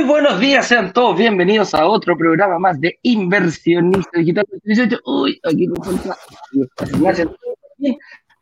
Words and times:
Muy 0.00 0.08
buenos 0.08 0.40
días, 0.40 0.66
sean 0.66 0.94
todos 0.94 1.18
bienvenidos 1.18 1.74
a 1.74 1.86
otro 1.86 2.16
programa 2.16 2.58
más 2.58 2.80
de 2.80 2.98
Inversionista 3.02 4.18
Digital 4.18 4.46
18. 4.64 4.98
Uy, 5.04 5.38
aquí 5.44 5.68
me 5.68 5.74
falta 5.84 6.16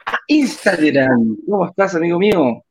a 0.06 0.18
Instagram. 0.28 1.36
¿Cómo 1.50 1.66
estás, 1.66 1.96
amigo 1.96 2.16
mío? 2.16 2.62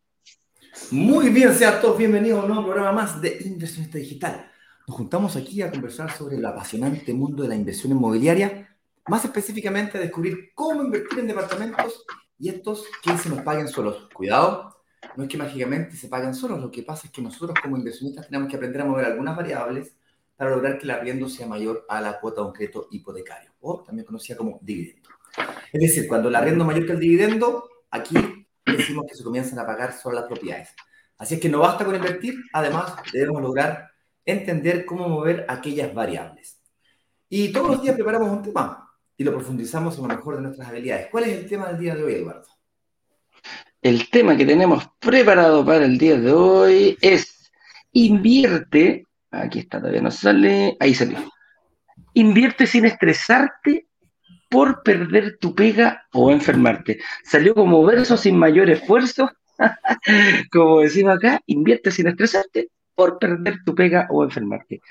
Muy 0.91 1.27
bien, 1.27 1.53
sean 1.53 1.81
todos 1.81 1.97
bienvenidos 1.97 2.39
a 2.39 2.43
un 2.43 2.47
nuevo 2.47 2.63
programa 2.63 2.93
más 2.93 3.21
de 3.21 3.37
Inversionista 3.43 3.97
Digital. 3.97 4.49
Nos 4.87 4.95
juntamos 4.95 5.35
aquí 5.35 5.61
a 5.61 5.69
conversar 5.69 6.09
sobre 6.09 6.37
el 6.37 6.45
apasionante 6.45 7.13
mundo 7.13 7.43
de 7.43 7.49
la 7.49 7.55
inversión 7.55 7.91
inmobiliaria, 7.91 8.73
más 9.07 9.25
específicamente 9.25 9.97
a 9.97 10.01
descubrir 10.01 10.51
cómo 10.55 10.81
invertir 10.81 11.19
en 11.19 11.27
departamentos 11.27 12.05
y 12.39 12.47
estos 12.47 12.85
que 13.03 13.17
se 13.17 13.27
nos 13.27 13.41
paguen 13.41 13.67
solos. 13.67 14.07
Cuidado, 14.13 14.76
no 15.15 15.23
es 15.23 15.29
que 15.29 15.37
mágicamente 15.37 15.95
se 15.95 16.07
paguen 16.07 16.33
solos, 16.33 16.59
lo 16.59 16.71
que 16.71 16.83
pasa 16.83 17.07
es 17.07 17.13
que 17.13 17.21
nosotros 17.21 17.57
como 17.61 17.77
inversionistas 17.77 18.27
tenemos 18.27 18.49
que 18.49 18.55
aprender 18.55 18.81
a 18.81 18.85
mover 18.85 19.05
algunas 19.05 19.35
variables 19.35 19.95
para 20.35 20.51
lograr 20.51 20.77
que 20.77 20.85
el 20.85 20.91
arriendo 20.91 21.27
sea 21.27 21.47
mayor 21.47 21.85
a 21.89 21.99
la 21.99 22.19
cuota 22.19 22.41
de 22.41 22.47
un 22.47 22.53
crédito 22.53 22.87
hipotecario, 22.91 23.51
o 23.61 23.83
también 23.83 24.05
conocida 24.05 24.37
como 24.37 24.59
dividendo. 24.61 25.09
Es 25.71 25.81
decir, 25.81 26.07
cuando 26.07 26.29
el 26.29 26.35
arriendo 26.35 26.63
es 26.63 26.67
mayor 26.67 26.85
que 26.85 26.91
el 26.93 26.99
dividendo, 26.99 27.69
aquí 27.89 28.15
decimos 28.65 29.05
que 29.09 29.15
se 29.15 29.23
comienzan 29.23 29.59
a 29.59 29.65
pagar 29.65 29.93
solo 29.93 30.15
las 30.15 30.25
propiedades. 30.25 30.69
Así 31.17 31.35
es 31.35 31.41
que 31.41 31.49
no 31.49 31.59
basta 31.59 31.83
con 31.83 31.95
invertir, 31.95 32.35
además 32.53 32.93
debemos 33.11 33.41
lograr 33.41 33.89
entender 34.25 34.85
cómo 34.85 35.09
mover 35.09 35.45
aquellas 35.47 35.93
variables. 35.93 36.61
Y 37.29 37.51
todos 37.51 37.71
los 37.71 37.81
días 37.81 37.95
preparamos 37.95 38.29
un 38.29 38.43
tema 38.43 38.89
y 39.17 39.23
lo 39.23 39.33
profundizamos 39.33 39.95
en 39.95 40.03
lo 40.03 40.07
mejor 40.09 40.35
de 40.35 40.43
nuestras 40.43 40.69
habilidades. 40.69 41.07
¿Cuál 41.09 41.23
es 41.25 41.37
el 41.37 41.49
tema 41.49 41.67
del 41.67 41.79
día 41.79 41.95
de 41.95 42.03
hoy, 42.03 42.13
Eduardo? 42.13 42.56
El 43.87 44.09
tema 44.09 44.35
que 44.35 44.45
tenemos 44.45 44.85
preparado 44.99 45.65
para 45.65 45.85
el 45.85 45.97
día 45.97 46.19
de 46.19 46.33
hoy 46.33 46.97
es 46.99 47.49
invierte, 47.93 49.05
aquí 49.31 49.59
está, 49.59 49.79
todavía 49.79 50.01
no 50.01 50.11
sale, 50.11 50.75
ahí 50.81 50.93
salió. 50.93 51.19
Invierte 52.13 52.67
sin 52.67 52.83
estresarte 52.83 53.87
por 54.49 54.83
perder 54.83 55.37
tu 55.37 55.55
pega 55.55 56.05
o 56.11 56.29
enfermarte. 56.31 56.99
Salió 57.23 57.55
como 57.55 57.85
verso 57.85 58.17
sin 58.17 58.37
mayor 58.37 58.69
esfuerzo, 58.69 59.31
como 60.51 60.81
decimos 60.81 61.15
acá, 61.15 61.39
invierte 61.45 61.89
sin 61.89 62.07
estresarte 62.07 62.67
por 62.93 63.17
perder 63.19 63.63
tu 63.63 63.73
pega 63.73 64.05
o 64.09 64.21
enfermarte. 64.21 64.81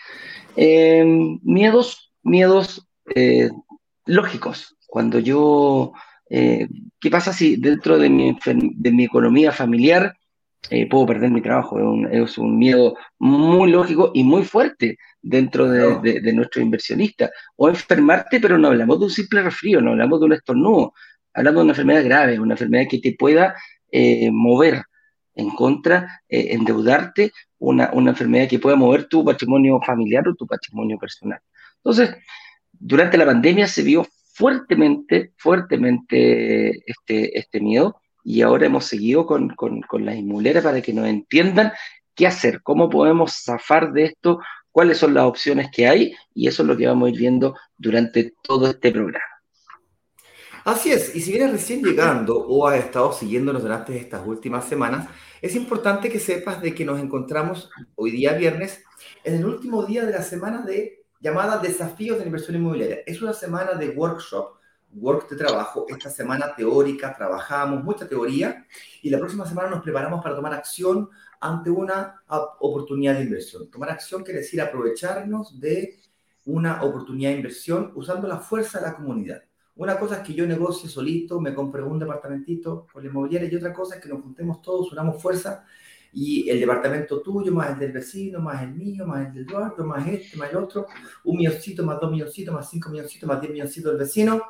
Em, 0.57 1.39
miedos, 1.43 2.15
miedos 2.23 2.89
eh, 3.15 3.51
lógicos. 4.07 4.75
Cuando 4.87 5.19
yo 5.19 5.93
eh, 6.29 6.67
¿Qué 7.01 7.11
pasa 7.11 7.33
si 7.33 7.57
dentro 7.57 7.99
de 7.99 8.11
mi, 8.11 8.37
de 8.45 8.93
mi 8.93 9.05
economía 9.05 9.53
familiar 9.53 10.17
eh, 10.71 10.89
puedo 10.89 11.07
perder 11.07 11.31
mi 11.31 11.41
trabajo? 11.41 11.79
Es 12.11 12.39
un, 12.39 12.59
miedo 12.59 12.97
muy 13.19 13.71
lógico 13.71 14.11
y 14.15 14.25
muy 14.25 14.45
fuerte 14.45 14.99
dentro 15.23 15.69
de, 15.69 16.21
de, 16.21 16.33
nuestros 16.33 16.65
inversionistas. 16.65 17.31
O 17.57 17.69
enfermarte, 17.69 18.41
pero 18.41 18.59
no 18.59 18.69
hablamos 18.69 18.99
de 18.99 19.05
un 19.05 19.11
simple 19.11 19.43
resfrío, 19.43 19.81
no 19.81 19.93
hablamos 19.93 20.21
de 20.21 20.27
un 20.27 20.33
estornudo, 20.33 20.95
hablamos 21.33 21.59
de 21.59 21.63
una 21.63 21.73
enfermedad 21.73 22.05
grave, 22.05 22.41
una 22.41 22.55
enfermedad 22.55 22.87
que 22.91 22.99
te 22.99 23.15
pueda 23.17 23.55
eh, 23.91 24.31
mover 24.33 24.83
en 25.35 25.51
contra, 25.51 26.23
endeudarte, 26.29 27.33
una, 27.59 27.91
una 27.93 28.11
enfermedad 28.11 28.49
que 28.49 28.59
pueda 28.59 28.75
mover 28.75 29.05
tu 29.05 29.23
patrimonio 29.23 29.79
familiar 29.85 30.27
o 30.27 30.35
tu 30.35 30.47
patrimonio 30.47 30.99
personal. 30.99 31.39
Entonces, 31.77 32.17
durante 32.73 33.19
la 33.19 33.27
pandemia 33.27 33.67
se 33.67 33.83
vio 33.83 34.07
fuertemente, 34.37 35.33
fuertemente 35.39 36.83
este, 36.91 37.39
este 37.39 37.59
miedo 37.59 37.97
y 38.23 38.43
ahora 38.43 38.67
hemos 38.67 38.85
seguido 38.85 39.25
con, 39.25 39.49
con, 39.57 39.81
con 39.81 40.05
las 40.05 40.17
inmobiliarias 40.17 40.63
para 40.63 40.83
que 40.83 40.93
nos 40.93 41.07
entiendan 41.07 41.73
qué 42.15 42.27
hacer, 42.27 42.61
cómo 42.63 42.91
podemos 42.91 43.43
zafar 43.45 43.93
de 43.93 44.05
esto, 44.05 44.41
cuáles 44.71 44.99
son 44.99 45.15
las 45.15 45.25
opciones 45.25 45.69
que 45.73 45.89
hay 45.89 46.15
y 46.35 46.49
eso 46.49 46.63
es 46.63 46.69
lo 46.69 46.77
que 46.77 46.87
vamos 46.87 47.07
a 47.07 47.11
ir 47.13 47.19
viendo 47.19 47.55
durante 47.79 48.35
todo 48.43 48.69
este 48.69 48.93
programa. 48.93 49.25
Así 50.65 50.93
es, 50.93 51.17
y 51.17 51.21
si 51.23 51.31
vienes 51.31 51.53
recién 51.53 51.83
llegando 51.83 52.37
o 52.37 52.67
has 52.67 52.79
estado 52.79 53.13
siguiéndonos 53.13 53.63
durante 53.63 53.97
estas 53.97 54.27
últimas 54.27 54.69
semanas, 54.69 55.09
es 55.41 55.57
importante 55.57 56.11
que 56.11 56.21
sepas 56.21 56.61
de 56.61 56.75
que 56.75 56.85
nos 56.85 57.01
encontramos 57.01 57.71
hoy 57.95 58.11
día 58.11 58.35
viernes 58.35 58.85
en 59.25 59.37
el 59.37 59.47
último 59.47 59.87
día 59.87 60.05
de 60.05 60.13
la 60.13 60.23
semana 60.23 60.61
de 60.61 61.06
llamada 61.21 61.59
Desafíos 61.59 62.17
de 62.17 62.25
la 62.25 62.27
Inversión 62.27 62.57
Inmobiliaria. 62.57 62.99
Es 63.07 63.23
una 63.23 63.33
semana 63.33 63.75
de 63.75 63.91
workshop, 63.91 64.57
work 64.95 65.29
de 65.31 65.37
trabajo. 65.37 65.87
Esta 65.89 66.11
semana 66.11 66.55
teórica, 66.55 67.15
trabajamos 67.15 67.83
mucha 67.83 68.09
teoría 68.09 68.67
y 69.03 69.11
la 69.11 69.19
próxima 69.19 69.47
semana 69.47 69.71
nos 69.71 69.83
preparamos 69.83 70.23
para 70.23 70.37
tomar 70.37 70.55
acción 70.55 71.09
ante 71.41 71.71
una 71.71 72.23
oportunidad 72.59 73.15
de 73.15 73.23
inversión. 73.23 73.71
Tomar 73.71 73.91
acción 73.91 74.23
quiere 74.23 74.41
decir 74.41 74.61
aprovecharnos 74.61 75.61
de 75.61 76.01
una 76.47 76.83
oportunidad 76.83 77.31
de 77.31 77.37
inversión 77.37 77.93
usando 77.95 78.29
la 78.29 78.39
fuerza 78.39 78.79
de 78.79 78.87
la 78.87 78.95
comunidad. 78.95 79.43
Una 79.77 79.99
cosa 79.99 80.17
es 80.17 80.23
que 80.23 80.33
yo 80.33 80.47
negocie 80.47 80.89
solito, 80.89 81.39
me 81.39 81.55
compre 81.55 81.83
un 81.83 81.99
departamentito 81.99 82.87
con 82.91 83.03
la 83.03 83.11
inmobiliaria 83.11 83.51
y 83.53 83.57
otra 83.57 83.75
cosa 83.75 83.97
es 83.97 84.01
que 84.01 84.09
nos 84.09 84.23
juntemos 84.23 84.63
todos, 84.63 84.91
unamos 84.93 85.21
fuerza 85.21 85.67
y 86.19 86.49
el 86.49 86.59
departamento 86.59 87.21
tuyo, 87.21 87.53
más 87.53 87.73
el 87.73 87.79
del 87.79 87.93
vecino, 87.93 88.41
más 88.41 88.63
el 88.63 88.73
mío, 88.73 89.07
más 89.07 89.27
el 89.27 89.35
del 89.35 89.47
Eduardo, 89.47 89.85
más 89.85 90.09
este, 90.09 90.39
más 90.39 90.49
el 90.49 90.57
otro, 90.57 90.87
un 91.25 91.37
milloncito, 91.37 91.85
más 91.85 92.01
dos 92.01 92.11
milloncitos, 92.11 92.55
más 92.55 92.71
cinco 92.71 92.89
milloncitos, 92.89 93.29
más 93.29 93.39
diez 93.39 93.53
milloncitos 93.53 93.93
del 93.93 93.99
vecino, 93.99 94.43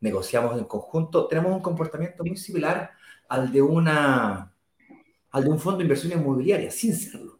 negociamos 0.00 0.58
en 0.58 0.64
conjunto, 0.64 1.26
tenemos 1.26 1.52
un 1.52 1.60
comportamiento 1.60 2.24
muy 2.24 2.38
similar 2.38 2.90
al 3.28 3.52
de 3.52 3.60
una 3.60 4.50
al 5.32 5.44
de 5.44 5.50
un 5.50 5.58
fondo 5.58 5.78
de 5.78 5.84
inversión 5.84 6.18
inmobiliaria, 6.18 6.70
sin 6.70 6.96
serlo. 6.96 7.38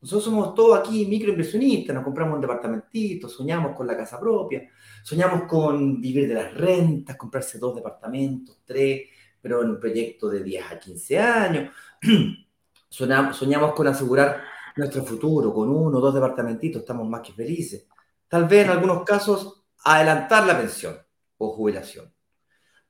Nosotros 0.00 0.24
somos 0.24 0.52
todos 0.52 0.80
aquí 0.80 1.06
microinversionistas, 1.06 1.94
nos 1.94 2.02
compramos 2.02 2.34
un 2.34 2.40
departamentito, 2.40 3.28
soñamos 3.28 3.76
con 3.76 3.86
la 3.86 3.96
casa 3.96 4.18
propia, 4.18 4.68
soñamos 5.04 5.44
con 5.44 6.00
vivir 6.00 6.26
de 6.26 6.34
las 6.34 6.52
rentas, 6.54 7.14
comprarse 7.16 7.56
dos 7.56 7.76
departamentos, 7.76 8.62
tres, 8.64 9.02
pero 9.40 9.62
en 9.62 9.70
un 9.70 9.78
proyecto 9.78 10.28
de 10.28 10.42
10 10.42 10.72
a 10.72 10.78
15 10.80 11.18
años. 11.20 11.72
soñamos 12.88 13.72
con 13.74 13.86
asegurar 13.86 14.42
nuestro 14.76 15.04
futuro, 15.04 15.52
con 15.52 15.68
uno 15.68 15.98
o 15.98 16.00
dos 16.00 16.14
departamentitos, 16.14 16.82
estamos 16.82 17.08
más 17.08 17.22
que 17.22 17.32
felices. 17.32 17.86
Tal 18.28 18.46
vez 18.46 18.64
en 18.64 18.70
algunos 18.70 19.04
casos 19.04 19.64
adelantar 19.84 20.46
la 20.46 20.58
pensión 20.58 20.96
o 21.38 21.52
jubilación. 21.52 22.12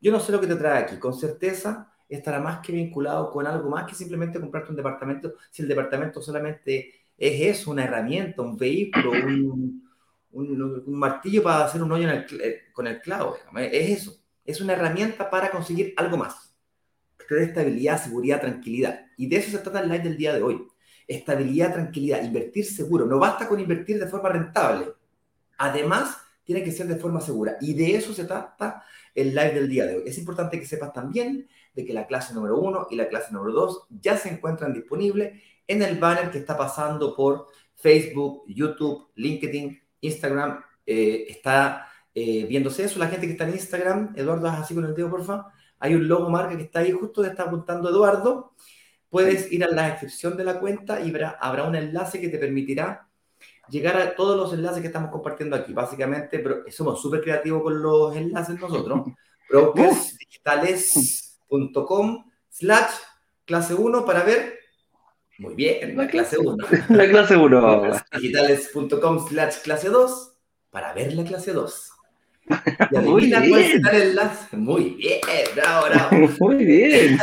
Yo 0.01 0.13
no 0.13 0.21
sé 0.21 0.33
lo 0.33 0.41
que 0.41 0.47
te 0.47 0.57
trae 0.57 0.83
aquí, 0.83 0.99
con 0.99 1.15
certeza 1.15 1.93
estará 2.09 2.41
más 2.41 2.61
que 2.61 2.73
vinculado 2.73 3.31
con 3.31 3.47
algo 3.47 3.69
más 3.69 3.87
que 3.87 3.95
simplemente 3.95 4.41
comprarte 4.41 4.71
un 4.71 4.77
departamento, 4.77 5.35
si 5.51 5.63
el 5.63 5.69
departamento 5.69 6.23
solamente 6.23 6.93
es 7.17 7.59
eso, 7.59 7.71
una 7.71 7.85
herramienta, 7.85 8.43
un 8.43 8.57
vehículo, 8.57 9.11
un, 9.11 9.83
martillo 10.87 11.43
para 11.43 11.65
hacer 11.65 11.83
un 11.83 11.91
hoyo 11.91 12.09
eh, 12.09 12.63
con 12.73 12.87
el 12.87 13.01
clavo, 13.01 13.37
es 13.57 14.01
eso, 14.01 14.17
es 14.45 14.61
una 14.61 14.75
herramienta 14.75 15.29
para 15.29 15.51
conseguir 15.51 15.95
algo 15.97 16.17
más 16.17 16.48
de 17.37 17.45
estabilidad, 17.45 18.03
seguridad, 18.03 18.41
tranquilidad. 18.41 19.07
Y 19.17 19.27
de 19.27 19.37
eso 19.37 19.51
se 19.51 19.59
trata 19.59 19.81
el 19.81 19.89
live 19.89 20.05
del 20.05 20.17
día 20.17 20.33
de 20.35 20.43
hoy. 20.43 20.67
Estabilidad, 21.07 21.73
tranquilidad, 21.73 22.23
invertir 22.23 22.65
seguro. 22.65 23.07
No 23.07 23.19
basta 23.19 23.49
con 23.49 23.61
invertir 23.61 23.99
de 23.99 24.07
forma 24.07 24.29
rentable. 24.29 24.87
Además, 25.59 26.17
tiene 26.45 26.63
que 26.63 26.73
ser 26.73 26.87
de 26.87 26.97
forma 26.97 27.21
segura. 27.21 27.57
Y 27.61 27.75
de 27.75 27.97
eso 27.97 28.13
se 28.15 28.25
trata 28.25 28.83
el 29.15 29.35
live 29.35 29.53
del 29.53 29.69
día 29.69 29.87
de 29.87 29.97
hoy. 29.97 30.03
Es 30.07 30.19
importante 30.19 30.59
que 30.59 30.67
sepas 30.67 30.93
también 30.93 31.49
de 31.75 31.85
que 31.85 31.93
la 31.93 32.07
clase 32.07 32.35
número 32.35 32.59
uno 32.59 32.87
y 32.91 32.97
la 32.97 33.09
clase 33.09 33.33
número 33.33 33.53
dos 33.53 33.87
ya 33.91 34.17
se 34.17 34.31
encuentran 34.31 34.73
disponibles 34.73 35.43
en 35.67 35.83
el 35.83 35.99
banner 35.99 36.31
que 36.31 36.39
está 36.39 36.57
pasando 36.57 37.15
por 37.15 37.47
Facebook, 37.75 38.45
YouTube, 38.49 39.09
LinkedIn, 39.17 39.79
Instagram. 40.01 40.63
Eh, 40.87 41.27
está 41.29 41.87
eh, 42.15 42.47
viéndose 42.47 42.85
eso. 42.85 42.99
La 42.99 43.09
gente 43.09 43.27
que 43.27 43.33
está 43.33 43.47
en 43.47 43.55
Instagram, 43.55 44.15
Eduardo, 44.17 44.49
así 44.49 44.75
con 44.75 44.85
el 44.85 44.95
dedo, 44.95 45.11
por 45.11 45.25
favor 45.25 45.59
hay 45.79 45.95
un 45.95 46.09
logo 46.09 46.31
marca 46.31 46.57
que 46.57 46.65
está 46.65 46.81
ahí 46.81 46.91
justo, 46.93 47.23
que 47.23 47.29
está 47.29 47.45
apuntando 47.45 47.89
Eduardo. 47.89 48.55
Puedes 49.11 49.53
ir 49.53 49.65
a 49.65 49.69
la 49.69 49.91
descripción 49.91 50.37
de 50.37 50.45
la 50.45 50.61
cuenta 50.61 51.01
y 51.01 51.11
habrá, 51.41 51.65
un 51.65 51.77
enlace 51.77 52.21
que 52.21 52.29
te 52.29 52.39
permitirá 52.39 53.09
llegar 53.71 53.99
a 54.01 54.15
todos 54.15 54.37
los 54.37 54.53
enlaces 54.53 54.81
que 54.81 54.87
estamos 54.89 55.11
compartiendo 55.11 55.57
aquí. 55.57 55.73
Básicamente, 55.73 56.41
pero 56.41 56.65
somos 56.71 57.01
súper 57.01 57.23
creativos 57.23 57.63
con 57.63 57.83
los 57.83 58.15
enlaces 58.17 58.61
nosotros. 58.61 59.07
brokersdigitales.com 59.51 62.25
slash 62.51 62.91
clase 63.45 63.75
1 63.75 64.05
para 64.05 64.25
ver. 64.25 64.59
Muy 65.39 65.55
bien, 65.55 65.97
la 65.97 66.09
clase 66.09 66.37
1. 66.37 66.57
La 66.89 67.09
clase 67.09 67.37
1. 67.37 67.93
digitales.com 68.13 69.29
slash 69.29 69.59
clase 69.63 69.89
2 69.89 70.33
para 70.71 70.93
ver 70.93 71.15
la 71.15 71.23
clase 71.25 71.53
2. 71.53 71.93
Y 72.91 72.97
adivina 72.97 73.43
cuál 73.49 73.65
será 73.65 73.91
el 73.91 74.03
enlace. 74.11 74.57
Muy 74.57 74.91
bien, 74.91 75.21
bravo, 75.55 75.87
bravo. 75.87 76.29
Muy 76.41 76.65
bien. 76.65 77.19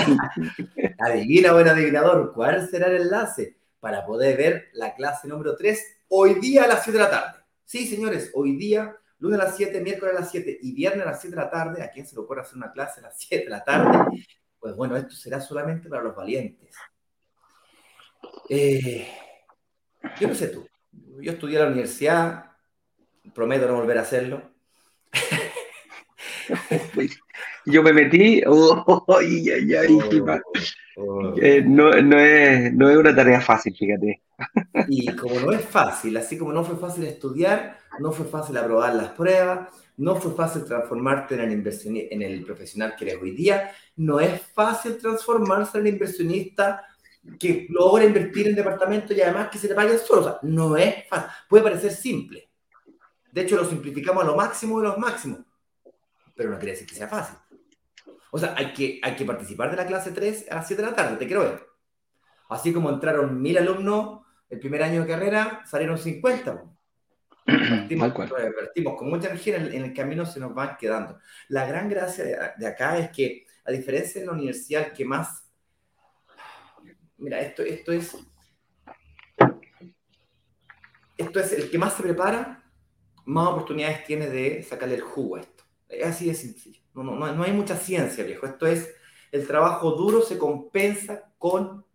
Adivina, 0.99 1.53
buen 1.53 1.67
adivinador, 1.67 2.33
cuál 2.33 2.67
será 2.69 2.87
el 2.87 3.01
enlace 3.03 3.57
para 3.79 4.05
poder 4.05 4.37
ver 4.37 4.69
la 4.73 4.95
clase 4.95 5.27
número 5.27 5.55
3 5.55 6.01
hoy 6.09 6.35
día 6.35 6.63
a 6.63 6.67
las 6.67 6.83
7 6.83 6.97
de 6.97 7.03
la 7.03 7.09
tarde. 7.09 7.39
Sí, 7.65 7.87
señores, 7.87 8.31
hoy 8.33 8.55
día, 8.55 8.95
lunes 9.19 9.39
a 9.39 9.43
las 9.45 9.57
7, 9.57 9.81
miércoles 9.81 10.15
a 10.15 10.21
las 10.21 10.31
7 10.31 10.59
y 10.61 10.73
viernes 10.73 11.05
a 11.05 11.11
las 11.11 11.21
7 11.21 11.35
de 11.35 11.41
la 11.41 11.49
tarde. 11.49 11.83
¿A 11.83 11.89
quién 11.89 12.05
se 12.05 12.15
le 12.15 12.21
ocurre 12.21 12.41
hacer 12.41 12.57
una 12.57 12.71
clase 12.71 12.99
a 12.99 13.03
las 13.03 13.19
7 13.19 13.43
de 13.43 13.49
la 13.49 13.63
tarde? 13.63 14.23
Pues 14.59 14.75
bueno, 14.75 14.95
esto 14.97 15.13
será 15.15 15.39
solamente 15.39 15.89
para 15.89 16.03
los 16.03 16.15
valientes. 16.15 16.75
Eh, 18.49 19.07
Yo 20.19 20.27
no 20.27 20.35
sé 20.35 20.47
tú. 20.47 20.67
Yo 21.21 21.31
estudié 21.31 21.57
en 21.57 21.63
la 21.63 21.69
universidad, 21.69 22.51
prometo 23.33 23.67
no 23.67 23.75
volver 23.75 23.97
a 23.97 24.01
hacerlo. 24.01 24.54
Yo 27.65 27.81
me 27.81 27.93
metí, 27.93 28.43
oh, 28.45 29.03
ay, 29.19 29.49
ay, 29.49 29.73
ay, 29.73 29.97
oh, 30.97 31.33
eh, 31.41 31.63
no, 31.65 31.89
no, 32.01 32.19
es, 32.19 32.73
no 32.73 32.89
es 32.89 32.97
una 32.97 33.15
tarea 33.15 33.41
fácil, 33.41 33.75
fíjate. 33.75 34.21
Y 34.87 35.15
como 35.15 35.39
no 35.39 35.51
es 35.51 35.65
fácil, 35.65 36.15
así 36.17 36.37
como 36.37 36.51
no 36.51 36.63
fue 36.63 36.75
fácil 36.75 37.05
estudiar, 37.05 37.79
no 37.99 38.11
fue 38.11 38.25
fácil 38.25 38.57
aprobar 38.57 38.93
las 38.93 39.09
pruebas, 39.09 39.69
no 39.97 40.15
fue 40.17 40.33
fácil 40.33 40.65
transformarte 40.65 41.35
en 41.35 41.41
el, 41.41 41.51
inversionista, 41.53 42.13
en 42.13 42.21
el 42.21 42.43
profesional 42.43 42.95
que 42.95 43.05
eres 43.05 43.21
hoy 43.21 43.31
día, 43.31 43.71
no 43.95 44.19
es 44.19 44.41
fácil 44.41 44.97
transformarse 44.97 45.77
en 45.77 45.87
el 45.87 45.93
inversionista 45.93 46.85
que 47.39 47.65
logra 47.69 48.03
invertir 48.03 48.47
en 48.47 48.55
departamento 48.55 49.13
y 49.13 49.21
además 49.21 49.49
que 49.49 49.57
se 49.57 49.67
te 49.67 49.75
pague 49.75 49.97
solo. 49.97 50.21
O 50.21 50.23
sea, 50.23 50.39
no 50.43 50.77
es 50.77 51.07
fácil. 51.09 51.29
Puede 51.49 51.63
parecer 51.63 51.91
simple. 51.91 52.44
De 53.35 53.41
hecho, 53.41 53.57
lo 53.57 53.65
simplificamos 53.65 54.23
a 54.23 54.27
lo 54.27 54.37
máximo 54.37 54.79
de 54.79 54.87
los 54.87 54.97
máximos. 54.97 55.39
Pero 56.37 56.51
no 56.51 56.57
quiere 56.57 56.71
decir 56.71 56.87
que 56.87 56.95
sea 56.95 57.09
fácil. 57.09 57.35
O 58.31 58.39
sea, 58.39 58.55
hay 58.57 58.71
que, 58.71 59.01
hay 59.03 59.13
que 59.17 59.25
participar 59.25 59.69
de 59.71 59.75
la 59.75 59.85
clase 59.85 60.11
3 60.11 60.45
a 60.51 60.55
las 60.55 60.67
7 60.67 60.81
de 60.81 60.89
la 60.89 60.95
tarde, 60.95 61.17
te 61.17 61.27
quiero 61.27 61.41
ver. 61.43 61.67
Así 62.47 62.71
como 62.71 62.89
entraron 62.89 63.41
mil 63.41 63.57
alumnos 63.57 64.21
el 64.49 64.57
primer 64.59 64.83
año 64.83 65.01
de 65.01 65.07
carrera, 65.07 65.63
salieron 65.65 65.97
50. 65.97 66.63
Partimos, 67.45 68.13
partimos, 68.13 68.95
con 68.95 69.09
mucha 69.09 69.27
energía 69.27 69.57
en 69.57 69.83
el, 69.83 69.93
camino, 69.93 70.25
se 70.25 70.39
nos 70.39 70.53
van 70.55 70.77
quedando. 70.77 71.19
La 71.49 71.65
gran 71.65 71.89
gracia 71.89 72.55
de, 72.57 72.67
acá 72.67 72.97
es 72.97 73.09
que, 73.09 73.45
a 73.65 73.71
diferencia 73.71 74.21
de 74.21 74.27
la 74.27 74.33
universidad, 74.33 74.93
que 74.93 75.03
más 75.03 75.43
mira, 77.17 77.41
esto, 77.41 77.63
esto 77.63 77.91
es, 77.91 78.17
esto 81.17 81.39
es 81.41 81.51
el 81.51 81.69
que 81.69 81.77
más 81.77 81.93
se 81.95 82.03
prepara, 82.03 82.64
más 83.25 83.47
oportunidades 83.47 84.05
tiene 84.05 84.29
de 84.29 84.63
sacarle 84.63 84.95
el 84.95 85.01
jugo 85.01 85.35
a 85.35 85.41
esto. 85.41 85.63
Es 85.89 86.05
así 86.05 86.27
de 86.27 86.33
sencillo. 86.33 86.81
No, 86.93 87.03
no, 87.03 87.15
no, 87.33 87.43
hay 87.43 87.51
mucha 87.51 87.75
ciencia, 87.75 88.23
viejo. 88.23 88.45
Esto 88.45 88.67
es, 88.67 88.93
el 89.31 89.45
trabajo 89.45 89.91
duro 89.91 90.21
se 90.21 90.37
compensa 90.37 91.31
con 91.37 91.85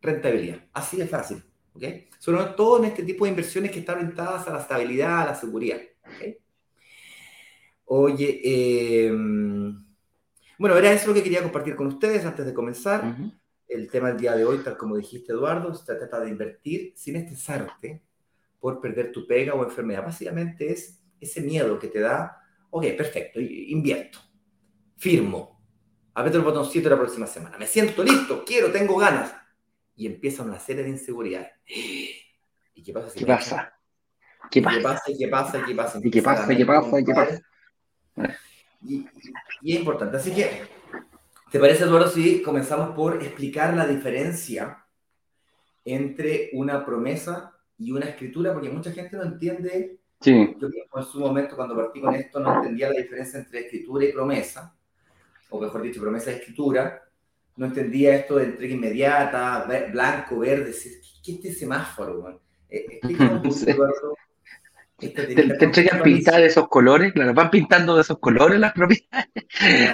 rentabilidad. 0.00 0.64
Así 0.72 0.96
de 0.96 1.06
fácil. 1.06 1.42
¿ok? 1.74 1.82
Sobre 2.18 2.44
todo 2.56 2.78
en 2.78 2.84
este 2.86 3.02
tipo 3.02 3.24
de 3.24 3.30
inversiones 3.30 3.70
que 3.70 3.80
están 3.80 3.96
orientadas 3.96 4.46
a 4.46 4.52
la 4.52 4.60
estabilidad, 4.60 5.22
a 5.22 5.26
la 5.26 5.34
seguridad. 5.34 5.80
Oye, 7.86 9.06
em, 9.06 9.84
bueno, 10.58 10.76
era 10.76 10.92
eso 10.92 11.08
lo 11.08 11.14
que 11.14 11.22
quería 11.22 11.42
compartir 11.42 11.76
con 11.76 11.88
ustedes 11.88 12.24
antes 12.24 12.46
de 12.46 12.54
comenzar 12.54 13.16
el 13.68 13.90
tema 13.90 14.08
del 14.08 14.20
día 14.20 14.36
de 14.36 14.44
hoy, 14.44 14.58
tal 14.58 14.76
como 14.76 14.96
dijiste, 14.96 15.32
Eduardo, 15.32 15.74
se 15.74 15.84
trata 15.84 16.20
de 16.20 16.30
invertir 16.30 16.92
sin 16.96 17.16
estresarte 17.16 18.02
por 18.64 18.80
perder 18.80 19.12
tu 19.12 19.26
pega 19.26 19.52
o 19.52 19.62
enfermedad. 19.62 20.02
Básicamente 20.02 20.72
es 20.72 21.04
ese 21.20 21.42
miedo 21.42 21.78
que 21.78 21.88
te 21.88 22.00
da, 22.00 22.38
ok, 22.70 22.82
perfecto, 22.96 23.38
invierto, 23.38 24.18
firmo, 24.96 25.62
aprieto 26.14 26.38
el 26.38 26.44
botoncito 26.44 26.88
la 26.88 26.96
próxima 26.96 27.26
semana, 27.26 27.58
me 27.58 27.66
siento 27.66 28.02
listo, 28.02 28.42
quiero, 28.42 28.72
tengo 28.72 28.96
ganas. 28.96 29.34
Y 29.94 30.06
empieza 30.06 30.42
una 30.42 30.58
serie 30.58 30.82
de 30.82 30.88
inseguridades. 30.88 31.50
¿Y 31.66 32.82
qué 32.82 32.94
pasa? 32.94 33.12
¿Qué 33.14 33.26
pasa? 33.26 33.74
¿Qué 34.50 34.62
pasa? 34.62 35.02
¿Qué 35.18 35.28
pasa? 35.28 35.62
¿Qué 35.62 35.74
pasa? 35.74 36.00
¿Y 36.02 36.10
qué 36.10 36.22
pasa? 36.22 36.56
¿Qué 36.56 36.64
pasa? 36.64 37.04
¿Qué 37.04 37.12
pasa? 37.12 37.42
Y, 38.82 39.06
y 39.60 39.74
es 39.74 39.78
importante. 39.78 40.16
Así 40.16 40.34
que 40.34 40.62
¿Te 41.50 41.60
parece, 41.60 41.84
Eduardo, 41.84 42.08
si 42.08 42.40
comenzamos 42.40 42.96
por 42.96 43.22
explicar 43.22 43.74
la 43.74 43.86
diferencia 43.86 44.86
entre 45.84 46.48
una 46.54 46.86
promesa 46.86 47.53
y 47.84 47.92
una 47.92 48.06
escritura? 48.06 48.52
Porque 48.52 48.70
mucha 48.70 48.90
gente 48.92 49.16
no 49.16 49.24
entiende. 49.24 49.98
Sí. 50.20 50.56
Yo 50.58 50.68
en 50.68 51.04
su 51.04 51.20
momento, 51.20 51.54
cuando 51.56 51.76
partí 51.76 52.00
con 52.00 52.14
esto, 52.14 52.40
no 52.40 52.56
entendía 52.56 52.88
la 52.88 53.00
diferencia 53.00 53.40
entre 53.40 53.60
escritura 53.60 54.04
y 54.04 54.12
promesa, 54.12 54.74
o 55.50 55.60
mejor 55.60 55.82
dicho, 55.82 56.00
promesa 56.00 56.30
y 56.32 56.36
escritura. 56.36 57.02
No 57.56 57.66
entendía 57.66 58.16
esto 58.16 58.36
de 58.36 58.44
entrega 58.44 58.74
inmediata, 58.74 59.66
blanco, 59.92 60.38
verde. 60.38 60.72
¿Qué 61.22 61.32
es 61.32 61.36
este 61.36 61.52
semáforo? 61.52 62.40
Eh, 62.68 62.86
explícanos 62.90 63.34
un 63.34 63.42
poco, 63.42 63.70
Eduardo, 63.70 64.16
te, 64.98 65.08
te 65.08 65.64
entregan 65.64 66.02
pintadas 66.02 66.40
de 66.40 66.46
esos 66.46 66.68
colores, 66.68 67.12
claro, 67.12 67.34
van 67.34 67.50
pintando 67.50 67.96
de 67.96 68.02
esos 68.02 68.18
colores 68.18 68.58
las 68.60 68.72
propiedades, 68.72 69.28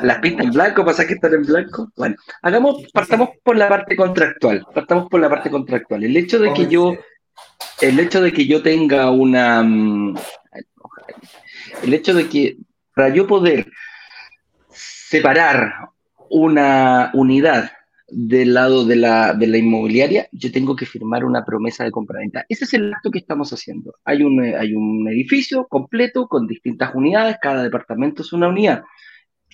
las 0.02 0.18
pintan 0.18 0.46
en 0.46 0.52
blanco, 0.52 0.84
pasa 0.84 1.06
que 1.06 1.14
están 1.14 1.34
en 1.34 1.42
blanco. 1.42 1.90
Bueno, 1.96 2.16
hagamos, 2.42 2.84
partamos 2.92 3.30
por 3.42 3.56
la 3.56 3.68
parte 3.68 3.96
contractual, 3.96 4.66
partamos 4.74 5.08
por 5.08 5.20
la 5.20 5.30
parte 5.30 5.50
contractual. 5.50 6.04
El 6.04 6.16
hecho 6.16 6.38
de 6.38 6.52
que 6.52 6.66
yo, 6.66 6.94
el 7.80 7.98
hecho 7.98 8.20
de 8.20 8.32
que 8.32 8.46
yo 8.46 8.62
tenga 8.62 9.10
una, 9.10 9.62
mm, 9.62 10.16
el 11.82 11.94
hecho 11.94 12.14
de 12.14 12.28
que 12.28 12.56
para 12.94 13.08
yo 13.08 13.26
poder 13.26 13.70
separar 14.70 15.90
una 16.28 17.10
unidad 17.14 17.70
del 18.08 18.54
lado 18.54 18.84
de 18.84 18.96
la, 18.96 19.34
de 19.34 19.46
la 19.46 19.58
inmobiliaria, 19.58 20.28
yo 20.32 20.50
tengo 20.50 20.74
que 20.74 20.86
firmar 20.86 21.24
una 21.24 21.44
promesa 21.44 21.84
de 21.84 21.90
compraventa. 21.90 22.44
Ese 22.48 22.64
es 22.64 22.74
el 22.74 22.92
acto 22.92 23.10
que 23.10 23.18
estamos 23.18 23.52
haciendo. 23.52 23.94
Hay 24.04 24.22
un, 24.22 24.44
eh, 24.44 24.56
hay 24.56 24.74
un 24.74 25.08
edificio 25.08 25.66
completo 25.68 26.26
con 26.26 26.46
distintas 26.46 26.94
unidades, 26.94 27.36
cada 27.40 27.62
departamento 27.62 28.22
es 28.22 28.32
una 28.32 28.48
unidad. 28.48 28.82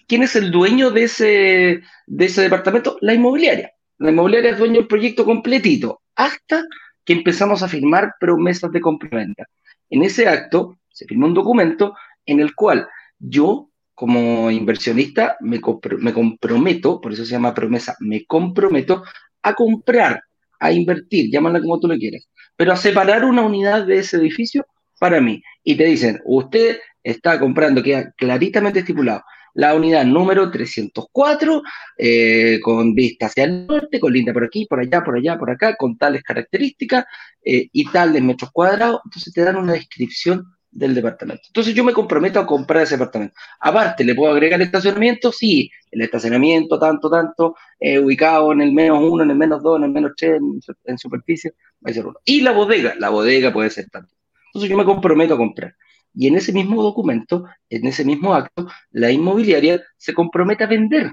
¿Quién 0.09 0.23
es 0.23 0.37
el 0.37 0.51
dueño 0.51 0.91
de 0.91 1.03
ese, 1.05 1.81
de 2.07 2.25
ese 2.25 2.43
departamento? 2.43 2.97
La 3.01 3.15
inmobiliaria. 3.15 3.73
La 3.99 4.11
inmobiliaria 4.11 4.53
es 4.53 4.59
dueño 4.59 4.77
del 4.77 4.87
proyecto 4.87 5.25
completito, 5.25 6.03
hasta 6.15 6.63
que 7.07 7.15
empezamos 7.15 7.63
a 7.63 7.69
firmar 7.69 8.15
promesas 8.21 8.71
de 8.73 8.81
compraventa. 8.83 9.47
En 9.89 10.03
ese 10.03 10.29
acto 10.29 10.77
se 10.91 11.07
firma 11.07 11.27
un 11.27 11.35
documento 11.35 11.95
en 12.27 12.41
el 12.41 12.55
cual 12.55 12.87
yo 13.19 13.71
como 13.95 14.51
inversionista 14.51 15.37
me, 15.41 15.61
me 15.99 16.13
comprometo, 16.13 17.01
por 17.01 17.13
eso 17.13 17.25
se 17.25 17.31
llama 17.31 17.55
promesa, 17.55 17.97
me 18.01 18.27
comprometo 18.27 19.05
a 19.43 19.55
comprar, 19.55 20.23
a 20.61 20.73
invertir, 20.73 21.31
llámala 21.31 21.61
como 21.61 21.81
tú 21.81 21.89
lo 21.89 21.97
quieras, 21.97 22.29
pero 22.57 22.73
a 22.73 22.77
separar 22.77 23.25
una 23.25 23.43
unidad 23.43 23.87
de 23.87 23.99
ese 23.99 24.19
edificio 24.19 24.67
para 24.99 25.21
mí. 25.21 25.43
Y 25.63 25.77
te 25.77 25.85
dicen, 25.85 26.21
usted 26.25 26.79
está 27.03 27.39
comprando, 27.39 27.83
queda 27.83 28.13
claritamente 28.17 28.81
estipulado, 28.81 29.23
la 29.57 29.75
unidad 29.75 30.05
número 30.05 30.51
304, 30.51 31.63
eh, 31.97 32.61
con 32.63 32.95
vista 32.95 33.27
hacia 33.27 33.45
el 33.45 33.67
norte, 33.67 33.99
con 33.99 34.13
linda 34.13 34.33
por 34.33 34.45
aquí, 34.45 34.67
por 34.67 34.81
allá, 34.81 35.03
por 35.03 35.17
allá, 35.17 35.39
por 35.39 35.51
acá, 35.51 35.77
con 35.77 35.97
tales 35.97 36.23
características 36.23 37.07
eh, 37.43 37.69
y 37.73 37.91
tales 37.91 38.23
metros 38.23 38.51
cuadrados. 38.53 39.01
Entonces 39.07 39.33
te 39.33 39.43
dan 39.43 39.57
una 39.57 39.73
descripción 39.73 40.45
del 40.71 40.95
departamento. 40.95 41.45
Entonces 41.47 41.75
yo 41.75 41.85
me 41.85 41.95
comprometo 41.95 42.39
a 42.39 42.47
comprar 42.47 42.83
ese 42.83 42.97
departamento. 42.97 43.35
Aparte, 43.61 44.05
¿le 44.05 44.15
puedo 44.15 44.31
agregar 44.31 44.61
estacionamiento? 44.61 45.33
Sí, 45.33 45.71
el 45.91 46.03
estacionamiento 46.03 46.79
tanto, 46.79 47.09
tanto, 47.09 47.57
eh, 47.81 47.99
ubicado 47.99 48.53
en 48.53 48.61
el 48.61 48.73
menos 48.73 49.03
uno, 49.03 49.23
en 49.23 49.31
el 49.31 49.37
menos 49.37 49.63
dos, 49.63 49.79
en 49.79 49.85
el 49.85 49.91
menos 49.91 50.13
tres, 50.19 50.39
en, 50.85 50.99
superficie, 50.99 51.53
va 51.85 51.91
a 51.91 51.95
ser 51.95 52.07
uno. 52.07 52.19
Y 52.27 52.43
la 52.43 52.53
bodega, 52.53 52.95
la 52.99 53.09
bodega 53.09 53.55
puede 53.55 53.71
ser 53.71 53.89
tanto. 53.89 54.13
Entonces 54.49 54.71
yo 54.71 54.77
me 54.77 54.85
comprometo 54.85 55.33
a 55.33 55.39
comprar. 55.39 55.75
Y 56.17 56.29
en 56.29 56.37
ese 56.37 56.53
mismo 56.53 56.83
documento, 56.83 57.45
en 57.69 57.87
ese 57.87 58.05
mismo 58.05 58.35
acto, 58.35 58.67
la 58.91 59.11
inmobiliaria 59.11 59.83
se 59.99 60.15
compromete 60.15 60.65
a 60.65 60.67
vender. 60.67 61.13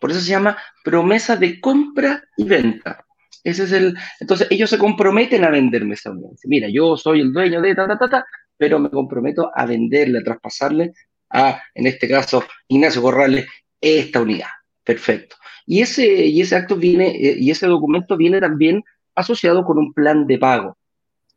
Por 0.00 0.10
eso 0.10 0.20
se 0.20 0.30
llama 0.30 0.56
promesa 0.82 1.36
de 1.36 1.60
compra 1.60 2.24
y 2.36 2.44
venta. 2.44 3.04
Ese 3.44 3.64
es 3.64 3.72
el. 3.72 3.96
Entonces, 4.20 4.48
ellos 4.50 4.70
se 4.70 4.78
comprometen 4.78 5.44
a 5.44 5.50
venderme 5.50 5.94
esa 5.94 6.10
unidad. 6.10 6.30
Mira, 6.44 6.68
yo 6.70 6.96
soy 6.96 7.20
el 7.20 7.32
dueño 7.32 7.60
de 7.60 7.74
ta, 7.74 7.86
ta, 7.86 7.98
ta, 7.98 8.08
ta, 8.08 8.26
pero 8.56 8.78
me 8.78 8.90
comprometo 8.90 9.50
a 9.54 9.66
venderle, 9.66 10.20
a 10.20 10.24
traspasarle 10.24 10.92
a, 11.30 11.60
en 11.74 11.86
este 11.86 12.08
caso, 12.08 12.42
Ignacio 12.68 13.02
Corrales, 13.02 13.46
esta 13.80 14.22
unidad. 14.22 14.48
Perfecto. 14.82 15.36
Y 15.66 15.82
ese, 15.82 16.24
y 16.24 16.40
ese 16.40 16.56
acto 16.56 16.76
viene, 16.76 17.08
eh, 17.08 17.36
y 17.38 17.50
ese 17.50 17.66
documento 17.66 18.16
viene 18.16 18.40
también 18.40 18.82
asociado 19.14 19.62
con 19.64 19.76
un 19.76 19.92
plan 19.92 20.26
de 20.26 20.38
pago. 20.38 20.78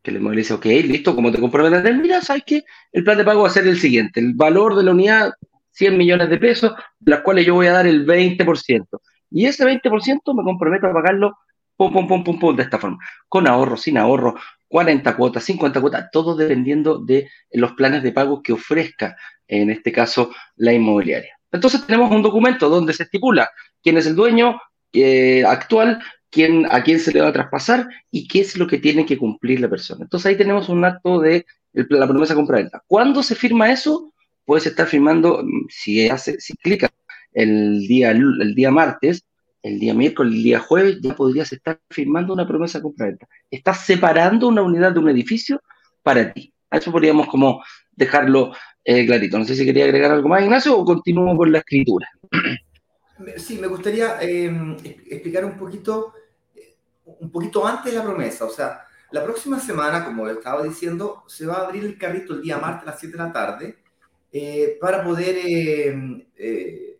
Que 0.02 0.10
le 0.10 0.18
dice, 0.36 0.54
ok, 0.54 0.64
listo, 0.64 1.14
como 1.14 1.30
te 1.30 1.38
comprometes, 1.38 1.96
mira, 1.96 2.20
¿sabes 2.20 2.42
qué? 2.44 2.64
El 2.90 3.04
plan 3.04 3.18
de 3.18 3.24
pago 3.24 3.42
va 3.42 3.48
a 3.48 3.52
ser 3.52 3.66
el 3.66 3.78
siguiente. 3.78 4.20
El 4.20 4.34
valor 4.34 4.74
de 4.74 4.82
la 4.82 4.90
unidad, 4.90 5.32
100 5.70 5.96
millones 5.96 6.28
de 6.28 6.38
pesos, 6.38 6.72
las 7.04 7.20
cuales 7.20 7.46
yo 7.46 7.54
voy 7.54 7.68
a 7.68 7.72
dar 7.72 7.86
el 7.86 8.04
20%. 8.04 8.86
Y 9.30 9.46
ese 9.46 9.64
20% 9.64 10.34
me 10.34 10.42
comprometo 10.42 10.86
a 10.86 10.92
pagarlo 10.92 11.36
pum, 11.76 11.92
pum, 11.92 12.08
pum, 12.08 12.24
pum, 12.24 12.38
pum, 12.38 12.56
de 12.56 12.64
esta 12.64 12.78
forma. 12.78 12.98
Con 13.28 13.46
ahorro, 13.46 13.76
sin 13.76 13.96
ahorro, 13.96 14.34
40 14.68 15.16
cuotas, 15.16 15.44
50 15.44 15.80
cuotas, 15.80 16.10
todo 16.10 16.34
dependiendo 16.34 16.98
de 16.98 17.28
los 17.52 17.72
planes 17.72 18.02
de 18.02 18.12
pago 18.12 18.42
que 18.42 18.52
ofrezca, 18.52 19.16
en 19.46 19.70
este 19.70 19.92
caso, 19.92 20.32
la 20.56 20.72
inmobiliaria. 20.72 21.36
Entonces 21.50 21.86
tenemos 21.86 22.10
un 22.10 22.22
documento 22.22 22.68
donde 22.68 22.94
se 22.94 23.02
estipula 23.02 23.50
quién 23.82 23.98
es 23.98 24.06
el 24.06 24.16
dueño 24.16 24.58
eh, 24.92 25.44
actual, 25.46 26.02
a 26.70 26.82
quién 26.82 26.98
se 26.98 27.12
le 27.12 27.20
va 27.20 27.28
a 27.28 27.32
traspasar 27.32 27.88
y 28.10 28.26
qué 28.26 28.40
es 28.40 28.56
lo 28.56 28.66
que 28.66 28.78
tiene 28.78 29.04
que 29.04 29.18
cumplir 29.18 29.60
la 29.60 29.68
persona. 29.68 30.04
Entonces 30.04 30.26
ahí 30.26 30.36
tenemos 30.36 30.68
un 30.68 30.84
acto 30.84 31.20
de 31.20 31.46
la 31.72 32.06
promesa 32.06 32.34
compra-venta. 32.34 32.82
¿Cuándo 32.86 33.22
se 33.22 33.34
firma 33.34 33.70
eso? 33.70 34.12
Puedes 34.44 34.66
estar 34.66 34.86
firmando, 34.86 35.42
mm, 35.42 35.66
si, 35.68 36.08
hace, 36.08 36.40
si 36.40 36.54
clica 36.56 36.90
el 37.32 37.86
día, 37.86 38.10
el 38.10 38.54
día 38.54 38.70
martes, 38.70 39.24
el 39.62 39.78
día 39.78 39.94
miércoles, 39.94 40.34
el 40.34 40.42
día 40.42 40.58
jueves, 40.58 40.98
ya 41.00 41.14
podrías 41.14 41.52
estar 41.52 41.78
firmando 41.90 42.32
una 42.32 42.46
promesa 42.46 42.82
compra-venta. 42.82 43.28
Estás 43.50 43.84
separando 43.86 44.48
una 44.48 44.62
unidad 44.62 44.92
de 44.92 44.98
un 44.98 45.08
edificio 45.08 45.62
para 46.02 46.32
ti. 46.32 46.52
A 46.70 46.78
eso 46.78 46.90
podríamos 46.90 47.28
como 47.28 47.62
dejarlo 47.92 48.52
eh, 48.84 49.06
clarito. 49.06 49.38
No 49.38 49.44
sé 49.44 49.54
si 49.54 49.64
quería 49.64 49.84
agregar 49.84 50.10
algo 50.10 50.28
más, 50.28 50.42
Ignacio, 50.42 50.76
o 50.76 50.84
continúo 50.84 51.36
con 51.36 51.52
la 51.52 51.58
escritura. 51.58 52.08
Sí, 53.36 53.58
me 53.58 53.68
gustaría 53.68 54.20
em, 54.20 54.76
explicar 54.84 55.44
un 55.44 55.56
poquito, 55.56 56.12
un 57.04 57.30
poquito 57.30 57.66
antes 57.66 57.92
de 57.92 57.98
la 57.98 58.04
promesa. 58.04 58.44
O 58.44 58.50
sea, 58.50 58.86
la 59.10 59.22
próxima 59.24 59.60
semana, 59.60 60.04
como 60.04 60.28
estaba 60.28 60.62
diciendo, 60.62 61.24
se 61.26 61.46
va 61.46 61.54
a 61.54 61.66
abrir 61.66 61.84
el 61.84 61.98
carrito 61.98 62.34
el 62.34 62.42
día 62.42 62.58
martes 62.58 62.88
a 62.88 62.92
las 62.92 63.00
7 63.00 63.16
de 63.16 63.22
la 63.22 63.32
tarde 63.32 63.78
eh, 64.32 64.78
para 64.80 65.04
poder 65.04 65.36
em, 65.44 66.24
eh, 66.36 66.98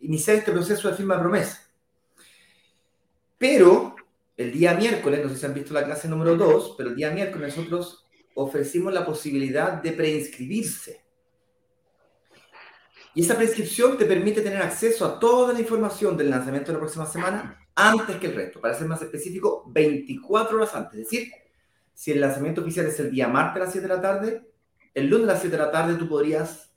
iniciar 0.00 0.36
este 0.36 0.52
proceso 0.52 0.88
de 0.88 0.96
firma 0.96 1.14
de 1.14 1.20
promesa. 1.20 1.62
Pero 3.38 3.94
el 4.36 4.52
día 4.52 4.74
miércoles, 4.74 5.22
no 5.22 5.28
sé 5.28 5.36
si 5.36 5.46
han 5.46 5.54
visto 5.54 5.72
la 5.72 5.84
clase 5.84 6.08
número 6.08 6.36
2, 6.36 6.74
pero 6.76 6.90
el 6.90 6.96
día 6.96 7.10
miércoles 7.10 7.56
nosotros 7.56 8.06
ofrecimos 8.34 8.92
la 8.92 9.06
posibilidad 9.06 9.74
de 9.82 9.92
preinscribirse. 9.92 11.05
Y 13.16 13.22
esa 13.22 13.34
prescripción 13.34 13.96
te 13.96 14.04
permite 14.04 14.42
tener 14.42 14.60
acceso 14.60 15.06
a 15.06 15.18
toda 15.18 15.54
la 15.54 15.60
información 15.60 16.18
del 16.18 16.28
lanzamiento 16.28 16.66
de 16.66 16.74
la 16.74 16.80
próxima 16.80 17.06
semana 17.06 17.66
antes 17.74 18.16
que 18.16 18.26
el 18.26 18.34
resto. 18.34 18.60
Para 18.60 18.74
ser 18.74 18.86
más 18.86 19.00
específico, 19.00 19.64
24 19.68 20.58
horas 20.58 20.74
antes. 20.74 21.00
Es 21.00 21.08
decir, 21.08 21.32
si 21.94 22.12
el 22.12 22.20
lanzamiento 22.20 22.60
oficial 22.60 22.84
es 22.84 23.00
el 23.00 23.10
día 23.10 23.26
martes 23.26 23.62
a 23.62 23.64
las 23.64 23.72
7 23.72 23.88
de 23.88 23.94
la 23.94 24.02
tarde, 24.02 24.46
el 24.92 25.06
lunes 25.06 25.30
a 25.30 25.32
las 25.32 25.40
7 25.40 25.56
de 25.56 25.62
la 25.62 25.70
tarde 25.70 25.94
tú 25.94 26.06
podrías 26.06 26.70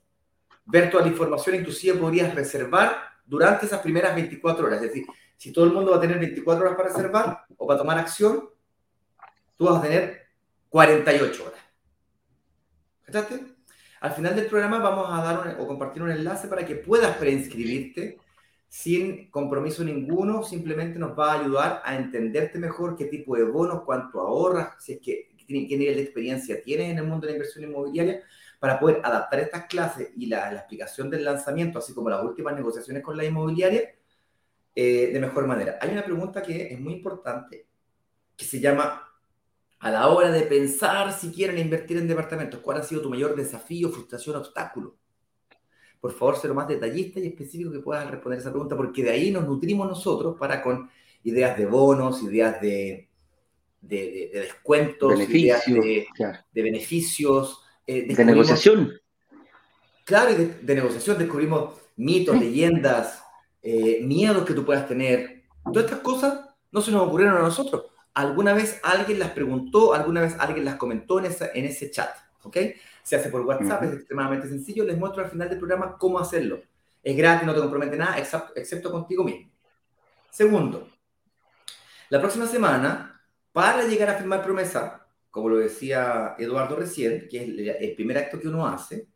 ver 0.64 0.90
toda 0.90 1.02
la 1.02 1.10
información, 1.10 1.56
inclusive 1.56 1.98
podrías 1.98 2.34
reservar 2.34 2.96
durante 3.26 3.66
esas 3.66 3.80
primeras 3.80 4.14
24 4.14 4.64
horas. 4.64 4.80
Es 4.80 4.88
decir, 4.88 5.04
si 5.36 5.52
todo 5.52 5.66
el 5.66 5.74
mundo 5.74 5.90
va 5.90 5.98
a 5.98 6.00
tener 6.00 6.18
24 6.18 6.64
horas 6.64 6.74
para 6.74 6.88
reservar 6.88 7.44
o 7.58 7.66
para 7.66 7.78
tomar 7.80 7.98
acción, 7.98 8.48
tú 9.58 9.66
vas 9.66 9.76
a 9.76 9.82
tener 9.82 10.22
48 10.70 11.44
horas. 11.44 11.60
¿Cachaste? 13.02 13.49
Al 14.00 14.12
final 14.12 14.34
del 14.34 14.46
programa 14.46 14.78
vamos 14.78 15.06
a 15.10 15.22
dar 15.22 15.56
o 15.60 15.66
compartir 15.66 16.02
un 16.02 16.10
enlace 16.10 16.48
para 16.48 16.64
que 16.64 16.76
puedas 16.76 17.16
preinscribirte 17.18 18.18
sin 18.68 19.30
compromiso 19.30 19.84
ninguno, 19.84 20.42
simplemente 20.42 20.98
nos 20.98 21.18
va 21.18 21.32
a 21.32 21.40
ayudar 21.40 21.82
a 21.84 21.96
entenderte 21.96 22.58
mejor 22.58 22.96
qué 22.96 23.06
tipo 23.06 23.36
de 23.36 23.42
bonos, 23.42 23.82
cuánto 23.84 24.20
ahorras, 24.20 24.82
si 24.82 24.92
es 24.92 25.00
que, 25.00 25.30
qué 25.46 25.76
nivel 25.76 25.96
de 25.96 26.02
experiencia 26.02 26.62
tienes 26.62 26.90
en 26.90 26.98
el 26.98 27.04
mundo 27.04 27.26
de 27.26 27.32
la 27.32 27.36
inversión 27.36 27.64
inmobiliaria, 27.64 28.22
para 28.60 28.78
poder 28.78 29.00
adaptar 29.02 29.40
estas 29.40 29.66
clases 29.66 30.10
y 30.16 30.26
la, 30.26 30.52
la 30.52 30.60
explicación 30.60 31.10
del 31.10 31.24
lanzamiento, 31.24 31.78
así 31.78 31.92
como 31.92 32.10
las 32.10 32.22
últimas 32.22 32.54
negociaciones 32.54 33.02
con 33.02 33.16
la 33.16 33.24
inmobiliaria, 33.24 33.94
eh, 34.74 35.10
de 35.12 35.20
mejor 35.20 35.46
manera. 35.46 35.78
Hay 35.80 35.90
una 35.90 36.04
pregunta 36.04 36.40
que 36.40 36.72
es 36.72 36.78
muy 36.78 36.92
importante, 36.92 37.66
que 38.36 38.44
se 38.44 38.60
llama 38.60 39.09
a 39.80 39.90
la 39.90 40.08
hora 40.08 40.30
de 40.30 40.42
pensar 40.42 41.12
si 41.12 41.32
quieren 41.32 41.58
invertir 41.58 41.96
en 41.96 42.06
departamentos, 42.06 42.60
¿cuál 42.60 42.78
ha 42.78 42.82
sido 42.82 43.00
tu 43.00 43.08
mayor 43.08 43.34
desafío, 43.34 43.88
frustración, 43.88 44.36
obstáculo? 44.36 44.96
Por 46.00 46.12
favor, 46.12 46.36
ser 46.36 46.50
lo 46.50 46.54
más 46.54 46.68
detallista 46.68 47.18
y 47.18 47.26
específico 47.26 47.72
que 47.72 47.80
puedas 47.80 48.10
responder 48.10 48.40
esa 48.40 48.50
pregunta, 48.50 48.76
porque 48.76 49.02
de 49.02 49.10
ahí 49.10 49.30
nos 49.30 49.46
nutrimos 49.46 49.88
nosotros 49.88 50.36
para 50.38 50.62
con 50.62 50.90
ideas 51.24 51.56
de 51.56 51.66
bonos, 51.66 52.22
ideas 52.22 52.60
de, 52.60 53.08
de, 53.80 54.30
descuentos, 54.34 55.18
ideas 55.18 55.64
de, 55.66 56.06
beneficios. 56.52 57.62
Eh, 57.86 58.14
de 58.14 58.24
negociación. 58.24 58.92
Claro, 60.04 60.34
de, 60.34 60.46
de 60.60 60.74
negociación 60.74 61.18
descubrimos 61.18 61.74
mitos, 61.96 62.38
leyendas, 62.38 63.22
eh, 63.62 64.00
miedos 64.02 64.44
que 64.44 64.54
tú 64.54 64.64
puedas 64.64 64.86
tener. 64.86 65.44
Todas 65.64 65.84
estas 65.84 66.00
cosas 66.00 66.40
no 66.70 66.82
se 66.82 66.90
nos 66.90 67.06
ocurrieron 67.06 67.36
a 67.38 67.40
nosotros 67.40 67.89
alguna 68.14 68.54
vez 68.54 68.80
alguien 68.82 69.18
las 69.18 69.30
preguntó, 69.30 69.94
alguna 69.94 70.20
vez 70.20 70.36
alguien 70.38 70.64
las 70.64 70.76
comentó 70.76 71.18
en, 71.18 71.26
en 71.26 71.64
ese 71.64 71.90
chat, 71.90 72.10
¿ok? 72.42 72.56
Se 73.02 73.16
hace 73.16 73.30
por 73.30 73.42
WhatsApp, 73.42 73.84
es 73.84 73.92
extremadamente 73.94 74.48
sencillo, 74.48 74.84
les 74.84 74.98
muestro 74.98 75.24
al 75.24 75.30
final 75.30 75.48
del 75.48 75.58
programa 75.58 75.96
cómo 75.98 76.18
hacerlo. 76.18 76.62
Es 77.02 77.16
gratis, 77.16 77.46
no 77.46 77.54
te 77.54 77.60
compromete 77.60 77.96
nada, 77.96 78.18
excepto, 78.18 78.52
excepto 78.56 78.90
contigo 78.90 79.24
mismo. 79.24 79.50
Segundo, 80.30 80.88
la 82.10 82.20
próxima 82.20 82.46
semana, 82.46 83.22
para 83.52 83.86
llegar 83.86 84.10
a 84.10 84.14
firmar 84.14 84.42
promesa, 84.42 85.06
como 85.30 85.48
lo 85.48 85.56
decía 85.56 86.34
Eduardo 86.38 86.76
recién, 86.76 87.26
que 87.28 87.42
es 87.42 87.78
el, 87.80 87.94
primer 87.94 88.18
acto 88.18 88.38
que 88.38 88.48
uno 88.48 88.66
hace, 88.66 89.08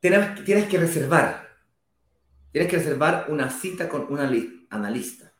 tienes, 0.00 0.44
tienes 0.44 0.66
que 0.66 0.78
reservar, 0.78 1.48
tienes 2.52 2.70
que 2.70 2.78
reservar 2.78 3.26
una 3.28 3.50
cita 3.50 3.88
con 3.88 4.10
un 4.12 4.66
analista 4.70 5.31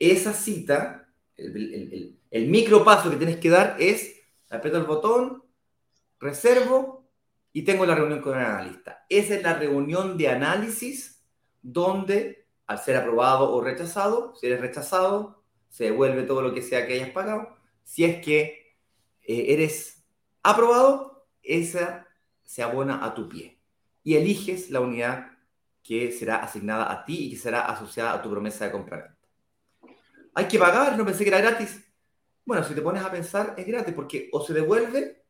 esa 0.00 0.32
cita, 0.32 1.08
el, 1.36 2.48
micro 2.48 2.82
paso 2.84 3.10
que 3.10 3.16
tienes 3.16 3.36
que 3.36 3.50
dar 3.50 3.76
es, 3.78 4.16
aprieto 4.48 4.78
el 4.78 4.84
botón, 4.84 5.44
reservo 6.18 7.06
y 7.52 7.62
tengo 7.62 7.84
la 7.84 7.94
reunión 7.94 8.22
con 8.22 8.38
el 8.38 8.44
analista. 8.44 9.04
Esa 9.08 9.34
es 9.34 9.42
la 9.42 9.54
reunión 9.54 10.16
de 10.16 10.28
análisis 10.28 11.22
donde, 11.60 12.48
al 12.66 12.78
ser 12.78 12.96
aprobado 12.96 13.52
o 13.52 13.60
rechazado, 13.60 14.34
si 14.36 14.46
eres 14.46 14.60
rechazado, 14.60 15.44
se 15.68 15.84
devuelve 15.84 16.22
todo 16.22 16.40
lo 16.40 16.54
que 16.54 16.62
sea 16.62 16.86
que 16.86 16.94
hayas 16.94 17.10
pagado. 17.10 17.56
Si 17.84 18.04
es 18.04 18.24
que 18.24 18.74
eh, 19.22 19.46
eres 19.48 20.02
aprobado, 20.42 21.26
esa 21.42 22.06
se 22.42 22.62
abona 22.62 23.04
a 23.04 23.14
tu 23.14 23.28
pie. 23.28 23.60
Y 24.02 24.16
eliges 24.16 24.70
la 24.70 24.80
unidad 24.80 25.32
que 25.82 26.10
será 26.10 26.36
asignada 26.36 26.90
a 26.90 27.04
ti 27.04 27.26
y 27.26 27.30
que 27.30 27.36
será 27.36 27.66
asociada 27.66 28.14
a 28.14 28.22
tu 28.22 28.30
promesa 28.30 28.64
de 28.64 28.72
compra 28.72 29.16
hay 30.40 30.48
que 30.48 30.58
pagar, 30.58 30.96
no 30.96 31.04
pensé 31.04 31.24
que 31.24 31.30
era 31.30 31.40
gratis. 31.40 31.80
Bueno, 32.44 32.64
si 32.64 32.74
te 32.74 32.82
pones 32.82 33.02
a 33.02 33.10
pensar, 33.10 33.54
es 33.56 33.66
gratis 33.66 33.94
porque 33.94 34.28
o 34.32 34.44
se 34.44 34.52
devuelve 34.52 35.24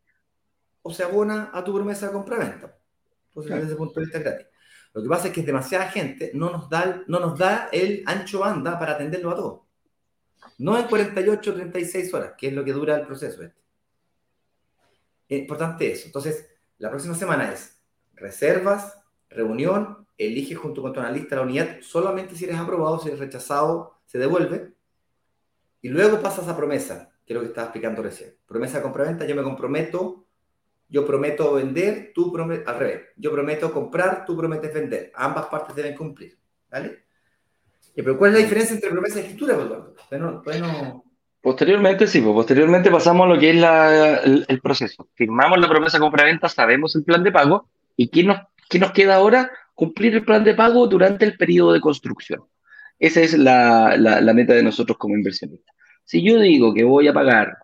o 0.82 0.92
se 0.92 1.02
abona 1.02 1.50
a 1.52 1.62
tu 1.62 1.74
promesa 1.74 2.06
de 2.06 2.12
compra-venta. 2.12 2.78
Entonces, 3.28 3.52
desde 3.52 3.66
ese 3.66 3.76
punto 3.76 4.00
de 4.00 4.06
vista 4.06 4.18
es 4.18 4.24
gratis. 4.24 4.46
Lo 4.92 5.02
que 5.02 5.08
pasa 5.08 5.28
es 5.28 5.34
que 5.34 5.40
es 5.40 5.46
demasiada 5.46 5.88
gente, 5.88 6.32
no 6.34 6.50
nos 6.50 6.68
da, 6.68 7.04
no 7.06 7.20
nos 7.20 7.38
da 7.38 7.68
el 7.72 8.02
ancho 8.06 8.40
banda 8.40 8.78
para 8.78 8.92
atenderlo 8.92 9.30
a 9.30 9.36
todos. 9.36 9.60
No 10.58 10.78
en 10.78 10.86
48 10.86 11.50
o 11.50 11.54
36 11.54 12.14
horas, 12.14 12.32
que 12.36 12.48
es 12.48 12.52
lo 12.52 12.64
que 12.64 12.72
dura 12.72 12.96
el 12.96 13.06
proceso 13.06 13.42
este. 13.42 13.60
Es 15.28 15.38
importante 15.38 15.92
eso. 15.92 16.06
Entonces, 16.06 16.48
la 16.78 16.90
próxima 16.90 17.14
semana 17.14 17.52
es 17.52 17.80
reservas, 18.14 18.98
reunión, 19.28 20.06
elige 20.18 20.54
junto 20.54 20.82
con 20.82 20.92
tu 20.92 21.00
analista 21.00 21.36
la 21.36 21.42
unidad, 21.42 21.78
solamente 21.82 22.34
si 22.34 22.44
eres 22.44 22.58
aprobado, 22.58 22.98
si 22.98 23.08
eres 23.08 23.20
rechazado, 23.20 24.00
se 24.06 24.18
devuelve. 24.18 24.74
Y 25.82 25.88
luego 25.88 26.20
pasas 26.20 26.48
a 26.48 26.56
promesa, 26.56 27.10
que 27.24 27.32
es 27.32 27.34
lo 27.34 27.40
que 27.40 27.48
estaba 27.48 27.66
explicando 27.66 28.02
recién. 28.02 28.34
Promesa 28.46 28.82
compraventa, 28.82 29.24
yo 29.26 29.34
me 29.34 29.42
comprometo, 29.42 30.26
yo 30.88 31.06
prometo 31.06 31.54
vender, 31.54 32.12
tú 32.14 32.32
prometes, 32.32 32.66
al 32.66 32.78
revés, 32.78 33.02
yo 33.16 33.30
prometo 33.32 33.72
comprar, 33.72 34.24
tú 34.24 34.36
prometes 34.36 34.74
vender. 34.74 35.12
Ambas 35.14 35.46
partes 35.46 35.74
deben 35.74 35.94
cumplir, 35.94 36.38
¿vale? 36.70 37.04
pero 37.94 38.16
¿cuál 38.16 38.30
es 38.30 38.38
la 38.38 38.44
diferencia 38.44 38.74
entre 38.74 38.90
promesa 38.90 39.18
y 39.18 39.22
escritura, 39.22 39.56
bueno... 40.44 41.04
Posteriormente, 41.42 42.06
sí, 42.06 42.20
pues 42.20 42.34
posteriormente 42.34 42.90
pasamos 42.90 43.24
a 43.24 43.28
lo 43.30 43.38
que 43.38 43.50
es 43.50 44.46
el, 44.48 44.60
proceso. 44.60 45.08
Firmamos 45.14 45.58
la 45.58 45.68
promesa 45.68 45.96
de 45.96 46.02
compraventa, 46.02 46.48
sabemos 46.48 46.94
el 46.96 47.04
plan 47.04 47.22
de 47.22 47.32
pago, 47.32 47.66
y 47.96 48.08
¿qué 48.08 48.24
nos, 48.24 48.40
qué 48.68 48.78
nos 48.78 48.92
queda 48.92 49.14
ahora? 49.14 49.50
Cumplir 49.74 50.14
el 50.16 50.24
plan 50.24 50.44
de 50.44 50.54
pago 50.54 50.86
durante 50.86 51.24
el 51.24 51.38
periodo 51.38 51.72
de 51.72 51.80
construcción. 51.80 52.42
Esa 53.00 53.22
es 53.22 53.36
la, 53.36 54.32
meta 54.34 54.52
de 54.52 54.62
nosotros 54.62 54.98
como 54.98 55.16
inversionistas. 55.16 55.74
Si 56.04 56.22
yo 56.22 56.38
digo 56.38 56.74
que 56.74 56.84
voy 56.84 57.08
a 57.08 57.14
pagar 57.14 57.56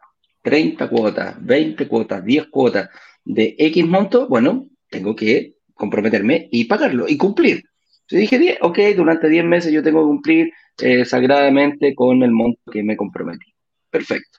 30 0.43 0.89
cuotas, 0.89 1.37
20 1.45 1.87
cuotas, 1.87 2.25
10 2.25 2.47
cuotas 2.47 2.89
de 3.23 3.55
X 3.59 3.87
monto, 3.87 4.29
bueno, 4.29 4.67
tengo 4.89 5.15
que 5.15 5.57
comprometerme 5.75 6.49
y 6.51 6.65
pagarlo 6.65 7.07
y 7.07 7.19
cumplir. 7.19 7.65
Si 8.09 8.17
dije 8.17 8.39
10, 8.39 8.59
ok, 8.63 8.79
durante 8.97 9.29
10 9.29 9.45
meses 9.45 9.73
yo 9.73 9.83
tengo 9.83 10.01
que 10.01 10.07
cumplir 10.07 10.53
eh, 10.81 11.05
sagradamente 11.05 11.95
con 11.95 12.23
el 12.23 12.31
monto 12.31 12.71
que 12.73 12.83
me 12.83 12.97
comprometí. 12.97 13.53
Perfecto. 13.91 14.39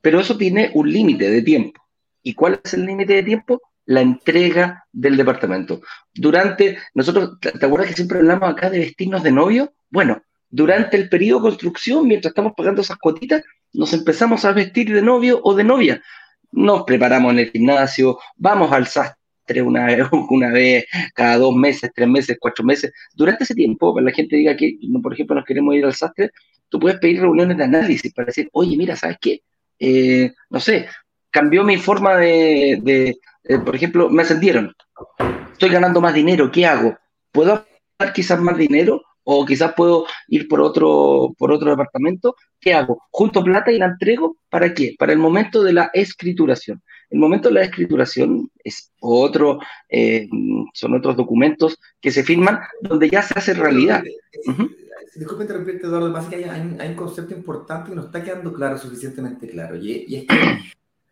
Pero 0.00 0.20
eso 0.20 0.36
tiene 0.36 0.70
un 0.74 0.92
límite 0.92 1.28
de 1.30 1.42
tiempo. 1.42 1.82
¿Y 2.22 2.34
cuál 2.34 2.60
es 2.62 2.74
el 2.74 2.86
límite 2.86 3.14
de 3.14 3.22
tiempo? 3.24 3.60
La 3.88 4.02
entrega 4.02 4.84
del 4.92 5.16
departamento. 5.16 5.80
Durante, 6.14 6.76
nosotros, 6.92 7.38
¿te 7.40 7.64
acuerdas 7.64 7.88
que 7.88 7.94
siempre 7.94 8.18
hablamos 8.18 8.50
acá 8.50 8.68
de 8.68 8.80
vestirnos 8.80 9.22
de 9.22 9.32
novio? 9.32 9.72
Bueno, 9.88 10.20
durante 10.50 10.98
el 10.98 11.08
periodo 11.08 11.40
de 11.40 11.48
construcción, 11.48 12.06
mientras 12.06 12.32
estamos 12.32 12.52
pagando 12.54 12.82
esas 12.82 12.98
cuotitas, 12.98 13.42
nos 13.72 13.92
empezamos 13.94 14.44
a 14.44 14.52
vestir 14.52 14.92
de 14.92 15.00
novio 15.00 15.40
o 15.42 15.54
de 15.54 15.64
novia. 15.64 16.02
Nos 16.52 16.82
preparamos 16.84 17.32
en 17.32 17.38
el 17.38 17.50
gimnasio, 17.50 18.18
vamos 18.36 18.70
al 18.72 18.86
sastre 18.86 19.62
una 19.62 19.86
vez, 19.86 20.06
una 20.30 20.50
vez 20.50 20.84
cada 21.14 21.38
dos 21.38 21.54
meses, 21.54 21.90
tres 21.94 22.08
meses, 22.08 22.36
cuatro 22.38 22.64
meses. 22.64 22.92
Durante 23.14 23.44
ese 23.44 23.54
tiempo, 23.54 23.94
para 23.94 24.04
la 24.04 24.12
gente 24.12 24.36
diga 24.36 24.54
que, 24.54 24.78
por 25.02 25.14
ejemplo, 25.14 25.36
nos 25.36 25.46
queremos 25.46 25.74
ir 25.74 25.86
al 25.86 25.94
sastre, 25.94 26.30
tú 26.68 26.78
puedes 26.78 26.98
pedir 26.98 27.22
reuniones 27.22 27.56
de 27.56 27.64
análisis 27.64 28.12
para 28.12 28.26
decir, 28.26 28.50
oye, 28.52 28.76
mira, 28.76 28.96
¿sabes 28.96 29.16
qué? 29.18 29.40
Eh, 29.78 30.32
no 30.50 30.60
sé, 30.60 30.88
cambió 31.30 31.64
mi 31.64 31.76
forma 31.76 32.16
de, 32.16 33.16
eh, 33.48 33.58
por 33.58 33.74
ejemplo, 33.74 34.08
me 34.08 34.22
ascendieron, 34.22 34.74
estoy 35.52 35.70
ganando 35.70 36.00
más 36.00 36.14
dinero, 36.14 36.50
¿qué 36.52 36.66
hago? 36.66 36.96
¿Puedo 37.32 37.64
dar 37.98 38.12
quizás 38.12 38.40
más 38.40 38.56
dinero? 38.56 39.02
o 39.30 39.44
quizás 39.44 39.74
puedo 39.76 40.06
ir 40.28 40.48
por 40.48 40.62
otro, 40.62 41.34
por 41.36 41.52
otro 41.52 41.68
departamento. 41.68 42.34
¿Qué 42.58 42.72
hago? 42.72 43.02
Junto 43.10 43.44
plata 43.44 43.70
y 43.70 43.78
la 43.78 43.84
entrego. 43.84 44.38
¿Para 44.48 44.72
qué? 44.72 44.94
Para 44.98 45.12
el 45.12 45.18
momento 45.18 45.62
de 45.62 45.74
la 45.74 45.90
escrituración. 45.92 46.82
El 47.10 47.18
momento 47.18 47.48
de 47.50 47.56
la 47.56 47.62
escrituración 47.62 48.50
es 48.64 48.90
otro, 49.00 49.58
eh, 49.90 50.30
son 50.72 50.94
otros 50.94 51.14
documentos 51.14 51.78
que 52.00 52.10
se 52.10 52.22
firman 52.22 52.60
donde 52.80 53.10
ya 53.10 53.20
se 53.20 53.38
hace 53.38 53.52
realidad. 53.52 54.02
Disculpe 55.14 55.44
interrumpirte, 55.44 55.86
Eduardo, 55.86 56.10
pasa 56.10 56.30
que 56.30 56.44
hay, 56.48 56.88
un 56.88 56.94
concepto 56.94 57.34
importante 57.34 57.90
que 57.90 57.96
no 57.96 58.06
está 58.06 58.24
quedando 58.24 58.52
claro, 58.54 58.78
suficientemente 58.78 59.46
claro, 59.48 59.76
y, 59.76 60.14
es 60.14 60.26
que 60.26 60.36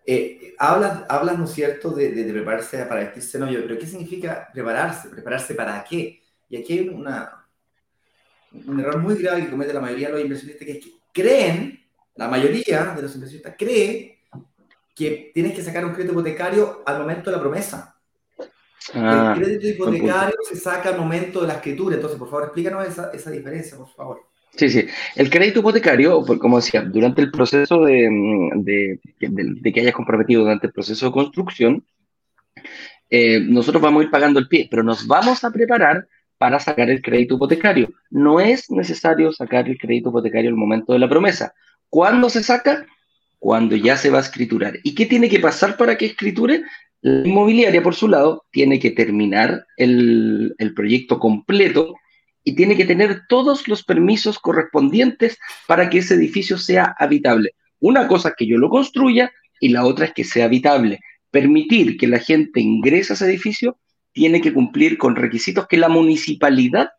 eh, 0.06 0.54
hablas, 0.58 1.04
hablas, 1.08 1.38
¿no 1.38 1.44
es 1.44 1.52
cierto?, 1.52 1.90
de, 1.90 2.08
prepararse 2.32 2.84
para 2.84 3.00
vestirse 3.00 3.38
novio, 3.38 3.60
pero 3.62 3.78
¿qué 3.78 3.86
significa 3.86 4.48
prepararse? 4.52 5.08
¿Prepararse 5.08 5.54
para 5.54 5.82
qué? 5.82 6.22
Y 6.48 6.56
aquí 6.56 6.78
hay 6.78 6.88
una, 6.88 7.44
un 8.52 8.80
error 8.80 8.98
muy 8.98 9.16
grave 9.16 9.42
que 9.42 9.50
comete 9.50 9.72
la 9.72 9.80
mayoría 9.80 10.08
de 10.08 10.14
los 10.14 10.22
inversionistas, 10.22 10.64
que 10.64 10.72
es 10.72 10.84
que 10.84 10.92
creen, 11.12 11.84
la 12.14 12.28
mayoría 12.28 12.94
de 12.94 13.02
los 13.02 13.14
inversionistas 13.14 13.54
cree 13.58 14.20
que 14.94 15.32
tienes 15.34 15.54
que 15.54 15.62
sacar 15.62 15.84
un 15.84 15.92
crédito 15.92 16.12
hipotecario 16.12 16.82
al 16.86 17.00
momento 17.00 17.30
de 17.30 17.36
la 17.36 17.42
promesa. 17.42 17.96
Ah, 18.94 19.34
el 19.36 19.42
crédito 19.42 19.66
hipotecario 19.66 20.36
se 20.48 20.56
saca 20.56 20.90
al 20.90 20.98
momento 20.98 21.40
de 21.40 21.48
la 21.48 21.54
escritura. 21.54 21.96
Entonces, 21.96 22.18
por 22.18 22.30
favor, 22.30 22.44
explícanos 22.44 22.86
esa, 22.86 23.10
esa 23.10 23.30
diferencia, 23.30 23.76
por 23.76 23.88
favor. 23.88 24.20
Sí, 24.56 24.70
sí. 24.70 24.86
El 25.14 25.28
crédito 25.28 25.60
hipotecario, 25.60 26.25
pues, 26.25 26.38
como 26.38 26.56
decía, 26.56 26.80
durante 26.82 27.20
el 27.20 27.30
proceso 27.30 27.84
de, 27.84 28.08
de, 28.56 29.72
que 29.72 29.80
hayas 29.80 29.94
comprometido 29.94 30.42
durante 30.42 30.68
el 30.68 30.72
proceso 30.72 31.06
de 31.06 31.12
construcción, 31.12 31.84
eh, 33.10 33.40
nosotros 33.40 33.82
vamos 33.82 34.00
a 34.00 34.04
ir 34.04 34.10
pagando 34.10 34.40
el 34.40 34.48
pie, 34.48 34.66
pero 34.70 34.82
nos 34.82 35.06
vamos 35.06 35.44
a 35.44 35.50
preparar 35.50 36.08
para 36.38 36.58
sacar 36.58 36.88
el 36.88 37.02
crédito 37.02 37.34
hipotecario. 37.34 37.90
No 38.10 38.40
es 38.40 38.70
necesario 38.70 39.30
sacar 39.30 39.68
el 39.68 39.78
crédito 39.78 40.08
hipotecario 40.08 40.48
al 40.48 40.56
momento 40.56 40.94
de 40.94 41.00
la 41.00 41.08
promesa. 41.08 41.52
¿Cuándo 41.90 42.30
se 42.30 42.42
saca? 42.42 42.86
Cuando 43.38 43.76
ya 43.76 43.98
se 43.98 44.08
va 44.08 44.18
a 44.18 44.22
escriturar. 44.22 44.78
¿Y 44.82 44.94
qué 44.94 45.04
tiene 45.04 45.28
que 45.28 45.38
pasar 45.38 45.76
para 45.76 45.98
que 45.98 46.06
escriture? 46.06 46.62
La 47.02 47.28
inmobiliaria, 47.28 47.82
por 47.82 47.94
su 47.94 48.08
lado, 48.08 48.46
tiene 48.50 48.80
que 48.80 48.90
terminar 48.90 49.66
el 49.76 50.72
proyecto 50.75 51.18
completo 51.18 51.94
y 52.48 52.54
tiene 52.54 52.76
que 52.76 52.84
tener 52.84 53.22
todos 53.28 53.66
los 53.66 53.82
permisos 53.82 54.38
correspondientes 54.38 55.36
para 55.66 55.90
que 55.90 55.98
ese 55.98 56.14
edificio 56.14 56.56
sea 56.58 56.94
habitable. 56.96 57.56
Una 57.80 58.06
cosa 58.06 58.28
es 58.28 58.34
que 58.38 58.46
yo 58.46 58.56
lo 58.56 58.70
construya 58.70 59.32
y 59.58 59.70
la 59.70 59.84
otra 59.84 60.06
es 60.06 60.12
que 60.14 60.22
sea 60.22 60.44
habitable. 60.44 61.00
Permitir 61.32 61.96
que 61.96 62.06
la 62.06 62.20
gente 62.20 62.60
ingrese 62.60 63.12
a 63.12 63.16
ese 63.16 63.24
edificio 63.26 63.80
tiene 64.12 64.40
que 64.40 64.52
cumplir 64.52 64.96
con 64.96 65.16
requisitos 65.16 65.66
que 65.66 65.76
la 65.76 65.88
municipalidad 65.88 66.90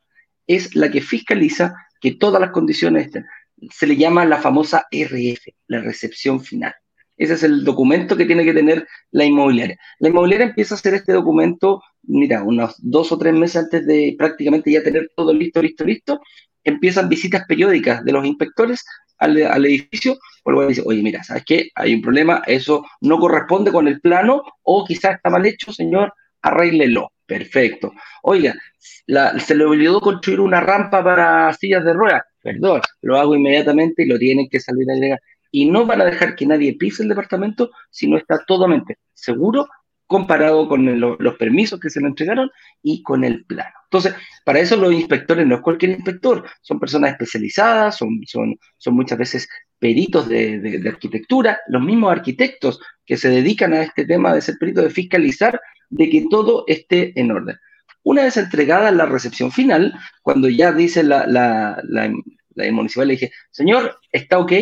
es 0.48 0.75
la 0.75 0.92
que 0.92 1.00
fiscaliza 1.00 1.75
que 2.01 2.16
todas 2.16 2.42
las 2.42 2.51
condiciones 2.51 3.06
estén. 3.06 3.25
Se 3.72 3.88
le 3.88 3.96
llama 3.96 4.25
la 4.25 4.42
famosa 4.42 4.86
RF, 4.92 5.48
la 5.68 5.80
recepción 5.80 6.42
final. 6.42 6.75
Ese 7.18 7.34
es 7.34 7.44
el 7.44 7.64
documento 7.64 8.16
que 8.16 8.26
tiene 8.26 8.46
que 8.46 8.54
tener 8.54 8.88
la 9.12 9.26
inmobiliaria. 9.26 9.78
La 10.00 10.10
inmobiliaria 10.10 10.48
empieza 10.48 10.76
a 10.76 10.78
hacer 10.78 10.94
este 10.94 11.14
documento, 11.14 11.82
mira, 12.04 12.44
unos 12.44 12.76
dos 12.78 13.12
o 13.12 13.18
tres 13.18 13.34
meses 13.34 13.58
antes 13.64 13.86
de 13.86 14.16
prácticamente 14.18 14.72
ya 14.72 14.84
tener 14.84 15.12
todo 15.16 15.34
listo, 15.34 15.62
listo, 15.62 15.84
listo. 15.84 16.20
Empiezan 16.64 17.10
visitas 17.10 17.46
periódicas 17.48 18.04
de 18.04 18.12
los 18.12 18.26
inspectores 18.26 18.86
al, 19.18 19.65
edificio, 19.65 20.18
por 20.44 20.54
lo 20.54 20.60
cual 20.60 20.70
dice, 20.70 20.84
oye, 20.86 21.02
mira, 21.02 21.24
¿sabes 21.24 21.44
qué? 21.46 21.70
Hay 21.76 21.94
un 21.96 22.02
problema, 22.02 22.44
eso 22.46 22.86
no 23.02 23.20
corresponde 23.20 23.72
con 23.72 23.88
el 23.88 24.00
plano 24.00 24.44
o 24.63 24.86
quizás 24.86 25.15
está 25.15 25.30
mal 25.30 25.46
hecho, 25.46 25.72
señor, 25.74 26.13
arréglelo. 26.41 27.12
Perfecto. 27.26 27.91
Oiga, 28.24 28.56
se 28.80 29.56
le 29.56 29.65
olvidó 29.65 30.00
construir 30.00 30.39
una 30.39 30.62
rampa 30.62 31.04
para 31.04 31.52
sillas 31.54 31.84
de 31.84 31.91
ruedas. 31.91 32.22
Perdón, 32.41 32.82
lo 33.02 33.18
hago 33.18 33.36
inmediatamente 33.36 34.04
y 34.04 34.06
lo 34.06 34.18
tienen 34.18 34.48
que 34.50 34.62
salir 34.62 34.89
a 34.89 34.94
agregar. 34.94 35.20
Y 35.52 35.70
no 35.70 35.86
van 35.86 36.02
a 36.02 36.06
dejar 36.06 36.36
que 36.36 36.46
nadie 36.46 36.78
pise 36.78 37.04
el 37.04 37.10
departamento 37.10 37.72
si 37.90 38.08
no 38.08 38.18
está 38.18 38.44
totalmente 38.46 38.98
seguro 39.14 39.68
comparado 40.08 40.70
con 40.70 41.00
los 41.00 41.36
permisos 41.36 41.80
que 41.80 41.90
se 41.90 42.00
le 42.00 42.08
entregaron 42.08 42.50
y 42.82 43.04
con 43.04 43.26
el 43.26 43.46
plano. 43.46 43.74
Entonces, 43.84 44.16
para 44.46 44.60
eso 44.60 44.78
los 44.78 44.94
inspectores 44.94 45.46
no 45.46 45.56
es 45.56 45.62
cualquier 45.62 45.92
inspector, 45.92 46.46
son 46.62 46.80
personas 46.80 47.12
especializadas, 47.12 47.98
son, 47.98 48.22
son, 48.26 48.56
son 48.78 48.96
muchas 48.96 49.18
veces 49.18 49.50
peritos 49.80 50.28
de, 50.30 50.60
de, 50.60 50.90
arquitectura, 50.90 51.60
los 51.68 51.82
mismos 51.82 52.12
arquitectos 52.12 52.80
que 53.06 53.18
se 53.18 53.30
dedican 53.30 53.74
a 53.74 53.84
este 53.84 54.06
tema 54.06 54.34
de 54.34 54.42
ser 54.42 54.56
peritos 54.58 54.86
de 54.86 54.90
fiscalizar 54.90 55.60
de 55.90 56.10
que 56.10 56.26
todo 56.30 56.64
esté 56.68 57.20
en 57.20 57.32
orden. 57.32 57.58
Una 58.04 58.24
vez 58.24 58.38
entregada 58.38 58.92
la 58.92 59.06
recepción 59.06 59.52
final, 59.52 59.94
cuando 60.22 60.48
ya 60.48 60.72
dice 60.72 61.04
la, 61.04 61.28
la, 61.28 61.82
la, 61.84 62.72
municipal, 62.72 63.08
le 63.08 63.16
dije, 63.16 63.32
señor, 63.52 63.98
¿está 64.12 64.40
ok? 64.40 64.54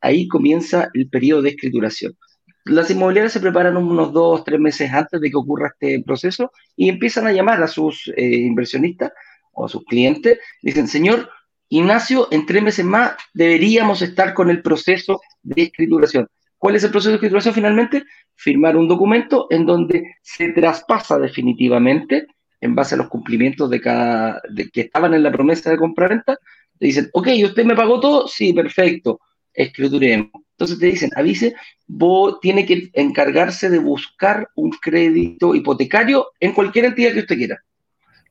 Ahí 0.00 0.28
comienza 0.28 0.88
el 0.94 1.08
periodo 1.08 1.42
de 1.42 1.50
escrituración. 1.50 2.16
Las 2.64 2.90
inmobiliarias 2.90 3.32
se 3.32 3.40
preparan 3.40 3.76
unos 3.76 4.12
dos, 4.12 4.44
tres 4.44 4.60
meses 4.60 4.92
antes 4.92 5.20
de 5.20 5.30
que 5.30 5.36
ocurra 5.36 5.68
este 5.68 6.02
proceso 6.04 6.52
y 6.76 6.88
empiezan 6.88 7.26
a 7.26 7.32
llamar 7.32 7.62
a 7.62 7.68
sus 7.68 8.12
eh, 8.14 8.36
inversionistas 8.36 9.12
o 9.52 9.64
a 9.64 9.68
sus 9.68 9.84
clientes. 9.84 10.38
Dicen, 10.62 10.86
señor, 10.86 11.30
Ignacio, 11.70 12.28
en 12.30 12.46
tres 12.46 12.62
meses 12.62 12.84
más 12.84 13.12
deberíamos 13.34 14.02
estar 14.02 14.34
con 14.34 14.50
el 14.50 14.62
proceso 14.62 15.20
de 15.42 15.62
escrituración. 15.62 16.28
¿Cuál 16.56 16.76
es 16.76 16.84
el 16.84 16.90
proceso 16.90 17.10
de 17.10 17.16
escrituración 17.16 17.54
finalmente? 17.54 18.04
Firmar 18.34 18.76
un 18.76 18.88
documento 18.88 19.46
en 19.50 19.64
donde 19.64 20.16
se 20.22 20.48
traspasa 20.50 21.18
definitivamente, 21.18 22.26
en 22.60 22.74
base 22.74 22.94
a 22.94 22.98
los 22.98 23.08
cumplimientos 23.08 23.70
de 23.70 23.80
cada, 23.80 24.42
de, 24.50 24.68
que 24.70 24.82
estaban 24.82 25.14
en 25.14 25.22
la 25.22 25.30
promesa 25.30 25.70
de 25.70 25.76
compra-venta, 25.76 26.36
te 26.78 26.86
dicen, 26.86 27.08
ok, 27.12 27.28
¿usted 27.44 27.64
me 27.64 27.76
pagó 27.76 28.00
todo? 28.00 28.28
Sí, 28.28 28.52
perfecto, 28.52 29.20
escrituremos. 29.58 30.30
Entonces 30.52 30.78
te 30.78 30.86
dicen, 30.86 31.10
avise, 31.14 31.54
vos 31.86 32.40
tiene 32.40 32.64
que 32.64 32.90
encargarse 32.94 33.70
de 33.70 33.78
buscar 33.78 34.48
un 34.54 34.70
crédito 34.70 35.54
hipotecario 35.54 36.32
en 36.40 36.52
cualquier 36.52 36.86
entidad 36.86 37.12
que 37.12 37.20
usted 37.20 37.36
quiera. 37.36 37.62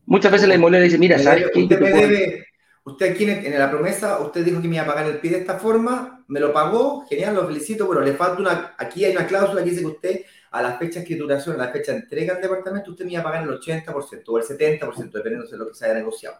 Muchas 0.05 0.31
veces 0.31 0.47
la 0.47 0.55
inmobiliaria 0.55 0.85
dice, 0.85 0.97
mira, 0.97 1.19
¿sabes 1.19 1.45
qué? 1.53 2.47
Usted 2.83 3.11
aquí 3.11 3.25
en, 3.25 3.59
la 3.59 3.69
promesa, 3.69 4.19
usted 4.21 4.45
dijo 4.45 4.61
que 4.61 4.67
me 4.69 4.75
iba 4.75 4.85
a 4.85 4.87
pagar 4.87 5.05
el 5.07 5.19
pie 5.19 5.31
de 5.31 5.39
esta 5.39 5.59
forma, 5.59 6.23
me 6.29 6.39
lo 6.39 6.53
pagó, 6.53 7.05
genial, 7.05 7.35
lo 7.35 7.45
felicito, 7.45 7.85
pero 7.89 7.99
le 7.99 8.13
falta 8.13 8.39
una, 8.39 8.75
aquí 8.77 9.03
hay 9.03 9.11
una 9.11 9.27
cláusula 9.27 9.61
que 9.61 9.71
dice 9.71 9.81
que 9.81 9.87
usted 9.87 10.21
a 10.51 10.61
la 10.61 10.77
fecha 10.77 10.95
de 10.95 10.99
escrituración, 11.01 11.55
a 11.55 11.65
la 11.65 11.71
fecha 11.73 11.91
de 11.91 11.99
entrega 11.99 12.35
al 12.35 12.41
departamento, 12.41 12.91
usted 12.91 13.03
me 13.03 13.11
iba 13.11 13.19
a 13.19 13.25
pagar 13.25 13.43
el 13.43 13.49
80% 13.49 14.23
o 14.27 14.37
el 14.37 14.43
70%, 14.45 15.11
dependiendo 15.11 15.45
de 15.45 15.57
lo 15.57 15.67
que 15.67 15.75
se 15.75 15.83
haya 15.83 15.95
negociado. 15.95 16.37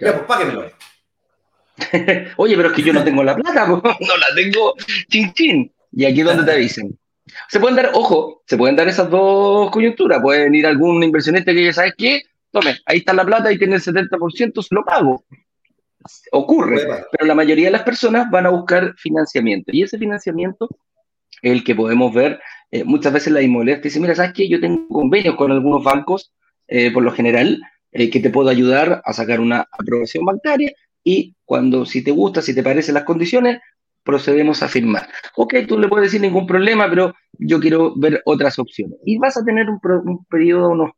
Ya, 0.00 0.14
pues 0.14 0.24
páguemelo. 0.24 0.70
Oye, 2.36 2.56
pero 2.56 2.68
es 2.68 2.74
que 2.74 2.82
yo 2.82 2.92
no 2.92 3.04
tengo 3.04 3.22
la 3.22 3.36
plata, 3.36 3.66
no 3.68 3.82
la 3.82 4.34
tengo 4.34 4.74
chin 5.08 5.32
chin. 5.32 5.72
Y 5.92 6.04
aquí 6.04 6.20
es 6.20 6.26
donde 6.26 6.50
te 6.50 6.58
dicen. 6.58 6.98
Se 7.48 7.60
pueden 7.60 7.76
dar, 7.76 7.90
ojo, 7.94 8.42
se 8.46 8.56
pueden 8.56 8.76
dar 8.76 8.88
esas 8.88 9.10
dos 9.10 9.70
coyunturas. 9.70 10.20
Pueden 10.20 10.54
ir 10.54 10.66
algún 10.66 11.02
inversionista 11.02 11.52
que 11.52 11.64
ya 11.64 11.72
sabes 11.72 11.94
qué, 11.96 12.22
tome, 12.50 12.76
ahí 12.86 12.98
está 12.98 13.12
la 13.12 13.24
plata 13.24 13.52
y 13.52 13.58
tiene 13.58 13.76
el 13.76 13.82
70%, 13.82 14.62
se 14.62 14.74
lo 14.74 14.84
pago 14.84 15.24
ocurre, 16.30 16.86
pero 17.10 17.26
la 17.26 17.34
mayoría 17.34 17.66
de 17.66 17.72
las 17.72 17.82
personas 17.82 18.30
van 18.30 18.46
a 18.46 18.50
buscar 18.50 18.94
financiamiento 18.96 19.72
y 19.72 19.82
ese 19.82 19.98
financiamiento 19.98 20.68
es 21.42 21.52
el 21.52 21.64
que 21.64 21.74
podemos 21.74 22.14
ver 22.14 22.40
eh, 22.70 22.84
muchas 22.84 23.12
veces 23.12 23.32
la 23.32 23.42
inmobiliaria 23.42 23.80
te 23.80 23.88
dice, 23.88 24.00
mira, 24.00 24.14
¿sabes 24.14 24.32
qué? 24.32 24.48
Yo 24.48 24.60
tengo 24.60 24.88
convenios 24.88 25.36
con 25.36 25.52
algunos 25.52 25.84
bancos, 25.84 26.32
eh, 26.66 26.90
por 26.90 27.02
lo 27.02 27.12
general, 27.12 27.60
eh, 27.92 28.10
que 28.10 28.20
te 28.20 28.30
puedo 28.30 28.48
ayudar 28.48 29.02
a 29.04 29.12
sacar 29.12 29.40
una 29.40 29.68
aprobación 29.70 30.24
bancaria 30.24 30.72
y 31.06 31.36
cuando, 31.44 31.86
si 31.86 32.02
te 32.02 32.10
gusta, 32.10 32.42
si 32.42 32.52
te 32.52 32.64
parecen 32.64 32.94
las 32.94 33.04
condiciones, 33.04 33.60
procedemos 34.02 34.62
a 34.64 34.68
firmar. 34.68 35.08
Ok, 35.36 35.54
tú 35.68 35.78
le 35.78 35.86
puedes 35.86 36.08
decir 36.08 36.20
ningún 36.20 36.46
problema, 36.46 36.88
pero 36.90 37.14
yo 37.38 37.60
quiero 37.60 37.94
ver 37.94 38.22
otras 38.24 38.58
opciones. 38.58 38.98
Y 39.04 39.16
vas 39.16 39.36
a 39.36 39.44
tener 39.44 39.70
un, 39.70 39.78
un 40.04 40.24
periodo, 40.24 40.70
unos 40.70 40.90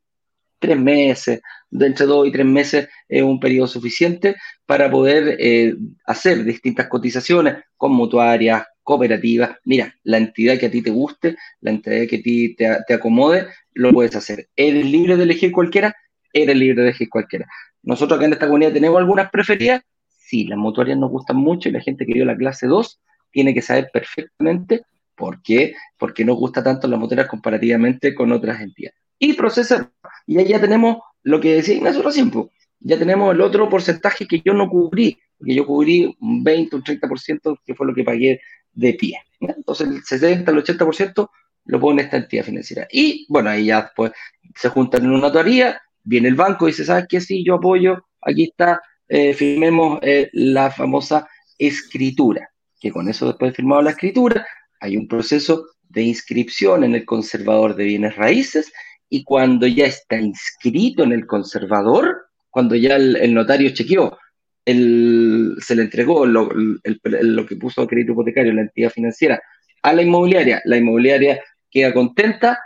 tres 0.57 0.79
meses, 0.79 1.41
de 1.69 1.85
entre 1.85 2.07
dos 2.07 2.27
y 2.27 2.31
tres 2.31 2.45
meses 2.45 2.89
es 3.07 3.21
un 3.21 3.39
periodo 3.39 3.67
suficiente 3.67 4.35
para 4.65 4.89
poder 4.89 5.37
eh, 5.39 5.75
hacer 6.05 6.43
distintas 6.43 6.87
cotizaciones 6.87 7.57
con 7.77 7.91
mutuarias, 7.91 8.65
cooperativas. 8.81 9.51
Mira, 9.63 9.93
la 10.03 10.17
entidad 10.17 10.57
que 10.57 10.65
a 10.65 10.71
ti 10.71 10.81
te 10.81 10.89
guste, 10.89 11.37
la 11.61 11.71
entidad 11.71 12.07
que 12.07 12.15
a 12.17 12.21
ti 12.21 12.55
te, 12.55 12.93
acomode, 12.93 13.47
lo 13.73 13.93
puedes 13.93 14.15
hacer. 14.15 14.49
¿Eres 14.55 14.85
libre 14.85 15.15
de 15.15 15.23
elegir 15.23 15.51
cualquiera? 15.51 15.95
Eres 16.33 16.55
libre 16.55 16.81
de 16.81 16.89
elegir 16.89 17.09
cualquiera. 17.09 17.45
Nosotros 17.83 18.17
acá 18.17 18.25
en 18.25 18.33
esta 18.33 18.47
comunidad 18.47 18.73
tenemos 18.73 18.97
algunas 18.97 19.29
preferidas. 19.29 19.81
Sí, 20.29 20.43
las 20.43 20.59
mutuarias 20.59 20.99
nos 20.99 21.09
gustan 21.09 21.37
mucho 21.37 21.69
y 21.69 21.71
la 21.71 21.81
gente 21.81 22.05
que 22.05 22.13
dio 22.13 22.23
la 22.23 22.37
clase 22.37 22.67
2 22.67 22.99
tiene 23.31 23.51
que 23.51 23.63
saber 23.63 23.89
perfectamente 23.91 24.83
por 25.15 25.41
qué, 25.41 25.73
porque 25.97 26.23
nos 26.23 26.37
gusta 26.37 26.63
tanto 26.63 26.87
las 26.87 26.99
mutuarias 26.99 27.27
comparativamente 27.27 28.13
con 28.13 28.31
otras 28.31 28.61
entidades 28.61 28.95
y 29.17 29.33
procesar. 29.33 29.89
Y 30.27 30.37
ahí 30.37 30.49
ya 30.49 30.61
tenemos 30.61 30.97
lo 31.23 31.39
que 31.39 31.55
decía 31.55 31.73
Ignacio 31.73 32.03
recién, 32.03 32.31
ya 32.79 32.99
tenemos 32.99 33.33
el 33.33 33.41
otro 33.41 33.67
porcentaje 33.69 34.27
que 34.27 34.39
yo 34.45 34.53
no 34.53 34.69
cubrí, 34.69 35.17
porque 35.35 35.55
yo 35.55 35.65
cubrí 35.65 36.15
un 36.21 36.43
20, 36.43 36.75
un 36.75 36.83
30%, 36.83 37.57
que 37.65 37.73
fue 37.73 37.87
lo 37.87 37.95
que 37.95 38.03
pagué 38.03 38.39
de 38.71 38.93
pie. 38.93 39.17
Entonces 39.39 39.87
el 39.87 40.03
60, 40.03 40.51
el 40.51 40.63
80% 40.63 41.27
lo 41.65 41.79
pone 41.79 42.03
esta 42.03 42.17
entidad 42.17 42.43
financiera. 42.43 42.87
Y 42.91 43.25
bueno, 43.29 43.49
ahí 43.49 43.65
ya 43.65 43.81
después 43.81 44.11
se 44.53 44.69
juntan 44.69 45.05
en 45.05 45.09
una 45.09 45.21
notaría, 45.21 45.81
viene 46.03 46.27
el 46.27 46.35
banco 46.35 46.67
y 46.67 46.71
dice, 46.71 46.85
¿sabes 46.85 47.07
qué? 47.09 47.19
Sí, 47.19 47.43
yo 47.43 47.55
apoyo, 47.55 48.05
aquí 48.21 48.43
está 48.43 48.79
eh, 49.09 49.33
firmemos 49.33 49.99
eh, 50.01 50.29
la 50.33 50.71
famosa 50.71 51.27
escritura, 51.57 52.49
que 52.79 52.91
con 52.91 53.09
eso 53.09 53.27
después 53.27 53.51
de 53.51 53.55
firmado 53.55 53.81
la 53.81 53.91
escritura, 53.91 54.47
hay 54.79 54.95
un 54.95 55.07
proceso 55.07 55.65
de 55.89 56.03
inscripción 56.03 56.83
en 56.83 56.95
el 56.95 57.05
conservador 57.05 57.75
de 57.75 57.85
bienes 57.85 58.15
raíces 58.15 58.71
y 59.09 59.23
cuando 59.23 59.67
ya 59.67 59.85
está 59.85 60.17
inscrito 60.21 61.03
en 61.03 61.11
el 61.11 61.25
conservador, 61.25 62.27
cuando 62.49 62.75
ya 62.75 62.95
el, 62.95 63.33
notario 63.33 63.71
chequeó, 63.71 64.17
se 64.65 65.75
le 65.75 65.81
entregó 65.81 66.27
lo, 66.27 66.49
lo, 66.53 67.45
que 67.45 67.55
puso 67.55 67.81
a 67.81 67.87
crédito 67.87 68.11
hipotecario 68.11 68.53
la 68.53 68.61
entidad 68.61 68.91
financiera 68.91 69.41
a 69.81 69.93
la 69.93 70.03
inmobiliaria, 70.03 70.61
la 70.65 70.77
inmobiliaria 70.77 71.41
queda 71.71 71.93
contenta, 71.93 72.59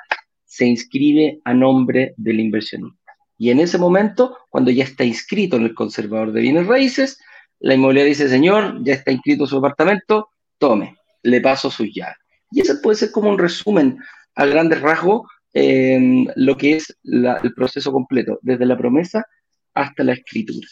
se 0.43 0.65
inscribe 0.65 1.39
a 1.45 1.53
nombre 1.53 2.13
del 2.17 2.39
inversionista. 2.39 3.02
Y 3.37 3.49
en 3.49 3.59
ese 3.59 3.77
momento, 3.77 4.37
cuando 4.49 4.71
ya 4.71 4.83
está 4.83 5.03
inscrito 5.03 5.57
en 5.57 5.63
el 5.63 5.73
conservador 5.73 6.31
de 6.31 6.41
bienes 6.41 6.67
raíces, 6.67 7.19
la 7.59 7.73
inmobiliaria 7.73 8.09
dice, 8.09 8.29
señor, 8.29 8.83
ya 8.83 8.93
está 8.93 9.11
inscrito 9.11 9.47
su 9.47 9.57
apartamento, 9.57 10.29
tome, 10.57 10.97
le 11.23 11.41
paso 11.41 11.71
sus 11.71 11.87
llaves. 11.93 12.17
Y 12.51 12.61
ese 12.61 12.75
puede 12.75 12.97
ser 12.97 13.11
como 13.11 13.29
un 13.29 13.37
resumen 13.37 13.97
a 14.35 14.45
grandes 14.45 14.81
rasgos 14.81 15.21
en 15.53 16.31
lo 16.35 16.57
que 16.57 16.77
es 16.77 16.95
el 17.03 17.53
proceso 17.55 17.91
completo, 17.91 18.39
desde 18.41 18.65
la 18.65 18.77
promesa 18.77 19.25
hasta 19.73 20.03
la 20.03 20.13
escritura. 20.13 20.67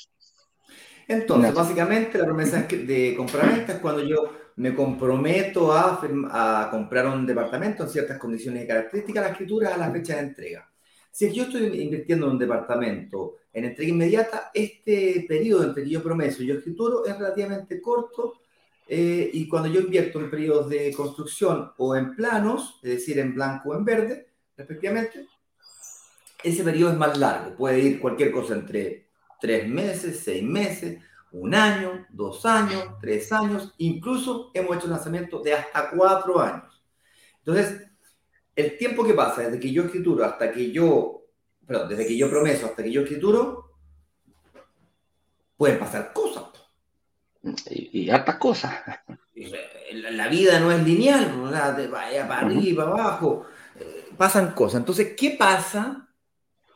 Entonces, 1.07 1.53
básicamente 1.53 2.17
la 2.17 2.25
promesa 2.25 2.61
de 2.61 3.13
compraventa 3.17 3.73
es 3.73 3.79
cuando 3.79 4.03
yo 4.03 4.33
me 4.55 4.73
comprometo 4.73 5.73
a, 5.73 5.99
a, 6.31 6.69
comprar 6.69 7.07
un 7.07 7.25
departamento 7.25 7.83
en 7.83 7.89
ciertas 7.89 8.17
condiciones 8.17 8.63
y 8.63 8.67
características, 8.67 9.23
la 9.23 9.31
escritura 9.31 9.73
a 9.73 9.77
la 9.77 9.91
fecha 9.91 10.15
de 10.15 10.21
entrega. 10.21 10.70
Si 11.11 11.31
yo 11.33 11.43
estoy 11.43 11.81
invirtiendo 11.81 12.25
en 12.25 12.33
un 12.33 12.39
departamento 12.39 13.37
en 13.53 13.65
entrega 13.65 13.91
inmediata, 13.91 14.51
este 14.53 15.25
periodo 15.27 15.65
entre 15.65 15.83
que 15.83 15.89
yo 15.89 16.01
promeso 16.01 16.41
y 16.41 16.47
yo 16.47 16.55
escrituro 16.55 17.05
es 17.05 17.17
relativamente 17.17 17.81
corto 17.81 18.41
eh, 18.87 19.29
y 19.33 19.47
cuando 19.47 19.69
yo 19.69 19.81
invierto 19.81 20.19
en 20.19 20.29
periodos 20.29 20.69
de 20.69 20.93
construcción 20.93 21.71
o 21.77 21.95
en 21.95 22.15
planos, 22.15 22.79
es 22.83 22.91
decir, 22.91 23.19
en 23.19 23.33
blanco 23.33 23.69
o 23.69 23.75
en 23.75 23.85
verde, 23.85 24.27
respectivamente, 24.55 25.27
ese 26.43 26.63
periodo 26.63 26.91
es 26.91 26.97
más 26.97 27.17
largo. 27.17 27.55
Puede 27.55 27.79
ir 27.79 27.99
cualquier 27.99 28.31
cosa 28.31 28.55
entre 28.55 29.07
tres 29.39 29.67
meses, 29.67 30.21
seis 30.23 30.43
meses, 30.43 31.01
un 31.31 31.55
año, 31.55 32.05
dos 32.09 32.45
años, 32.45 32.83
tres 32.99 33.31
años, 33.31 33.73
incluso 33.77 34.51
hemos 34.53 34.77
hecho 34.77 34.87
lanzamientos 34.87 35.43
de 35.43 35.53
hasta 35.53 35.91
cuatro 35.91 36.39
años. 36.39 36.83
Entonces, 37.39 37.90
el 38.55 38.77
tiempo 38.77 39.03
que 39.03 39.13
pasa 39.13 39.43
desde 39.43 39.59
que 39.59 39.71
yo 39.71 39.83
escrituro 39.83 40.25
hasta 40.25 40.51
que 40.51 40.71
yo, 40.71 41.25
perdón, 41.65 41.89
desde 41.89 42.07
que 42.07 42.17
yo 42.17 42.29
promeso 42.29 42.65
hasta 42.65 42.83
que 42.83 42.91
yo 42.91 43.01
escrituro, 43.01 43.71
pueden 45.57 45.79
pasar 45.79 46.11
cosas. 46.13 46.43
Y, 47.69 48.09
hartas 48.09 48.35
cosas. 48.35 48.73
La 49.93 50.27
vida 50.27 50.59
no 50.59 50.71
es 50.71 50.83
lineal, 50.83 51.35
¿no? 51.35 51.51
vaya 51.89 52.27
para 52.27 52.45
arriba, 52.45 52.85
para 52.85 53.03
abajo, 53.03 53.45
eh, 53.79 54.09
pasan 54.15 54.53
cosas. 54.53 54.81
Entonces, 54.81 55.13
¿qué 55.17 55.31
pasa 55.31 56.07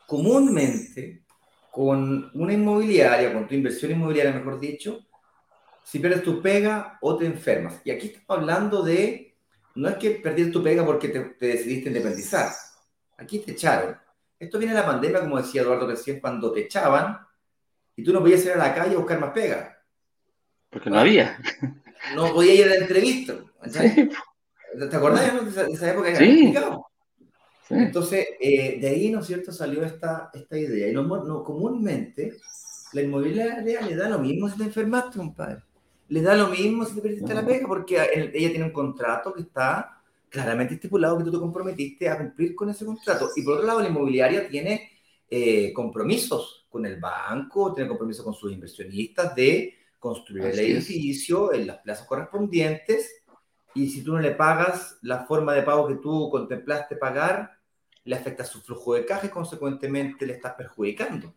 comúnmente 0.05 1.23
con 1.71 2.31
una 2.33 2.53
inmobiliaria, 2.53 3.33
con 3.33 3.47
tu 3.47 3.53
inversión 3.53 3.91
inmobiliaria, 3.91 4.31
mejor 4.31 4.59
dicho, 4.59 5.05
si 5.83 5.99
pierdes 5.99 6.23
tu 6.23 6.41
pega 6.41 6.97
o 7.01 7.17
te 7.17 7.25
enfermas. 7.25 7.81
Y 7.83 7.91
aquí 7.91 8.07
estamos 8.07 8.41
hablando 8.41 8.81
de, 8.81 9.34
no 9.75 9.89
es 9.89 9.95
que 9.97 10.11
perdiste 10.11 10.51
tu 10.51 10.63
pega 10.63 10.85
porque 10.85 11.09
te, 11.09 11.35
decidiste 11.39 11.89
independizar, 11.89 12.51
aquí 13.17 13.39
te 13.39 13.51
echaron. 13.51 13.97
Esto 14.39 14.57
viene 14.57 14.73
de 14.73 14.79
la 14.79 14.85
pandemia, 14.85 15.21
como 15.21 15.37
decía 15.37 15.61
Eduardo 15.61 15.87
recién, 15.87 16.19
cuando 16.19 16.51
te 16.51 16.61
echaban 16.61 17.19
y 17.95 18.03
tú 18.03 18.11
no 18.11 18.19
podías 18.19 18.43
ir 18.45 18.51
a 18.51 18.57
la 18.57 18.73
calle 18.73 18.95
a 18.95 18.97
buscar 18.97 19.19
más 19.19 19.31
pega. 19.31 19.77
Porque 20.69 20.89
no 20.89 20.99
había. 20.99 21.39
No 22.15 22.33
podías 22.33 22.55
ir 22.55 22.65
a 22.65 22.69
la 22.69 22.75
entrevista. 22.75 23.35
¿Te 23.63 24.95
acordás 24.95 25.55
de 25.55 25.73
esa, 25.73 25.91
época? 25.91 26.15
sí. 26.15 26.53
Entonces, 27.69 28.27
eh, 28.39 28.77
de 28.79 28.87
ahí, 28.87 29.09
¿no 29.09 29.21
es 29.21 29.25
cierto?, 29.25 29.51
salió 29.51 29.83
esta, 29.83 30.29
esta 30.33 30.57
idea. 30.57 30.89
Y 30.89 30.93
no, 30.93 31.03
no, 31.03 31.43
comúnmente 31.43 32.37
la 32.93 33.01
inmobiliaria 33.01 33.81
le 33.81 33.95
da 33.95 34.09
lo 34.09 34.19
mismo 34.19 34.49
si 34.49 34.57
te 34.57 34.65
enfermaste, 34.65 35.17
compadre. 35.17 35.63
Le 36.07 36.21
da 36.21 36.35
lo 36.35 36.49
mismo 36.49 36.85
si 36.85 36.95
te 36.95 37.01
perdiste 37.01 37.33
la 37.33 37.45
pega, 37.45 37.67
porque 37.67 37.95
ella 38.13 38.49
tiene 38.49 38.65
un 38.65 38.71
contrato 38.71 39.33
que 39.33 39.41
está 39.41 40.01
claramente 40.29 40.75
estipulado 40.75 41.17
que 41.17 41.23
tú 41.23 41.31
te 41.31 41.39
comprometiste 41.39 42.09
a 42.09 42.17
cumplir 42.17 42.53
con 42.53 42.69
ese 42.69 42.85
contrato. 42.85 43.29
Y 43.35 43.41
por 43.41 43.55
otro 43.55 43.65
lado, 43.65 43.81
la 43.81 43.89
inmobiliaria 43.89 44.47
tiene 44.47 44.91
eh, 45.29 45.73
compromisos 45.73 46.67
con 46.69 46.85
el 46.85 46.99
banco, 46.99 47.73
tiene 47.73 47.87
compromisos 47.87 48.23
con 48.23 48.33
sus 48.33 48.51
inversionistas 48.51 49.33
de 49.35 49.73
construir 49.97 50.45
el 50.45 50.59
edificio 50.59 51.53
en 51.53 51.67
las 51.67 51.77
plazas 51.77 52.05
correspondientes. 52.05 53.23
Y 53.73 53.89
si 53.89 54.03
tú 54.03 54.13
no 54.13 54.19
le 54.19 54.31
pagas 54.31 54.97
la 55.01 55.25
forma 55.25 55.53
de 55.53 55.63
pago 55.63 55.87
que 55.87 55.95
tú 55.95 56.29
contemplaste 56.29 56.95
pagar, 56.95 57.57
le 58.03 58.15
afecta 58.15 58.43
su 58.45 58.61
flujo 58.61 58.93
de 58.93 59.05
caja 59.05 59.27
y 59.27 59.29
consecuentemente 59.29 60.25
le 60.25 60.33
estás 60.33 60.53
perjudicando. 60.53 61.33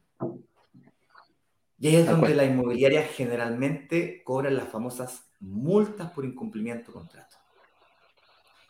Y 1.80 1.88
ahí 1.88 1.96
es 1.96 2.06
donde 2.06 2.34
la 2.34 2.44
inmobiliaria 2.44 3.04
generalmente 3.04 4.22
cobra 4.24 4.50
las 4.50 4.68
famosas 4.68 5.30
multas 5.40 6.10
por 6.10 6.24
incumplimiento 6.24 6.88
de 6.88 6.98
contrato. 6.98 7.36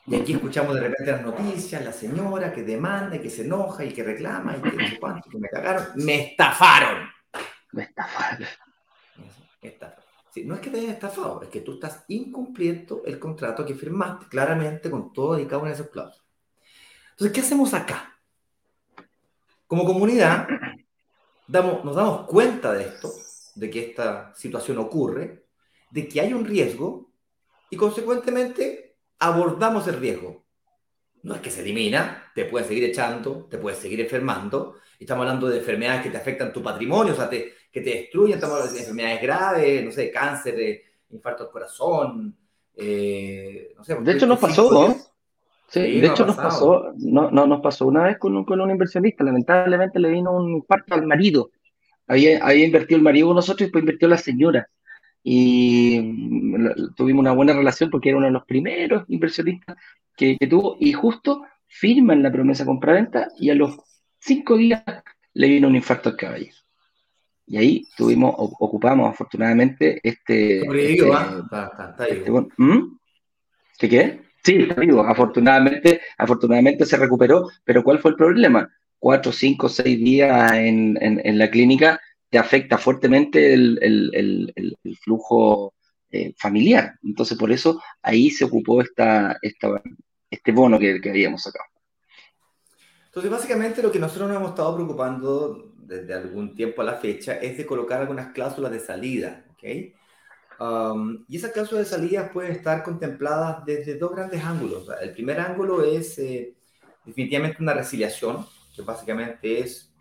Y 0.07 0.15
aquí 0.15 0.33
escuchamos 0.33 0.75
de 0.75 0.81
repente 0.81 1.13
las 1.13 1.23
noticias, 1.23 1.85
la 1.85 1.93
señora 1.93 2.53
que 2.53 2.63
demanda 2.63 3.17
y 3.17 3.21
que 3.21 3.29
se 3.29 3.43
enoja 3.43 3.85
y 3.85 3.93
que 3.93 4.03
reclama 4.03 4.57
y 4.57 4.61
que 4.63 4.99
cuánto, 4.99 5.29
que 5.29 5.39
me 5.39 5.49
cagaron. 5.49 5.89
¡Me 5.97 6.31
estafaron! 6.31 7.09
Me 7.73 7.83
estafaron. 7.83 8.47
no 10.45 10.55
es 10.55 10.61
que 10.61 10.71
te 10.71 10.79
hayan 10.79 10.93
estafado, 10.93 11.43
es 11.43 11.49
que 11.49 11.61
tú 11.61 11.75
estás 11.75 12.05
incumpliendo 12.09 13.03
el 13.05 13.19
contrato 13.19 13.67
que 13.67 13.75
firmaste 13.75 14.27
claramente 14.29 14.91
con 14.91 15.13
todo 15.13 15.39
y 15.39 15.45
cada 15.45 15.59
una 15.59 15.69
de 15.69 15.75
esas 15.75 15.89
cláusulas. 15.89 16.25
Entonces, 17.11 17.35
¿qué 17.35 17.41
hacemos 17.41 17.75
acá? 17.75 18.19
Como 19.67 19.85
comunidad, 19.85 20.47
damos, 21.49 21.85
nos 21.85 21.97
damos 21.97 22.27
cuenta 22.27 22.73
de 22.73 22.85
esto, 22.85 23.13
de 23.57 23.71
que 23.71 23.81
esta 23.91 24.33
situación 24.35 24.79
ocurre, 24.79 25.47
de 25.91 26.07
que 26.07 26.21
hay 26.21 26.33
un 26.33 26.45
riesgo 26.45 27.11
y 27.71 27.77
consecuentemente 27.77 28.99
abordamos 29.19 29.89
el 29.89 29.99
riesgo. 29.99 30.45
No 31.23 31.35
es 31.35 31.41
que 31.41 31.51
se 31.51 31.63
elimina, 31.63 32.31
te 32.35 32.45
puedes 32.45 32.69
seguir 32.69 32.85
echando, 32.85 33.47
te 33.51 33.59
puedes 33.59 33.81
seguir 33.81 34.01
enfermando. 34.01 34.77
Estamos 35.01 35.23
hablando 35.23 35.49
de 35.49 35.59
enfermedades 35.59 36.03
que 36.03 36.11
te 36.11 36.17
afectan 36.17 36.53
tu 36.53 36.63
patrimonio, 36.63 37.13
o 37.13 37.17
sea, 37.17 37.29
que 37.29 37.55
te 37.73 37.81
destruyen, 37.81 38.37
estamos 38.37 38.57
hablando 38.57 38.75
de 38.75 38.81
enfermedades 38.81 39.23
graves, 39.23 39.85
no 39.85 39.91
sé, 39.91 40.11
cáncer, 40.11 40.83
infarto 41.11 41.45
del 41.45 41.53
corazón. 41.53 42.37
Eh, 42.75 43.73
no 43.77 43.85
sé, 43.85 43.97
de 43.97 44.13
hecho, 44.13 44.27
nos 44.27 44.39
pasó, 44.39 44.71
¿no? 44.71 44.97
Sí, 45.69 46.01
de 46.01 46.07
hecho 46.07 46.25
nos 46.25 46.37
pasó, 46.37 46.95
no, 46.97 47.31
no, 47.31 47.47
nos 47.47 47.61
pasó 47.61 47.87
una 47.87 48.05
vez 48.05 48.19
con 48.19 48.35
un, 48.35 48.45
con 48.45 48.61
un 48.61 48.71
inversionista, 48.71 49.23
lamentablemente 49.23 49.99
le 49.99 50.11
vino 50.11 50.33
un 50.33 50.51
infarto 50.51 50.95
al 50.95 51.07
marido. 51.07 51.51
Había, 52.07 52.43
había 52.43 52.65
invertido 52.65 52.97
el 52.97 53.05
marido 53.05 53.29
con 53.29 53.37
nosotros 53.37 53.61
y 53.61 53.65
después 53.65 53.83
invirtió 53.83 54.09
la 54.09 54.17
señora. 54.17 54.69
Y 55.23 56.01
mm, 56.01 56.95
tuvimos 56.97 57.21
una 57.21 57.33
buena 57.33 57.53
relación 57.53 57.91
porque 57.91 58.09
era 58.09 58.19
uno 58.19 58.27
de 58.27 58.33
los 58.33 58.47
primeros 58.47 59.05
inversionistas 59.09 59.77
que, 60.17 60.39
que 60.39 60.47
tuvo. 60.47 60.79
Y 60.81 60.95
justo 60.95 61.43
firman 61.67 62.23
la 62.23 62.33
promesa 62.33 62.65
compraventa 62.65 63.29
y 63.39 63.51
a 63.51 63.55
los 63.55 63.77
cinco 64.19 64.57
días 64.57 64.83
le 65.35 65.49
vino 65.49 65.69
un 65.69 65.77
infarto 65.77 66.09
al 66.09 66.17
caballero. 66.17 66.57
Y 67.47 67.57
ahí 67.59 67.87
tuvimos, 67.97 68.35
ocupamos 68.37 69.11
afortunadamente 69.11 70.01
este. 70.03 70.61
este, 70.61 71.13
¿ah? 71.13 71.97
este 72.09 72.31
¿Mm? 72.57 72.99
¿Qué 73.79 74.28
Sí, 74.45 74.69
vivo. 74.77 75.03
Afortunadamente, 75.03 76.01
afortunadamente 76.17 76.87
se 76.87 76.97
recuperó, 76.97 77.49
pero 77.65 77.83
¿cuál 77.83 77.99
fue 77.99 78.13
el 78.13 78.17
problema? 78.17 78.69
Cuatro, 78.99 79.33
cinco, 79.33 79.69
seis 79.69 79.99
días 79.99 80.53
en, 80.55 81.39
la 81.39 81.51
clínica 81.51 82.01
te 82.31 82.39
afecta 82.39 82.79
fuertemente 82.79 83.55
el, 83.55 84.77
flujo 85.03 85.75
eh, 86.11 86.33
familiar. 86.37 86.95
Entonces, 87.03 87.37
por 87.37 87.51
eso 87.51 87.81
ahí 88.03 88.31
se 88.31 88.45
ocupó 88.45 88.83
esta, 88.83 89.37
este 89.43 90.53
bono 90.53 90.79
que, 90.79 91.01
que 91.01 91.11
habíamos 91.11 91.43
sacado. 91.43 91.65
Entonces, 93.07 93.31
básicamente 93.31 93.83
lo 93.83 93.91
que 93.91 93.99
nosotros 93.99 94.29
nos 94.29 94.37
hemos 94.37 94.51
estado 94.51 94.77
preocupando 94.77 95.73
desde 95.77 96.15
algún 96.15 96.55
tiempo 96.55 96.83
a 96.83 96.85
la 96.85 96.95
fecha 96.95 97.35
es 97.35 97.57
de 97.57 97.67
colocar 97.67 98.01
algunas 98.01 98.33
cláusulas 98.33 98.71
de 98.71 98.79
salida, 98.79 99.47
¿ok? 99.51 99.65
Y 101.29 101.37
esas 101.37 101.53
cláusulas 101.53 101.85
de 101.85 101.97
salida 101.97 102.33
pueden 102.33 102.53
estar 102.53 102.83
contempladas 102.83 103.65
desde 103.65 103.97
dos 103.97 104.13
grandes 104.13 104.43
ángulos. 104.45 104.89
El 105.01 105.13
primer 105.13 105.39
ángulo 105.39 105.85
es 105.85 106.19
eh, 106.19 106.55
definitivamente 107.05 107.63
una 107.63 107.75
resiliación, 107.75 108.45
que 108.75 108.83
básicamente 108.83 109.61
es, 109.61 109.93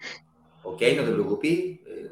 ok, 0.64 0.82
no 0.96 1.04
te 1.04 1.12
preocupes, 1.12 1.52
eh, 1.52 2.12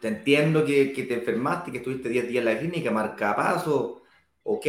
te 0.00 0.08
entiendo 0.08 0.64
que, 0.64 0.92
que, 0.92 1.04
te 1.04 1.14
enfermaste, 1.14 1.70
que 1.70 1.78
estuviste 1.78 2.08
10 2.08 2.28
días 2.28 2.44
en 2.44 2.52
la 2.52 2.58
clínica, 2.58 2.90
marca 2.90 3.36
paso, 3.36 4.02
ok, 4.42 4.66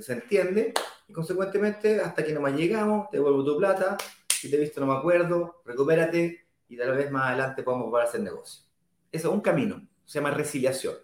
se 0.00 0.12
entiende, 0.12 0.72
y 1.08 1.12
consecuentemente, 1.12 2.00
hasta 2.00 2.24
que 2.24 2.32
no 2.32 2.40
más 2.40 2.54
llegamos, 2.54 3.10
te 3.10 3.18
devuelvo 3.18 3.44
tu 3.44 3.58
plata, 3.58 3.98
si 4.28 4.50
te 4.50 4.56
he 4.56 4.60
visto 4.60 4.80
no 4.80 4.86
me 4.86 4.98
acuerdo, 4.98 5.62
recupérate, 5.66 6.46
y 6.68 6.76
tal 6.76 6.96
vez 6.96 7.10
más 7.10 7.28
adelante 7.28 7.62
podamos 7.62 7.90
volver 7.90 8.06
a 8.06 8.08
hacer 8.08 8.22
negocio. 8.22 8.64
Eso 9.12 9.28
es 9.28 9.34
un 9.34 9.42
camino, 9.42 9.86
se 10.04 10.18
llama 10.18 10.30
resiliación. 10.30 10.94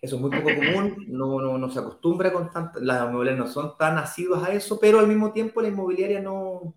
Eso 0.00 0.16
es 0.16 0.22
muy 0.22 0.30
poco 0.30 0.54
común, 0.54 1.06
no, 1.08 1.40
no, 1.40 1.56
no 1.56 1.70
se 1.70 1.78
acostumbra 1.78 2.32
con 2.32 2.50
tantas, 2.50 2.82
las 2.82 3.08
inmobiliarias 3.08 3.46
no 3.46 3.50
son 3.50 3.76
tan 3.78 3.96
asiduas 3.96 4.42
a 4.42 4.52
eso, 4.52 4.78
pero 4.78 4.98
al 4.98 5.06
mismo 5.06 5.32
tiempo 5.32 5.62
la 5.62 5.68
inmobiliaria 5.68 6.20
no 6.20 6.74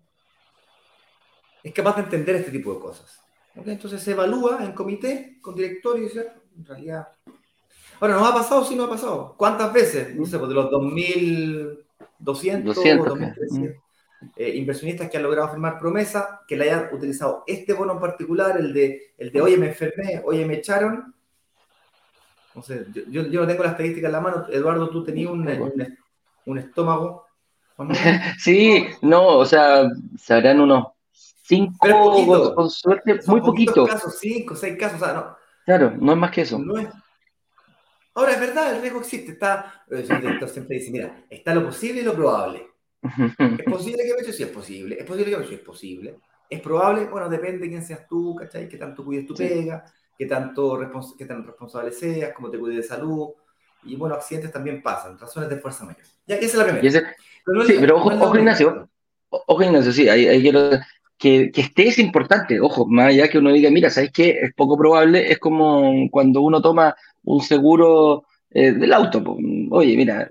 es 1.62 1.74
capaz 1.74 1.96
de 1.96 2.02
entender 2.02 2.36
este 2.36 2.50
tipo 2.50 2.72
de 2.72 2.80
cosas. 2.80 3.20
Entonces 3.54 4.00
se 4.02 4.12
evalúa 4.12 4.64
en 4.64 4.72
comité, 4.72 5.38
con 5.42 5.54
directorio, 5.54 6.04
y 6.04 6.06
dice, 6.06 6.32
en 6.56 6.64
realidad... 6.64 7.08
Ahora, 8.00 8.14
¿nos 8.14 8.30
ha 8.30 8.34
pasado? 8.34 8.64
Sí, 8.64 8.76
no 8.76 8.84
ha 8.84 8.88
pasado. 8.88 9.34
¿Cuántas 9.36 9.72
veces? 9.72 10.14
No 10.14 10.24
sé, 10.24 10.38
pues 10.38 10.48
de 10.48 10.54
los 10.54 10.70
2.200 10.70 11.84
200, 12.20 12.76
2.300 12.76 13.80
eh, 14.36 14.56
inversionistas 14.56 15.08
que 15.08 15.16
han 15.16 15.22
logrado 15.22 15.50
firmar 15.50 15.78
promesa, 15.78 16.40
que 16.46 16.56
le 16.56 16.64
hayan 16.64 16.92
utilizado 16.92 17.44
este 17.46 17.72
bono 17.72 17.92
en 17.92 18.00
particular, 18.00 18.56
el 18.58 18.72
de, 18.72 19.12
el 19.16 19.30
de 19.30 19.40
oye, 19.40 19.56
me 19.56 19.68
enfermé, 19.68 20.22
oye, 20.24 20.44
me 20.44 20.54
echaron, 20.54 21.14
yo, 22.66 23.22
yo, 23.26 23.40
no 23.40 23.46
tengo 23.46 23.62
la 23.62 23.70
estadística 23.70 24.06
en 24.06 24.12
la 24.12 24.20
mano. 24.20 24.46
Eduardo, 24.50 24.88
tú 24.90 25.04
tenías 25.04 25.30
un, 25.30 25.48
un, 26.46 26.58
estómago. 26.58 27.26
Sí, 28.38 28.86
no, 29.02 29.38
o 29.38 29.46
sea, 29.46 29.88
se 30.18 30.34
harán 30.34 30.60
unos 30.60 30.88
cinco, 31.12 32.54
con, 32.54 32.68
suerte, 32.70 33.20
muy 33.26 33.40
poquito. 33.40 33.86
casos, 33.86 34.18
cinco, 34.18 34.56
seis 34.56 34.76
casos, 34.76 35.00
o 35.00 35.04
sea, 35.04 35.14
no. 35.14 35.36
Claro, 35.64 35.94
no 35.98 36.12
es 36.12 36.18
más 36.18 36.30
que 36.30 36.40
eso. 36.42 36.60
Ahora, 38.14 38.32
es 38.32 38.40
verdad, 38.40 38.74
el 38.74 38.80
riesgo 38.80 38.98
existe. 38.98 39.32
Está, 39.32 39.84
el 39.88 40.06
director 40.06 40.48
siempre 40.48 40.78
dice, 40.78 40.90
mira, 40.90 41.24
está 41.30 41.54
lo 41.54 41.64
posible 41.64 42.00
y 42.00 42.04
lo 42.04 42.14
probable. 42.14 42.66
¿Es 43.02 43.64
posible 43.64 44.02
que 44.02 44.14
me 44.14 44.20
eche? 44.22 44.32
Sí, 44.32 44.42
es 44.42 44.48
posible. 44.48 44.96
¿Es 44.98 45.06
posible 45.06 45.30
que 45.30 45.36
me 45.36 45.44
eche? 45.44 45.54
Es 45.54 45.60
posible. 45.60 46.18
¿Es 46.50 46.60
probable? 46.60 47.04
Bueno, 47.06 47.28
depende 47.28 47.58
de 47.58 47.68
quién 47.68 47.84
seas 47.84 48.08
tú, 48.08 48.34
¿cachai? 48.34 48.68
Que 48.68 48.76
tanto 48.76 49.04
cuides 49.04 49.26
tu 49.26 49.34
pega, 49.34 49.84
qué, 50.18 50.26
tanto 50.26 50.78
qué 51.16 51.24
tan 51.24 51.44
responsable 51.46 51.92
seas, 51.92 52.32
cómo 52.34 52.50
te 52.50 52.58
cuides 52.58 52.78
de 52.78 52.82
salud. 52.82 53.28
Y 53.84 53.94
bueno, 53.94 54.16
accidentes 54.16 54.52
también 54.52 54.82
pasan, 54.82 55.16
razones 55.18 55.48
de 55.48 55.58
fuerza 55.58 55.84
mayor. 55.84 56.02
Ya, 56.26 56.36
esa 56.36 56.46
es 56.46 56.54
la 56.56 56.64
primera. 56.64 57.14
sí, 57.66 57.76
pero 57.80 57.96
ojo, 57.96 58.08
ojo 58.08 58.36
Ignacio, 58.36 58.88
ojo 59.30 59.62
Ignacio, 59.62 59.92
sí, 59.92 60.08
ahí, 60.08 60.42
quiero, 60.42 60.70
que, 61.16 61.50
que 61.52 61.60
esté 61.60 61.88
es 61.88 61.98
importante, 62.00 62.60
ojo, 62.60 62.86
más 62.86 63.08
allá 63.08 63.28
que 63.28 63.38
uno 63.38 63.52
diga, 63.52 63.70
mira, 63.70 63.88
¿sabes 63.90 64.10
qué? 64.12 64.30
Es 64.42 64.52
poco 64.54 64.76
probable, 64.76 65.30
es 65.30 65.38
como 65.38 66.08
cuando 66.10 66.40
uno 66.40 66.60
toma 66.60 66.96
un 67.22 67.40
seguro 67.40 68.24
eh, 68.50 68.72
del 68.72 68.92
auto. 68.92 69.36
Oye, 69.70 69.96
mira, 69.96 70.30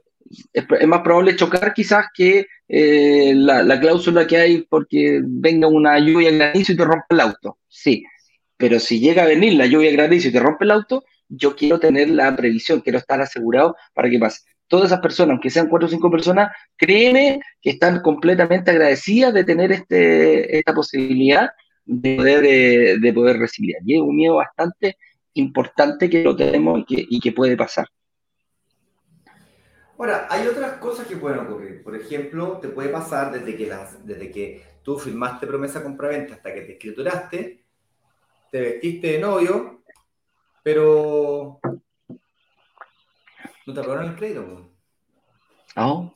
es, 0.53 0.87
más 0.87 1.01
probable 1.01 1.35
chocar 1.35 1.73
quizás 1.73 2.07
que 2.13 2.47
eh, 2.67 3.33
la, 3.35 3.63
la, 3.63 3.79
cláusula 3.79 4.27
que 4.27 4.37
hay 4.37 4.61
porque 4.63 5.21
venga 5.23 5.67
una 5.67 5.97
lluvia 5.99 6.31
granizo 6.31 6.73
y 6.73 6.77
te 6.77 6.83
rompe 6.83 7.05
el 7.09 7.21
auto. 7.21 7.57
Sí, 7.67 8.03
pero 8.57 8.79
si 8.79 8.99
llega 8.99 9.23
a 9.23 9.27
venir 9.27 9.53
la 9.53 9.67
lluvia 9.67 9.91
grande 9.91 10.17
y 10.17 10.31
te 10.31 10.39
rompe 10.39 10.65
el 10.65 10.71
auto, 10.71 11.03
yo 11.29 11.55
quiero 11.55 11.79
tener 11.79 12.09
la 12.09 12.35
previsión, 12.35 12.81
quiero 12.81 12.97
estar 12.97 13.21
asegurado 13.21 13.75
para 13.93 14.09
que 14.09 14.19
pase. 14.19 14.41
Todas 14.67 14.87
esas 14.87 14.99
personas, 14.99 15.31
aunque 15.33 15.49
sean 15.49 15.69
cuatro 15.69 15.87
o 15.87 15.89
cinco 15.89 16.11
personas, 16.11 16.51
créeme 16.75 17.39
que 17.61 17.71
están 17.71 18.01
completamente 18.01 18.71
agradecidas 18.71 19.33
de 19.33 19.43
tener 19.43 19.71
este, 19.71 20.57
esta 20.57 20.73
posibilidad 20.73 21.49
de 21.85 22.15
poder, 22.17 22.45
eh, 22.45 22.97
de 22.99 23.13
poder 23.13 23.37
recibir. 23.37 23.77
Y 23.85 23.95
es 23.95 24.01
un 24.01 24.15
miedo 24.15 24.35
bastante 24.35 24.97
importante 25.33 26.09
que 26.09 26.23
lo 26.23 26.35
tenemos 26.35 26.81
y 26.81 26.85
que, 26.85 27.05
y 27.09 27.19
que 27.19 27.31
puede 27.31 27.55
pasar. 27.55 27.87
Ahora, 29.97 30.27
hay 30.29 30.45
otras 30.47 30.73
cosas 30.73 31.07
que 31.07 31.15
pueden 31.15 31.39
ocurrir. 31.39 31.81
Por 31.81 31.95
ejemplo, 31.95 32.59
te 32.61 32.67
puede 32.67 32.89
pasar 32.89 33.31
desde 33.31 33.55
que, 33.55 33.67
las, 33.67 34.05
desde 34.05 34.31
que 34.31 34.63
tú 34.83 34.99
firmaste 34.99 35.47
promesa 35.47 35.81
compra-venta 35.81 36.35
hasta 36.35 36.53
que 36.53 36.61
te 36.61 36.73
escrituraste, 36.73 37.66
te 38.51 38.61
vestiste 38.61 39.13
de 39.13 39.19
novio, 39.19 39.83
pero 40.63 41.59
no 43.65 43.73
te 43.73 43.79
aprobaron 43.79 44.11
el 44.11 44.15
crédito. 44.15 44.71
No. 45.75 46.13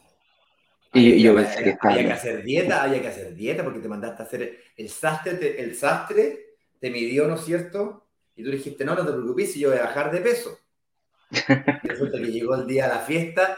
Y 0.94 1.22
yo 1.22 1.36
pensé 1.36 1.64
que 1.64 1.78
Había 1.80 2.04
que 2.04 2.14
hacer 2.14 2.44
dieta, 2.44 2.84
había 2.84 3.02
que 3.02 3.08
hacer 3.08 3.34
dieta 3.34 3.64
porque 3.64 3.80
te 3.80 3.88
mandaste 3.88 4.24
a 4.24 4.26
hacer 4.26 4.60
el 4.76 4.90
sastre, 4.90 5.62
el 5.62 5.76
sastre 5.76 6.58
te 6.80 6.90
midió, 6.90 7.28
¿no 7.28 7.36
es 7.36 7.46
cierto? 7.46 8.08
Y 8.36 8.44
tú 8.44 8.52
dijiste, 8.52 8.84
no, 8.84 8.96
no 8.96 9.06
te 9.06 9.12
preocupes, 9.12 9.56
yo 9.56 9.70
voy 9.70 9.78
a 9.78 9.84
bajar 9.84 10.12
de 10.12 10.22
peso. 10.22 10.58
Y 11.30 11.88
resulta 11.88 12.18
que 12.18 12.32
llegó 12.32 12.56
el 12.56 12.68
día 12.68 12.88
de 12.88 12.96
la 12.96 13.00
fiesta 13.00 13.58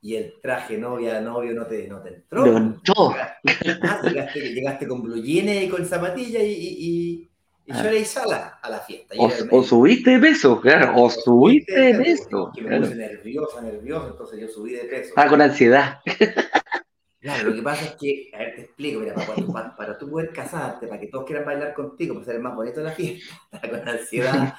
y 0.00 0.16
el 0.16 0.40
traje 0.40 0.78
novia, 0.78 1.20
novio 1.20 1.52
no 1.54 1.66
te, 1.66 1.86
no 1.86 2.02
te 2.02 2.08
entró. 2.14 2.46
No 2.46 2.56
entró. 2.56 3.14
Llegaste, 3.62 4.52
llegaste, 4.52 4.88
con 4.88 5.02
blue 5.02 5.22
jeans 5.22 5.62
y 5.64 5.68
con 5.68 5.86
zapatillas 5.86 6.42
y, 6.42 6.48
y 6.48 7.31
yo 7.66 7.90
le 7.90 8.00
hice 8.00 8.18
a 8.18 8.26
la, 8.26 8.46
a 8.60 8.70
la 8.70 8.80
fiesta. 8.80 9.14
O, 9.18 9.62
subiste 9.62 10.10
de 10.10 10.18
peso, 10.18 10.60
claro, 10.60 10.94
o 10.96 11.10
subiste 11.10 11.72
de 11.72 11.94
peso. 12.02 12.50
Que 12.54 12.62
me 12.62 12.80
puse 12.80 12.94
nervioso, 12.96 13.60
nervioso, 13.62 14.08
entonces 14.08 14.40
yo 14.40 14.48
subí 14.48 14.72
de 14.72 14.84
peso. 14.84 15.12
Ah, 15.16 15.28
con 15.28 15.40
ansiedad. 15.40 16.00
Claro, 17.22 17.50
lo 17.50 17.54
que 17.54 17.62
pasa 17.62 17.84
es 17.84 17.92
que, 17.92 18.30
a 18.34 18.38
ver, 18.38 18.56
te 18.56 18.60
explico, 18.62 18.98
mira, 18.98 19.14
para, 19.14 19.76
para, 19.76 19.96
tú 19.96 20.10
poder 20.10 20.32
casarte, 20.32 20.88
para 20.88 20.98
que 20.98 21.06
todos 21.06 21.24
quieran 21.24 21.44
bailar 21.44 21.72
contigo, 21.72 22.14
para 22.14 22.26
ser 22.26 22.34
el 22.34 22.42
más 22.42 22.56
bonito 22.56 22.80
de 22.80 22.86
la 22.86 22.92
fiesta, 22.92 23.32
con 23.70 23.88
ansiedad. 23.88 24.54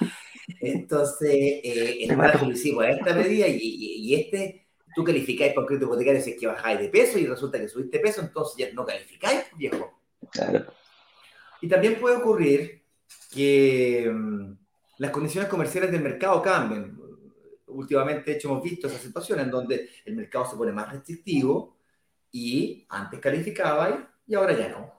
Entonces, 0.61 1.29
eh, 1.29 2.07
marco 2.15 2.45
lo 2.45 2.53
hicimos 2.53 2.85
a 2.85 2.91
esta 2.91 3.13
medida 3.13 3.47
y, 3.47 3.59
y, 3.59 4.15
este, 4.15 4.65
tú 4.95 5.03
calificáis 5.03 5.51
por 5.51 5.65
crédito 5.65 5.87
hipotecario 5.87 6.21
si 6.21 6.31
es 6.31 6.39
que 6.39 6.47
bajáis 6.47 6.79
de 6.79 6.87
peso 6.87 7.19
y 7.19 7.25
resulta 7.25 7.59
que 7.59 7.67
subiste 7.67 7.99
peso, 7.99 8.21
entonces 8.21 8.55
ya 8.55 8.73
no 8.73 8.85
calificáis, 8.85 9.43
viejo. 9.57 9.99
Claro. 10.31 10.65
Y 11.61 11.67
también 11.67 11.99
puede 11.99 12.15
ocurrir 12.15 12.82
que 13.31 14.09
mm, 14.11 14.53
las 14.97 15.11
condiciones 15.11 15.49
comerciales 15.49 15.91
del 15.91 16.01
mercado 16.01 16.41
cambian. 16.41 16.97
Últimamente, 17.67 18.31
de 18.31 18.37
hecho, 18.37 18.49
hemos 18.49 18.63
visto 18.63 18.87
esa 18.87 18.99
situación 18.99 19.39
en 19.39 19.49
donde 19.49 19.89
el 20.05 20.15
mercado 20.15 20.45
se 20.45 20.55
pone 20.55 20.71
más 20.71 20.91
restrictivo 20.91 21.77
y 22.31 22.85
antes 22.89 23.19
calificaba 23.19 24.13
y 24.25 24.35
ahora 24.35 24.57
ya 24.57 24.69
no. 24.69 24.93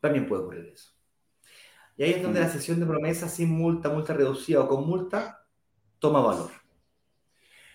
También 0.00 0.26
puede 0.26 0.42
ocurrir 0.42 0.66
eso. 0.66 0.92
Y 1.96 2.04
ahí 2.04 2.12
es 2.12 2.22
donde 2.22 2.40
la 2.40 2.48
sesión 2.48 2.80
de 2.80 2.86
promesa 2.86 3.28
sin 3.28 3.50
multa, 3.50 3.88
multa 3.88 4.14
reducida 4.14 4.60
o 4.60 4.68
con 4.68 4.86
multa, 4.86 5.46
toma 5.98 6.20
valor. 6.20 6.61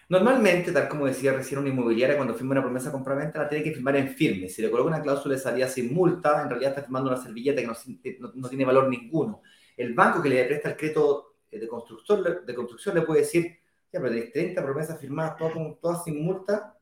Normalmente, 0.10 0.72
tal 0.72 0.88
como 0.88 1.06
decía 1.06 1.34
recién 1.34 1.60
una 1.60 1.68
inmobiliaria, 1.68 2.16
cuando 2.16 2.34
firma 2.34 2.54
una 2.54 2.62
promesa 2.62 2.94
compraventa, 2.94 3.40
la 3.40 3.50
tiene 3.50 3.64
que 3.64 3.74
firmar 3.74 3.98
en 3.98 4.08
firme. 4.10 4.48
Si 4.48 4.62
le 4.62 4.72
coloca 4.72 4.88
una 4.88 5.02
cláusula 5.02 5.36
de 5.36 5.42
salida 5.42 5.68
sin 5.68 5.94
multa, 5.94 6.44
en 6.44 6.50
realidad 6.50 6.72
está 6.72 6.84
firmando 6.84 7.10
una 7.10 7.22
servilleta 7.22 7.62
que 7.62 8.18
no, 8.34 8.48
tiene 8.48 8.64
valor 8.64 8.88
ninguno. 8.88 9.42
El 9.76 9.94
banco 9.94 10.22
que 10.22 10.30
le 10.30 10.46
presta 10.46 10.70
el 10.70 10.78
crédito 10.78 11.36
eh, 11.52 11.60
de 11.60 11.68
construcción, 11.68 12.24
de 12.46 12.56
construcción 12.56 12.96
le 12.96 13.02
puede 13.02 13.22
decir, 13.22 13.60
ya, 13.92 14.00
pero 14.00 14.10
tenéis 14.10 14.32
30 14.32 14.64
promesas 14.64 15.00
firmadas 15.00 15.36
todas, 15.36 15.54
todas 15.82 16.04
sin 16.06 16.24
multa. 16.24 16.78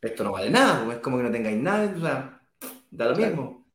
Esto 0.00 0.24
no 0.24 0.32
vale 0.32 0.48
nada, 0.48 0.90
es 0.94 1.00
como 1.00 1.18
que 1.18 1.24
no 1.24 1.30
tengáis 1.30 1.58
nada, 1.58 1.92
o 1.94 2.00
sea, 2.00 2.40
da 2.90 3.08
lo 3.10 3.16
mismo. 3.16 3.66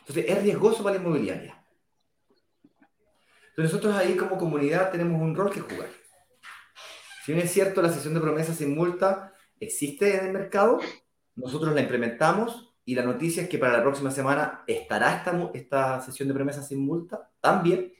Entonces, 0.00 0.24
es 0.28 0.42
riesgoso 0.42 0.82
para 0.82 0.96
la 0.96 1.02
inmobiliaria 1.02 1.59
nosotros 3.56 3.94
ahí 3.94 4.16
como 4.16 4.38
comunidad 4.38 4.90
tenemos 4.90 5.20
un 5.20 5.34
rol 5.34 5.50
que 5.50 5.60
jugar. 5.60 5.88
Si 7.24 7.32
bien 7.32 7.44
es 7.44 7.52
cierto, 7.52 7.82
la 7.82 7.92
sesión 7.92 8.14
de 8.14 8.20
promesas 8.20 8.56
sin 8.56 8.74
multa 8.74 9.34
existe 9.58 10.16
en 10.16 10.26
el 10.26 10.32
mercado, 10.32 10.80
nosotros 11.36 11.74
la 11.74 11.82
implementamos 11.82 12.74
y 12.84 12.94
la 12.94 13.02
noticia 13.02 13.42
es 13.42 13.48
que 13.48 13.58
para 13.58 13.76
la 13.76 13.82
próxima 13.82 14.10
semana 14.10 14.64
estará 14.66 15.16
esta, 15.16 15.50
esta 15.54 16.00
sesión 16.00 16.28
de 16.28 16.34
promesas 16.34 16.66
sin 16.66 16.80
multa 16.84 17.30
también. 17.40 17.92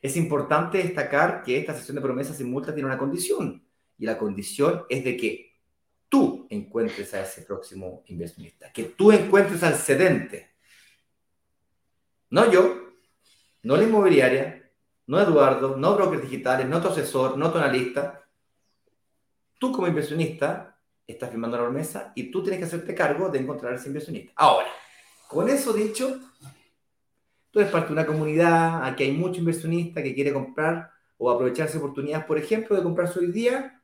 Es 0.00 0.16
importante 0.16 0.78
destacar 0.78 1.42
que 1.42 1.58
esta 1.58 1.74
sesión 1.74 1.96
de 1.96 2.02
promesas 2.02 2.36
sin 2.36 2.50
multa 2.50 2.72
tiene 2.72 2.86
una 2.86 2.98
condición 2.98 3.66
y 3.98 4.06
la 4.06 4.16
condición 4.16 4.84
es 4.88 5.04
de 5.04 5.16
que 5.16 5.56
tú 6.08 6.46
encuentres 6.50 7.12
a 7.14 7.22
ese 7.22 7.42
próximo 7.42 8.04
inversionista, 8.06 8.72
que 8.72 8.84
tú 8.84 9.10
encuentres 9.10 9.62
al 9.62 9.74
cedente. 9.74 10.54
No 12.30 12.50
yo, 12.50 12.85
no 13.66 13.76
la 13.76 13.82
inmobiliaria, 13.82 14.70
no 15.08 15.20
Eduardo, 15.20 15.76
no 15.76 15.96
brokers 15.96 16.22
digitales, 16.22 16.68
no 16.68 16.80
tu 16.80 16.86
asesor, 16.86 17.36
no 17.36 17.50
tu 17.50 17.58
analista. 17.58 18.22
Tú 19.58 19.72
como 19.72 19.88
inversionista 19.88 20.78
estás 21.04 21.30
firmando 21.30 21.56
la 21.56 21.64
promesa 21.64 22.12
y 22.14 22.30
tú 22.30 22.44
tienes 22.44 22.60
que 22.60 22.66
hacerte 22.66 22.94
cargo 22.94 23.28
de 23.28 23.40
encontrar 23.40 23.74
ese 23.74 23.88
inversionista. 23.88 24.32
Ahora, 24.36 24.68
con 25.26 25.48
eso 25.48 25.72
dicho, 25.72 26.20
tú 27.50 27.58
eres 27.58 27.72
parte 27.72 27.88
de 27.88 27.94
una 27.94 28.06
comunidad, 28.06 28.84
aquí 28.84 29.02
hay 29.02 29.12
mucho 29.12 29.40
inversionista 29.40 30.00
que 30.00 30.14
quiere 30.14 30.32
comprar 30.32 30.92
o 31.18 31.28
aprovecharse 31.28 31.78
oportunidades, 31.78 32.24
por 32.24 32.38
ejemplo, 32.38 32.76
de 32.76 32.84
comprarse 32.84 33.18
hoy 33.18 33.32
día 33.32 33.82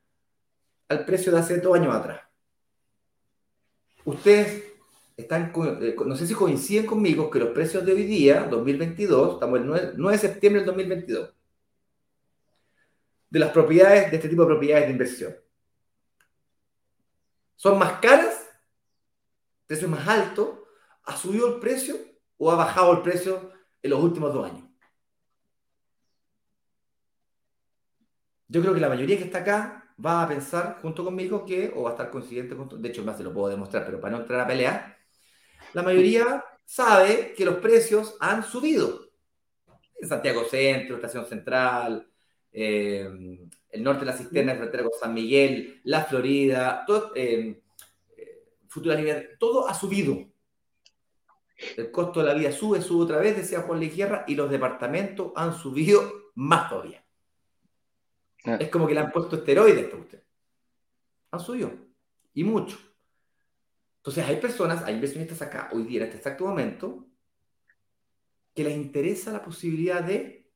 al 0.89 1.05
precio 1.05 1.33
de 1.33 1.41
hace 1.41 1.59
dos 1.59 1.75
años 1.77 1.93
atrás. 1.93 2.21
Ustedes 4.05 4.72
están, 5.17 5.53
eh, 5.81 5.95
no 6.05 6.17
sé 6.17 6.27
si 6.27 6.35
coinciden 6.35 6.87
conmigo 6.87 7.31
que 7.31 7.39
los 7.39 7.51
precios 7.51 7.85
de 7.85 7.93
hoy 7.93 8.05
día, 8.05 8.45
2022, 8.51 9.35
estamos 9.35 9.61
el 9.61 9.67
9, 9.97 10.13
de 10.13 10.19
septiembre 10.19 10.61
del 10.61 10.67
2022, 10.67 11.35
de 13.31 13.39
las 13.39 13.51
propiedades, 13.51 14.11
de 14.11 14.17
este 14.17 14.29
tipo 14.29 14.43
de 14.43 14.49
propiedades 14.49 14.87
de 14.87 14.93
inversión, 14.93 15.35
son 17.57 17.79
más 17.79 18.01
caras, 18.01 18.47
precios 19.67 19.91
más 19.91 20.07
altos, 20.07 20.63
¿Ha 21.05 21.17
subido 21.17 21.55
el 21.55 21.61
precio 21.61 21.97
o 22.39 22.51
ha 22.51 22.57
bajado 22.57 22.93
el 22.93 23.03
precio 23.03 23.53
en 23.83 23.91
los 23.91 24.03
últimos 24.03 24.33
dos 24.33 24.51
años? 24.51 24.65
Yo 28.49 28.61
creo 28.61 28.75
que 28.75 28.81
la 28.81 28.89
mayoría 28.89 29.17
que 29.17 29.25
está 29.25 29.39
acá 29.39 29.95
va 30.05 30.23
a 30.23 30.29
pensar 30.29 30.79
junto 30.83 31.05
conmigo 31.05 31.45
que, 31.45 31.73
o 31.75 31.83
va 31.83 31.91
a 31.91 31.93
estar 31.93 32.11
coincidente, 32.11 32.55
de 32.55 32.89
hecho 32.89 33.03
más 33.03 33.17
se 33.17 33.25
lo 33.25 33.33
puedo 33.33 33.49
demostrar, 33.49 33.85
pero 33.85 34.01
para 34.01 34.17
no 34.17 34.23
entrar 34.23 34.41
a 34.41 34.47
pelear, 34.47 34.99
la 35.75 35.83
mayoría 35.83 36.45
sabe 36.65 37.35
que 37.37 37.45
los 37.45 37.57
precios 37.57 38.17
han 38.21 38.45
subido. 38.45 39.11
En 40.01 40.09
Santiago 40.09 40.45
Centro, 40.45 40.97
Estación 40.97 41.27
Central, 41.27 42.09
eh, 42.53 43.09
el 43.71 43.83
norte 43.83 44.01
de 44.01 44.07
la 44.07 44.17
cisterna, 44.17 44.55
frontera 44.55 44.83
con 44.83 44.93
San 44.99 45.15
Miguel, 45.15 45.81
la 45.85 46.05
Florida, 46.05 46.85
todo, 46.87 47.13
eh, 47.15 47.63
eh, 48.17 48.45
Futura 48.69 48.95
Línea, 48.95 49.23
todo 49.39 49.69
ha 49.69 49.75
subido. 49.75 50.29
El 51.77 51.91
costo 51.91 52.21
de 52.21 52.27
la 52.27 52.35
vida 52.35 52.53
sube, 52.53 52.83
sube 52.83 53.05
otra 53.05 53.19
vez, 53.19 53.37
decía 53.37 53.61
Juan 53.61 53.81
Ligierra, 53.81 54.25
y 54.27 54.35
los 54.35 54.51
departamentos 54.51 55.33
han 55.37 55.55
subido 55.55 56.31
más 56.35 56.69
todavía. 56.69 57.05
Ah. 58.45 58.57
Es 58.61 58.69
como 58.69 58.87
que 58.87 58.95
le 58.95 59.01
han 59.01 59.13
puesto 59.13 59.37
esteroides 59.37 59.93
a 59.93 59.97
usted. 59.97 60.23
Han 61.31 61.41
subido. 61.41 61.73
Y 62.35 62.45
mucho. 62.45 62.77
Entonces 64.03 64.25
hay 64.27 64.37
personas, 64.37 64.83
hay 64.83 64.95
inversionistas 64.95 65.43
acá, 65.43 65.69
hoy 65.73 65.85
día, 65.85 66.01
en 66.01 66.07
este 66.07 66.17
exacto 66.17 66.45
momento, 66.45 67.07
que 68.53 68.65
les 68.65 68.75
interesa 68.75 69.31
la 69.31 69.45
posibilidad 69.45 70.03
de, 70.03 70.51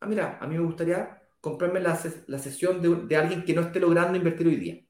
ah, 0.00 0.06
mira, 0.06 0.36
a 0.38 0.46
mí 0.46 0.58
me 0.58 0.64
gustaría 0.64 1.22
comprarme 1.40 1.80
la, 1.80 1.98
la 2.26 2.38
sesión 2.38 2.82
de, 2.82 2.94
de, 3.06 3.16
alguien 3.16 3.42
que 3.42 3.54
no 3.54 3.62
esté 3.62 3.80
logrando 3.80 4.18
invertir 4.18 4.46
hoy 4.46 4.56
día. 4.56 4.84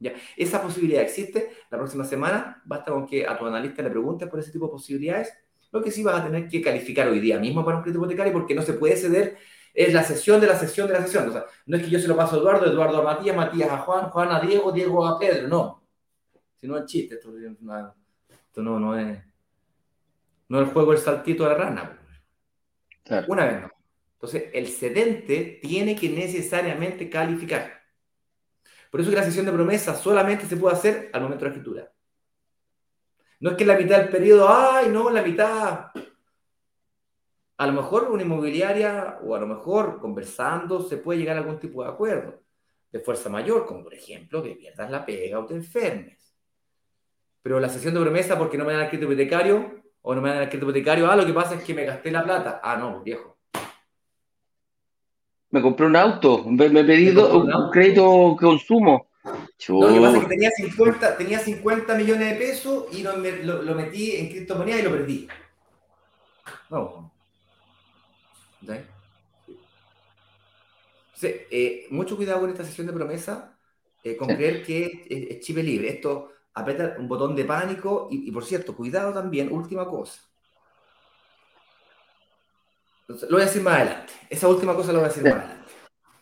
¿Ya? 0.00 0.12
Esa 0.36 0.60
posibilidad 0.60 1.02
existe. 1.02 1.52
La 1.70 1.78
próxima 1.78 2.04
semana 2.04 2.60
basta 2.64 2.90
con 2.90 3.06
que 3.06 3.24
a 3.24 3.38
tu 3.38 3.46
analista 3.46 3.80
le 3.80 3.90
preguntes 3.90 4.28
por 4.28 4.40
ese 4.40 4.50
tipo 4.50 4.66
de 4.66 4.72
posibilidades. 4.72 5.32
Lo 5.70 5.80
que 5.80 5.92
sí 5.92 6.02
vas 6.02 6.20
a 6.20 6.24
tener 6.24 6.48
que 6.48 6.60
calificar 6.60 7.06
hoy 7.08 7.20
día 7.20 7.38
mismo 7.38 7.64
para 7.64 7.76
un 7.76 7.84
crédito 7.84 8.00
hipotecario 8.00 8.32
porque 8.32 8.56
no 8.56 8.62
se 8.62 8.72
puede 8.72 8.96
ceder. 8.96 9.38
Es 9.72 9.94
la 9.94 10.02
sesión 10.02 10.40
de 10.40 10.48
la 10.48 10.58
sesión 10.58 10.88
de 10.88 10.94
la 10.94 11.02
sesión. 11.02 11.28
O 11.28 11.32
sea, 11.32 11.44
no 11.66 11.76
es 11.76 11.84
que 11.84 11.90
yo 11.90 12.00
se 12.00 12.08
lo 12.08 12.16
paso 12.16 12.34
a 12.34 12.38
Eduardo, 12.40 12.66
Eduardo 12.66 12.98
a 12.98 13.14
Matías, 13.14 13.36
Matías 13.36 13.70
a 13.70 13.78
Juan, 13.78 14.10
Juan 14.10 14.32
a 14.32 14.40
Diego, 14.40 14.72
Diego 14.72 15.06
a 15.06 15.18
Pedro. 15.20 15.46
No. 15.46 15.81
Si 16.62 16.68
no 16.68 16.78
es 16.78 16.84
chiste. 16.86 17.16
Esto, 17.16 17.36
esto 17.36 18.62
no, 18.62 18.78
no 18.78 18.96
es. 18.96 19.18
No 20.48 20.60
es 20.60 20.68
el 20.68 20.72
juego 20.72 20.92
del 20.92 21.00
saltito 21.00 21.42
de 21.42 21.48
la 21.48 21.56
rana. 21.56 21.98
Una 23.26 23.46
vez 23.46 23.62
no. 23.62 23.70
Entonces, 24.12 24.44
el 24.52 24.68
cedente 24.68 25.58
tiene 25.60 25.96
que 25.96 26.08
necesariamente 26.08 27.10
calificar. 27.10 27.82
Por 28.92 29.00
eso 29.00 29.10
que 29.10 29.16
la 29.16 29.24
sesión 29.24 29.44
de 29.44 29.50
promesa 29.50 29.96
solamente 29.96 30.46
se 30.46 30.56
puede 30.56 30.76
hacer 30.76 31.10
al 31.12 31.22
momento 31.22 31.44
de 31.44 31.50
la 31.50 31.56
escritura. 31.56 31.92
No 33.40 33.50
es 33.50 33.56
que 33.56 33.64
en 33.64 33.68
la 33.68 33.76
mitad 33.76 33.98
del 33.98 34.10
periodo, 34.10 34.48
ay, 34.48 34.88
no, 34.88 35.08
en 35.08 35.14
la 35.16 35.22
mitad. 35.22 35.86
A 37.56 37.66
lo 37.66 37.72
mejor 37.72 38.04
una 38.04 38.22
inmobiliaria 38.22 39.18
o 39.24 39.34
a 39.34 39.40
lo 39.40 39.48
mejor 39.48 39.98
conversando 39.98 40.80
se 40.80 40.98
puede 40.98 41.18
llegar 41.18 41.36
a 41.36 41.40
algún 41.40 41.58
tipo 41.58 41.82
de 41.82 41.90
acuerdo 41.90 42.40
de 42.92 43.00
fuerza 43.00 43.28
mayor, 43.28 43.66
como 43.66 43.82
por 43.82 43.94
ejemplo 43.94 44.44
que 44.44 44.54
pierdas 44.54 44.88
la 44.90 45.04
pega 45.04 45.40
o 45.40 45.46
te 45.46 45.54
enfermes. 45.54 46.21
Pero 47.42 47.60
la 47.60 47.68
sesión 47.68 47.94
de 47.94 48.00
promesa 48.00 48.38
porque 48.38 48.56
no 48.56 48.64
me 48.64 48.72
dan 48.72 48.82
el 48.82 48.88
crédito 48.88 49.10
hipotecario 49.10 49.82
o 50.02 50.14
no 50.14 50.20
me 50.20 50.30
dan 50.30 50.42
el 50.42 50.48
crédito 50.48 50.66
hipotecario, 50.66 51.10
ah, 51.10 51.16
lo 51.16 51.26
que 51.26 51.32
pasa 51.32 51.54
es 51.54 51.64
que 51.64 51.74
me 51.74 51.84
gasté 51.84 52.10
la 52.10 52.24
plata. 52.24 52.60
Ah, 52.62 52.76
no, 52.76 53.02
viejo 53.02 53.32
me 55.52 55.60
compré 55.60 55.86
un 55.86 55.96
auto, 55.96 56.44
me, 56.44 56.64
he 56.64 56.84
pedido 56.84 57.38
un, 57.38 57.70
crédito 57.70 58.36
consumo. 58.40 59.08
Lo 59.68 59.92
que 59.92 60.00
pasa 60.00 60.16
es 60.16 60.22
que 60.22 60.28
tenía 60.28 60.50
50, 60.50 61.16
tenía 61.18 61.38
50 61.38 61.94
millones 61.94 62.30
de 62.30 62.36
pesos 62.36 62.86
y 62.90 63.02
lo, 63.02 63.14
lo, 63.16 63.74
metí 63.74 64.16
en 64.16 64.30
criptomonedas 64.30 64.80
y 64.80 64.82
lo 64.82 64.90
perdí. 64.90 65.28
No. 66.70 67.12
Eh, 71.22 71.86
mucho 71.90 72.16
cuidado 72.16 72.40
con 72.40 72.50
esta 72.50 72.64
sesión 72.64 72.86
de 72.86 72.94
promesa, 72.94 73.56
eh, 74.02 74.16
con 74.16 74.28
creer 74.28 74.64
que 74.64 75.04
es, 75.08 75.40
chip 75.40 75.58
libre. 75.58 75.90
Esto 75.90 76.32
aprieta 76.54 76.96
un 76.98 77.08
botón 77.08 77.34
de 77.34 77.44
pánico 77.44 78.08
y, 78.10 78.28
y, 78.28 78.30
por 78.32 78.44
cierto, 78.44 78.74
cuidado 78.76 79.12
también, 79.12 79.52
última 79.52 79.86
cosa. 79.86 80.20
Lo 83.08 83.16
voy 83.30 83.42
a 83.42 83.46
decir 83.46 83.62
más 83.62 83.74
adelante. 83.74 84.12
Esa 84.30 84.48
última 84.48 84.74
cosa 84.74 84.92
lo 84.92 85.00
voy 85.00 85.06
a 85.06 85.08
decir 85.08 85.24
más 85.24 85.32
adelante. 85.34 85.62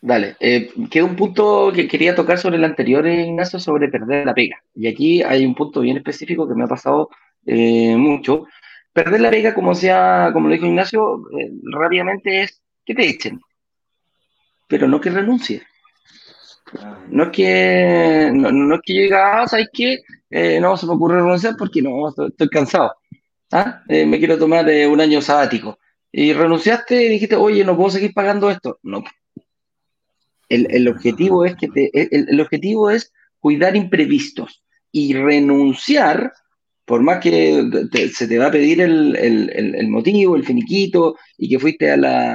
Dale, 0.03 0.35
eh, 0.39 0.71
queda 0.89 1.05
un 1.05 1.15
punto 1.15 1.71
que 1.73 1.87
quería 1.87 2.15
tocar 2.15 2.39
sobre 2.39 2.57
el 2.57 2.63
anterior, 2.63 3.05
Ignacio, 3.05 3.59
sobre 3.59 3.87
perder 3.87 4.25
la 4.25 4.33
pega. 4.33 4.57
Y 4.73 4.87
aquí 4.87 5.21
hay 5.21 5.45
un 5.45 5.53
punto 5.53 5.81
bien 5.81 5.97
específico 5.97 6.47
que 6.47 6.55
me 6.55 6.63
ha 6.63 6.67
pasado 6.67 7.09
eh, 7.45 7.95
mucho. 7.95 8.45
Perder 8.93 9.21
la 9.21 9.29
pega, 9.29 9.53
como 9.53 9.75
sea, 9.75 10.31
como 10.33 10.47
lo 10.47 10.53
dijo 10.53 10.65
Ignacio, 10.65 11.21
eh, 11.39 11.51
rápidamente 11.71 12.41
es 12.41 12.61
que 12.83 12.95
te 12.95 13.07
echen, 13.07 13.39
pero 14.67 14.87
no 14.87 14.99
que 14.99 15.11
renuncie. 15.11 15.61
No 17.09 17.25
es 17.25 17.29
que, 17.29 18.31
no, 18.33 18.75
es 18.75 18.81
que 18.83 18.93
diga, 18.93 19.43
ah, 19.43 19.47
¿sabes 19.47 19.69
qué? 19.71 19.99
No 20.31 20.77
se 20.77 20.85
me 20.85 20.93
ocurre 20.93 21.21
renunciar 21.21 21.55
porque 21.57 21.81
no, 21.81 22.09
estoy, 22.09 22.49
cansado. 22.49 22.93
¿Ah? 23.51 23.83
me 23.87 24.17
quiero 24.17 24.37
tomar 24.37 24.65
un 24.65 25.01
año 25.01 25.21
sabático 25.21 25.77
y 26.11 26.33
renunciaste 26.33 27.05
y 27.05 27.09
dijiste, 27.09 27.35
oye, 27.35 27.63
no 27.63 27.75
puedo 27.75 27.89
seguir 27.89 28.13
pagando 28.13 28.49
esto. 28.49 28.79
No. 28.83 29.03
El, 30.49 30.87
objetivo 30.89 31.45
es 31.45 31.55
que 31.55 31.69
el, 31.93 32.41
objetivo 32.41 32.89
es 32.89 33.13
cuidar 33.39 33.77
imprevistos 33.77 34.61
y 34.91 35.13
renunciar, 35.13 36.33
por 36.83 37.01
más 37.01 37.19
que 37.19 37.63
se 38.13 38.27
te 38.27 38.37
va 38.37 38.47
a 38.47 38.51
pedir 38.51 38.81
el, 38.81 39.87
motivo, 39.87 40.35
el 40.35 40.43
finiquito, 40.43 41.15
y 41.37 41.47
que 41.47 41.59
fuiste 41.59 41.89
a 41.89 41.95
la, 41.95 42.33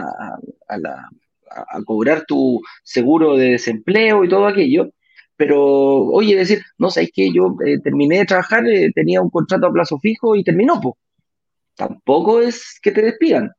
a, 0.68 0.78
la, 0.78 1.10
a 1.50 1.82
cobrar 1.84 2.24
tu 2.26 2.62
seguro 2.82 3.36
de 3.36 3.50
desempleo 3.50 4.24
y 4.24 4.28
todo 4.30 4.46
aquello, 4.46 4.90
pero 5.36 5.62
oye, 5.62 6.36
decir, 6.36 6.62
no 6.78 6.90
sabes 6.90 7.10
que 7.12 7.32
yo 7.32 7.56
eh, 7.64 7.78
terminé 7.80 8.18
de 8.18 8.24
trabajar, 8.26 8.66
eh, 8.66 8.90
tenía 8.94 9.20
un 9.20 9.30
contrato 9.30 9.66
a 9.66 9.72
plazo 9.72 9.98
fijo 9.98 10.34
y 10.36 10.44
terminó, 10.44 10.80
pues. 10.80 10.94
Tampoco 11.76 12.40
es 12.40 12.78
que 12.82 12.90
te 12.90 13.02
despidan. 13.02 13.52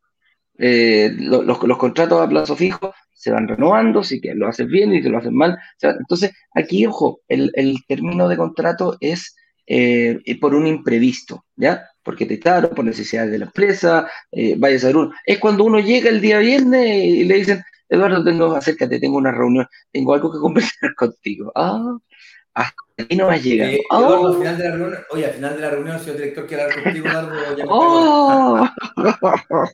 Eh, 0.57 1.11
los, 1.19 1.57
contratos 1.77 2.19
a 2.19 2.27
plazo 2.27 2.55
fijo 2.55 2.93
se 3.13 3.31
van 3.31 3.47
renovando, 3.47 4.03
si 4.03 4.19
que 4.19 4.33
lo 4.33 4.47
haces 4.47 4.67
bien 4.67 4.93
y 4.93 5.01
que 5.03 5.09
lo 5.09 5.19
haces 5.19 5.31
mal. 5.31 5.57
entonces, 5.81 6.31
aquí, 6.53 6.85
ojo, 6.87 7.21
el, 7.27 7.51
término 7.87 8.27
de 8.27 8.37
contrato 8.37 8.97
es 8.99 9.35
por 10.41 10.55
un 10.55 10.65
imprevisto, 10.65 11.45
¿ya? 11.55 11.83
Porque 12.07 12.25
te 12.25 12.35
echaron 12.35 12.71
por 12.73 12.85
necesidades 12.85 13.31
de 13.31 13.39
la 13.39 13.45
empresa, 13.47 14.09
eh, 14.31 14.55
vaya 14.57 14.77
a 14.77 14.79
ser 14.79 14.95
uno. 14.95 15.11
Es 15.25 15.39
cuando 15.39 15.65
uno 15.65 15.77
llega 15.81 16.09
el 16.09 16.21
día 16.21 16.39
viernes 16.39 17.03
y 17.03 17.25
le 17.25 17.35
dicen, 17.35 17.61
Eduardo, 17.89 18.23
tengo, 18.23 18.55
acércate, 18.55 18.97
tengo 18.97 19.17
una 19.17 19.33
reunión, 19.33 19.67
tengo 19.91 20.13
algo 20.13 20.31
que 20.31 20.39
conversar 20.39 20.95
contigo. 20.95 21.51
Ah, 21.53 21.97
hasta 22.57 22.75
aquí 22.97 23.15
no 23.15 23.29
has 23.29 23.43
llegado. 23.43 23.71
Eh, 23.71 23.81
al 23.91 24.37
final 24.37 24.57
de 24.57 24.63
la 24.63 24.75
reunión, 24.75 24.99
oye, 25.11 25.25
al 25.25 25.33
final 25.33 25.55
de 25.55 25.61
la 25.61 25.69
reunión, 25.69 25.99
señor 25.99 26.17
director, 26.17 26.47
quiere 26.47 26.63
hablar 26.63 26.83
contigo, 26.83 27.07
Eduardo. 27.07 27.33
¡Oh! 27.69 28.67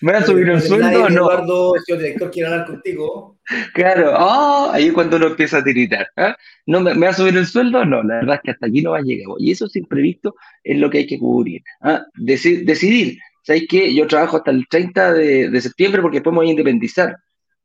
¿Me 0.00 0.12
va 0.12 0.18
a 0.18 0.24
subir 0.24 0.48
el 0.48 0.62
sueldo 0.62 1.04
o 1.04 1.08
no? 1.08 1.16
Eduardo, 1.24 1.74
señor 1.84 2.02
director, 2.02 2.30
quiere 2.30 2.48
hablar 2.48 2.66
contigo. 2.66 3.38
Claro, 3.74 4.12
oh, 4.16 4.70
ahí 4.72 4.90
cuando 4.92 5.16
uno 5.16 5.26
empieza 5.26 5.58
a 5.58 5.64
tiritar. 5.64 6.06
¿eh? 6.16 6.32
¿No 6.66 6.80
me, 6.80 6.94
va 6.94 7.08
a 7.08 7.14
subir 7.14 7.36
el 7.36 7.46
sueldo? 7.46 7.84
No, 7.84 8.04
la 8.04 8.16
verdad 8.16 8.36
es 8.36 8.40
que 8.44 8.50
hasta 8.52 8.66
aquí 8.66 8.82
no 8.82 8.92
va 8.92 8.98
a 8.98 9.02
llegar. 9.02 9.26
Y 9.40 9.50
eso 9.50 9.66
es 9.66 9.74
imprevisto, 9.74 10.36
es 10.62 10.78
lo 10.78 10.88
que 10.90 10.98
hay 10.98 11.06
que 11.08 11.18
cubrir. 11.18 11.62
¿eh? 11.84 11.98
decidir, 12.14 13.18
¿sabes 13.42 13.64
qué? 13.68 13.92
Yo 13.92 14.06
trabajo 14.06 14.36
hasta 14.36 14.52
el 14.52 14.68
30 14.68 15.12
de, 15.12 15.50
de 15.50 15.60
septiembre 15.60 16.02
porque 16.02 16.18
después 16.18 16.32
me 16.32 16.38
voy 16.38 16.48
a 16.48 16.52
independizar 16.52 17.16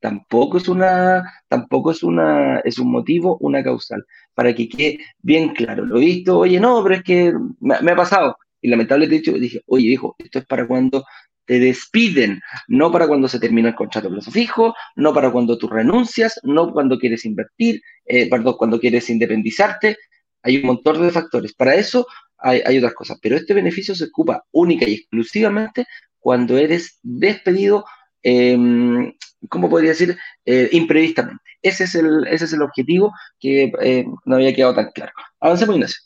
tampoco 0.04 0.58
es 0.58 0.68
una, 0.68 1.24
tampoco 1.48 1.92
es 1.92 2.04
una, 2.04 2.60
es 2.60 2.78
un 2.78 2.92
motivo, 2.92 3.38
una 3.40 3.64
causal, 3.64 4.06
para 4.34 4.54
que 4.54 4.68
quede 4.68 5.00
bien 5.22 5.54
claro. 5.54 5.86
Lo 5.86 5.98
he 5.98 6.02
visto, 6.02 6.40
oye, 6.40 6.60
no, 6.60 6.84
pero 6.84 6.96
es 6.96 7.04
que 7.04 7.34
me, 7.62 7.76
ha 7.76 7.96
pasado. 7.96 8.36
Y 8.62 8.68
lamentablemente 8.68 9.32
dije, 9.40 9.62
oye, 9.66 9.88
hijo, 9.88 10.14
esto 10.20 10.40
es 10.40 10.46
para 10.46 10.68
cuando 10.68 11.06
te 11.46 11.58
despiden, 11.58 12.42
no 12.68 12.92
para 12.92 13.08
cuando 13.08 13.30
se 13.30 13.40
termina 13.40 13.70
el 13.70 13.76
contrato 13.76 14.10
de 14.10 14.16
plazo 14.16 14.32
fijo, 14.32 14.76
no 14.98 15.14
para 15.14 15.32
cuando 15.32 15.58
tú 15.58 15.70
renuncias, 15.70 16.38
no 16.44 16.74
cuando 16.74 17.00
quieres 17.00 17.24
invertir, 17.24 17.82
eh, 18.06 18.30
perdón, 18.30 18.56
cuando 18.58 18.82
quieres 18.82 19.10
independizarte. 19.10 19.96
Hay 20.42 20.58
un 20.58 20.64
montón 20.64 21.02
de 21.02 21.12
factores. 21.12 21.54
Para 21.54 21.76
eso 21.76 22.06
hay, 22.38 22.62
hay 22.66 22.78
otras 22.78 22.94
cosas, 22.94 23.20
pero 23.22 23.38
este 23.38 23.54
beneficio 23.54 23.96
se 23.96 24.04
ocupa 24.04 24.44
única 24.52 24.86
y 24.86 24.96
exclusivamente 24.96 25.86
cuando 26.20 26.58
eres 26.58 27.00
despedido 27.04 27.86
eh, 28.24 29.14
¿cómo 29.50 29.70
podría 29.70 29.92
decir? 29.92 30.18
Eh, 30.46 30.70
imprevistamente. 30.72 31.44
Ese 31.62 31.86
es, 31.86 31.96
el, 31.96 32.28
ese 32.28 32.46
es 32.46 32.54
el 32.54 32.62
objetivo 32.62 33.14
que 33.40 33.72
eh, 33.82 34.06
no 34.26 34.36
había 34.36 34.54
quedado 34.54 34.76
tan 34.76 34.92
claro. 34.92 35.14
Avancemos, 35.40 35.76
Ignacio. 35.76 36.02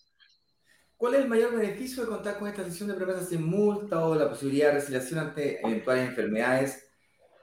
¿Cuál 0.98 1.16
es 1.16 1.22
el 1.22 1.28
mayor 1.28 1.56
beneficio 1.56 2.04
de 2.04 2.10
contar 2.10 2.40
con 2.40 2.48
esta 2.48 2.64
sesión 2.64 2.90
de 2.90 2.96
promesas 2.96 3.30
sin 3.30 3.44
multa 3.44 4.04
o 4.04 4.16
la 4.16 4.30
posibilidad 4.30 4.68
de 4.68 4.74
resiliación 4.76 5.20
ante 5.20 5.62
eventuales 5.62 6.10
enfermedades 6.10 6.88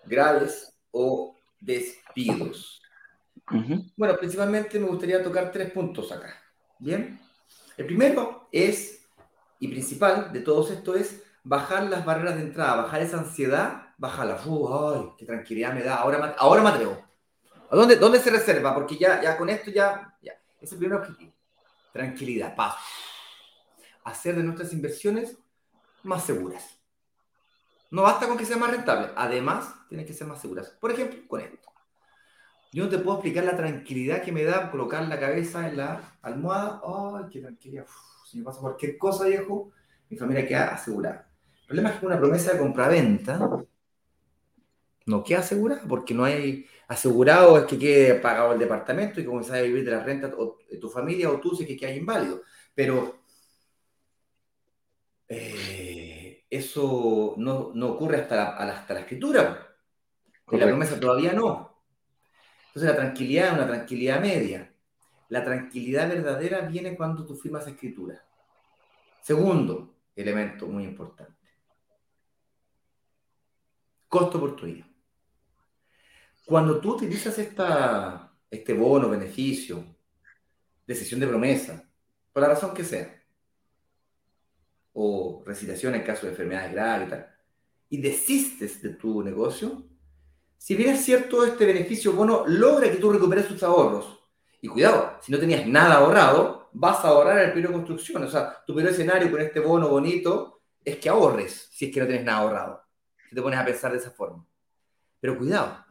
graves 0.05 0.77
o 0.91 1.37
despidos? 1.61 2.83
Bueno, 3.97 4.17
principalmente 4.19 4.79
me 4.81 4.87
gustaría 4.87 5.23
tocar 5.23 5.53
tres 5.53 5.71
puntos 5.71 6.11
acá. 6.11 6.35
Bien. 6.79 7.21
El 7.77 7.87
primero 7.87 8.49
es 8.51 9.05
y 9.59 9.69
principal 9.69 10.33
de 10.33 10.41
todo 10.41 10.71
esto 10.71 10.95
es 10.95 11.23
bajar 11.43 11.85
las 11.85 12.05
barreras 12.05 12.37
de 12.37 12.43
entrada, 12.43 12.83
bajar 12.83 13.03
esa 13.03 13.19
ansiedad, 13.19 13.84
bajarla. 13.99 14.41
Uh, 14.45 14.95
¡Ay, 14.95 15.13
qué 15.19 15.27
tranquilidad 15.27 15.73
me 15.73 15.83
da! 15.83 15.97
Ahora, 15.97 16.35
ahora 16.39 16.63
me 16.63 16.69
atrevo. 16.71 16.99
¿A 17.71 17.77
dónde, 17.77 17.97
dónde 17.97 18.21
se 18.21 18.31
reserva? 18.31 18.75
Porque 18.75 18.97
ya, 18.97 19.23
ya 19.23 19.37
con 19.37 19.49
esto 19.49 19.71
ya, 19.71 20.17
ya. 20.23 20.33
Es 20.61 20.73
el 20.73 20.79
primer 20.79 20.99
objetivo. 20.99 21.33
Tranquilidad, 21.93 22.55
paz. 22.55 22.77
Hacer 24.05 24.37
de 24.37 24.43
nuestras 24.43 24.73
inversiones 24.73 25.39
más 26.03 26.25
seguras. 26.25 26.79
No 27.91 28.03
basta 28.03 28.27
con 28.27 28.37
que 28.37 28.45
sea 28.45 28.57
más 28.57 28.71
rentable. 28.71 29.11
Además, 29.17 29.75
tienen 29.89 30.07
que 30.07 30.13
ser 30.13 30.27
más 30.27 30.41
seguras. 30.41 30.69
Por 30.81 30.91
ejemplo, 30.91 31.21
con 31.29 31.41
esto. 31.41 31.69
Yo 32.73 32.85
no 32.85 32.91
te 32.91 32.99
puedo 32.99 33.19
explicar 33.19 33.45
la 33.45 33.57
tranquilidad 33.57 34.23
que 34.23 34.33
me 34.33 34.43
da 34.43 34.71
colocar 34.71 35.07
la 35.07 35.21
cabeza 35.21 35.69
en 35.69 35.77
la 35.77 36.19
almohada. 36.23 36.83
¡Ay, 36.85 37.27
qué 37.31 37.41
tranquilidad! 37.41 37.87
si 38.35 38.39
me 38.39 38.45
pasa 38.45 38.61
cualquier 38.61 38.99
cosa, 38.99 39.27
viejo, 39.27 39.71
mi 40.11 40.17
familia 40.17 40.45
queda 40.45 40.75
asegurada. 40.75 41.29
El 41.61 41.67
problema 41.67 41.91
es 41.91 42.01
que 42.01 42.07
una 42.07 42.19
promesa 42.19 42.53
de 42.53 42.59
compraventa 42.59 43.65
no 45.07 45.23
queda 45.23 45.41
asegurada 45.41 45.83
porque 45.87 46.15
no 46.15 46.25
hay 46.25 46.67
asegurado 46.89 47.59
es 47.59 47.65
que 47.65 47.79
quede 47.79 48.15
pagado 48.17 48.53
el 48.53 48.59
departamento 48.59 49.21
y 49.21 49.25
comenzar 49.25 49.59
a 49.59 49.63
vivir 49.63 49.85
de 49.85 49.91
la 49.91 50.03
renta 50.03 50.33
o 50.37 50.59
de 50.71 50.79
tu 50.79 50.89
familia 50.89 51.31
o 51.31 51.41
tú 51.41 51.55
si 51.55 51.67
que 51.67 51.77
queda 51.77 51.93
inválido. 51.93 52.43
Pero 52.75 53.21
eh, 55.29 56.45
eso 56.51 57.35
no, 57.37 57.73
ocurre 57.89 58.19
hasta 58.19 58.37
la, 58.37 58.45
hasta 58.57 58.95
la 58.95 59.01
escritura. 59.01 59.77
Con 60.45 60.61
la 60.61 60.67
promesa 60.67 61.01
todavía 61.01 61.33
no. 61.33 61.83
Entonces 62.69 62.91
la 62.91 62.97
tranquilidad 62.97 63.47
es 63.49 63.53
una 63.55 63.67
tranquilidad 63.67 64.21
media. 64.21 64.75
La 65.29 65.43
tranquilidad 65.43 66.09
verdadera 66.09 66.61
viene 66.61 66.97
cuando 66.97 67.25
tú 67.25 67.35
firmas 67.35 67.67
escritura. 67.67 68.23
Segundo 69.23 69.95
elemento 70.15 70.67
muy 70.67 70.85
importante. 70.85 71.33
Costo 74.09 74.39
oportunidad. 74.39 74.94
Cuando 76.47 76.81
tú 76.81 76.95
utilizas 76.95 77.39
esta, 77.39 78.33
este 78.51 78.75
bono, 78.75 79.09
beneficio, 79.09 79.97
decisión 80.87 81.21
de 81.21 81.27
promesa, 81.27 81.89
por 82.33 82.43
la 82.43 82.51
razón 82.51 82.75
que 82.75 82.85
sea, 82.85 83.23
o 84.93 85.43
recitación 85.47 85.95
en 85.95 86.03
caso 86.03 86.27
de 86.27 86.33
enfermedades 86.33 86.73
graves 86.73 87.09
y 87.09 87.11
tal, 87.11 87.35
y 87.89 88.01
desistes 88.01 88.83
de 88.83 88.91
tu 88.91 89.23
negocio, 89.23 89.85
si 90.57 90.75
bien 90.75 90.91
es 90.91 91.05
cierto, 91.05 91.45
este 91.45 91.67
beneficio 91.67 92.13
bono 92.13 92.45
logra 92.47 92.91
que 92.91 92.97
tú 92.97 93.13
recuperes 93.13 93.47
tus 93.47 93.63
ahorros. 93.63 94.19
Y 94.63 94.69
cuidado, 94.69 95.19
si 95.21 95.31
no 95.31 95.39
tenías 95.39 95.67
nada 95.67 95.97
ahorrado, 95.97 96.71
vas 96.73 97.05
a 97.05 97.09
ahorrar 97.09 97.39
el 97.39 97.53
periodo 97.53 97.73
de 97.73 97.79
construcción. 97.79 98.23
O 98.23 98.31
sea, 98.31 98.65
tu 98.67 98.75
peor 98.75 98.89
escenario 98.89 99.31
con 99.31 99.43
este 99.43 99.61
bono 99.61 99.91
bonito 99.91 100.63
es 100.83 100.97
que 100.97 101.11
ahorres 101.11 101.69
si 101.71 101.85
es 101.87 101.93
que 101.93 102.01
no 102.01 102.07
tienes 102.07 102.25
nada 102.25 102.39
ahorrado. 102.39 102.83
Si 103.29 103.35
te 103.35 103.43
pones 103.43 103.59
a 103.59 103.65
pensar 103.67 103.93
de 103.93 103.99
esa 103.99 104.11
forma. 104.11 104.47
Pero 105.21 105.37
cuidado, 105.37 105.84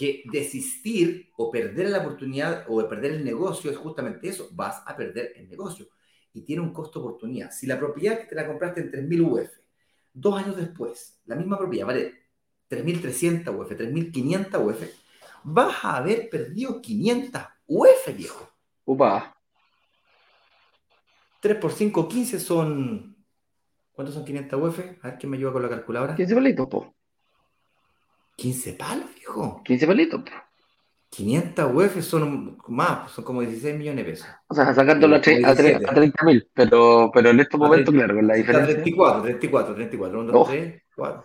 que 0.00 0.22
desistir 0.32 1.28
o 1.36 1.50
perder 1.50 1.90
la 1.90 1.98
oportunidad 1.98 2.64
o 2.68 2.88
perder 2.88 3.12
el 3.12 3.22
negocio 3.22 3.70
es 3.70 3.76
justamente 3.76 4.30
eso. 4.30 4.48
Vas 4.52 4.82
a 4.86 4.96
perder 4.96 5.34
el 5.36 5.46
negocio. 5.46 5.88
Y 6.32 6.40
tiene 6.40 6.62
un 6.62 6.72
costo 6.72 7.00
oportunidad. 7.00 7.50
Si 7.50 7.66
la 7.66 7.78
propiedad 7.78 8.18
que 8.18 8.24
te 8.24 8.34
la 8.34 8.46
compraste 8.46 8.80
en 8.80 8.90
3.000 8.90 9.20
UF, 9.30 9.50
dos 10.14 10.42
años 10.42 10.56
después, 10.56 11.20
la 11.26 11.36
misma 11.36 11.58
propiedad 11.58 11.86
vale 11.86 12.14
3.300 12.70 13.54
UF, 13.54 13.72
3.500 13.72 14.66
UF, 14.66 14.82
vas 15.44 15.84
a 15.84 15.98
haber 15.98 16.30
perdido 16.30 16.80
500 16.80 17.42
UF, 17.66 18.16
viejo. 18.16 18.48
Upa. 18.86 19.36
3 21.40 21.56
por 21.58 21.72
5, 21.72 22.08
15 22.08 22.40
son... 22.40 23.16
¿Cuántos 23.92 24.14
son 24.14 24.24
500 24.24 24.62
UF? 24.62 24.78
A 25.02 25.08
ver 25.08 25.18
quién 25.18 25.28
me 25.28 25.36
ayuda 25.36 25.52
con 25.52 25.62
la 25.62 25.68
calculadora. 25.68 26.14
15 26.14 26.34
palitos, 26.34 26.68
po. 26.68 26.94
15 28.40 28.72
palos, 28.72 29.04
viejo. 29.14 29.62
15 29.64 29.86
palitos, 29.86 30.22
po. 30.22 30.30
500 31.10 31.74
UF 31.74 32.02
son 32.02 32.56
más, 32.68 33.10
son 33.10 33.24
como 33.24 33.42
16 33.42 33.76
millones 33.76 34.06
de 34.06 34.10
pesos. 34.12 34.28
O 34.46 34.54
sea, 34.54 34.72
sacándolo 34.72 35.16
a, 35.16 35.20
30 35.20 36.24
mil, 36.24 36.48
pero, 36.54 37.10
pero 37.12 37.30
en 37.30 37.40
estos 37.40 37.60
momentos, 37.60 37.92
claro, 37.92 38.14
con 38.14 38.26
la 38.26 38.34
diferencia. 38.34 38.74
34, 38.76 39.22
34, 39.22 39.74
34, 39.74 40.20
1, 40.20 40.32
2, 40.32 40.48
3, 40.48 40.82
4. 40.96 41.24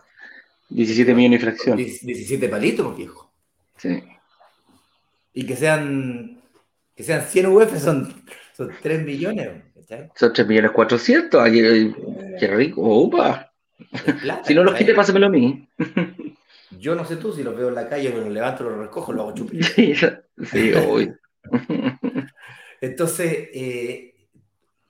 17 0.70 1.14
millones 1.14 1.40
y 1.40 1.44
fracción. 1.44 1.78
17 1.78 2.50
palitos, 2.50 2.98
viejo. 2.98 3.32
Sí. 3.78 4.04
Y 5.34 5.46
que 5.46 5.56
sean, 5.56 6.42
que 6.96 7.04
sean 7.04 7.22
100 7.22 7.46
UF 7.46 7.80
son, 7.80 8.24
son 8.58 8.72
3 8.82 9.06
millones. 9.06 9.52
Son 10.16 10.34
3 10.34 10.48
millones 10.48 10.72
400. 10.72 11.50
qué 12.40 12.48
rico. 12.48 12.82
Opa. 12.82 13.54
si 14.44 14.54
no 14.54 14.64
los 14.64 14.74
quite, 14.74 14.94
pásamelo 14.94 15.28
a 15.28 15.30
mí. 15.30 15.70
Yo 16.86 16.94
no 16.94 17.04
sé 17.04 17.16
tú, 17.18 17.34
si 17.34 17.42
los 17.42 17.58
veo 17.58 17.70
en 17.70 17.74
la 17.74 17.90
calle, 17.90 18.12
me 18.12 18.20
los 18.20 18.30
levanto, 18.30 18.64
los 18.64 18.78
recojo, 18.78 19.12
los 19.12 19.24
hago 19.24 19.34
chupito. 19.34 19.66
Sí, 20.52 20.72
hoy. 20.74 21.12
Entonces, 22.80 23.50
eh, 23.54 24.28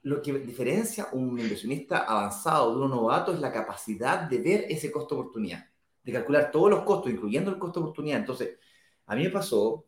lo 0.01 0.21
que 0.21 0.33
diferencia 0.39 1.07
un 1.13 1.39
inversionista 1.39 1.99
avanzado 1.99 2.75
de 2.75 2.83
un 2.83 2.91
novato 2.91 3.33
es 3.33 3.39
la 3.39 3.49
capacidad 3.49 4.29
de 4.29 4.39
ver 4.39 4.65
ese 4.67 4.91
costo-oportunidad, 4.91 5.69
de 6.03 6.11
calcular 6.11 6.51
todos 6.51 6.69
los 6.69 6.83
costos, 6.83 7.13
incluyendo 7.13 7.49
el 7.49 7.57
costo-oportunidad. 7.57 8.19
Entonces, 8.19 8.57
a 9.05 9.15
mí 9.15 9.23
me 9.23 9.29
pasó 9.29 9.85